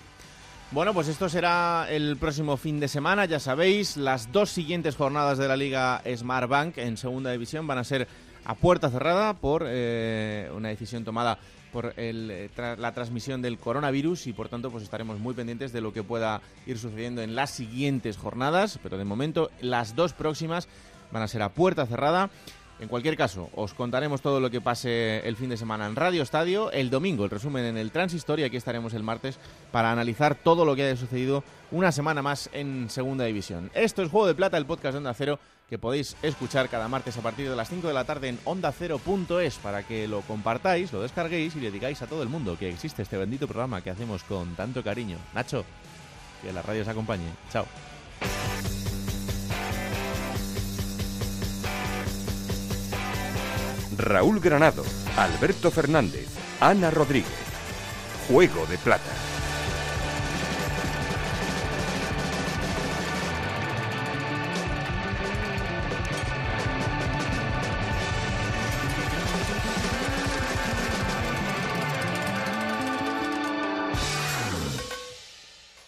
[0.71, 5.37] Bueno, pues esto será el próximo fin de semana, ya sabéis, las dos siguientes jornadas
[5.37, 8.07] de la Liga Smart Bank en segunda división van a ser
[8.43, 11.37] a puerta cerrada por eh, una decisión tomada
[11.75, 15.91] por eh, la transmisión del coronavirus y por tanto pues estaremos muy pendientes de lo
[15.91, 20.69] que pueda ir sucediendo en las siguientes jornadas, pero de momento las dos próximas
[21.11, 22.29] van a ser a puerta cerrada.
[22.79, 26.23] En cualquier caso, os contaremos todo lo que pase el fin de semana en Radio
[26.23, 29.37] Estadio, el domingo el resumen en el Transistor y aquí estaremos el martes
[29.73, 33.69] para analizar todo lo que haya sucedido una semana más en Segunda División.
[33.73, 35.39] Esto es Juego de Plata, el podcast de Onda Cero
[35.69, 39.55] que podéis escuchar cada martes a partir de las 5 de la tarde en ondacero.es
[39.57, 43.01] para que lo compartáis, lo descarguéis y le digáis a todo el mundo que existe
[43.01, 45.17] este bendito programa que hacemos con tanto cariño.
[45.33, 45.65] Nacho,
[46.41, 47.25] que la radio os acompañe.
[47.51, 47.65] Chao.
[53.97, 54.83] Raúl Granado,
[55.17, 56.27] Alberto Fernández,
[56.59, 57.31] Ana Rodríguez.
[58.27, 59.34] Juego de Plata.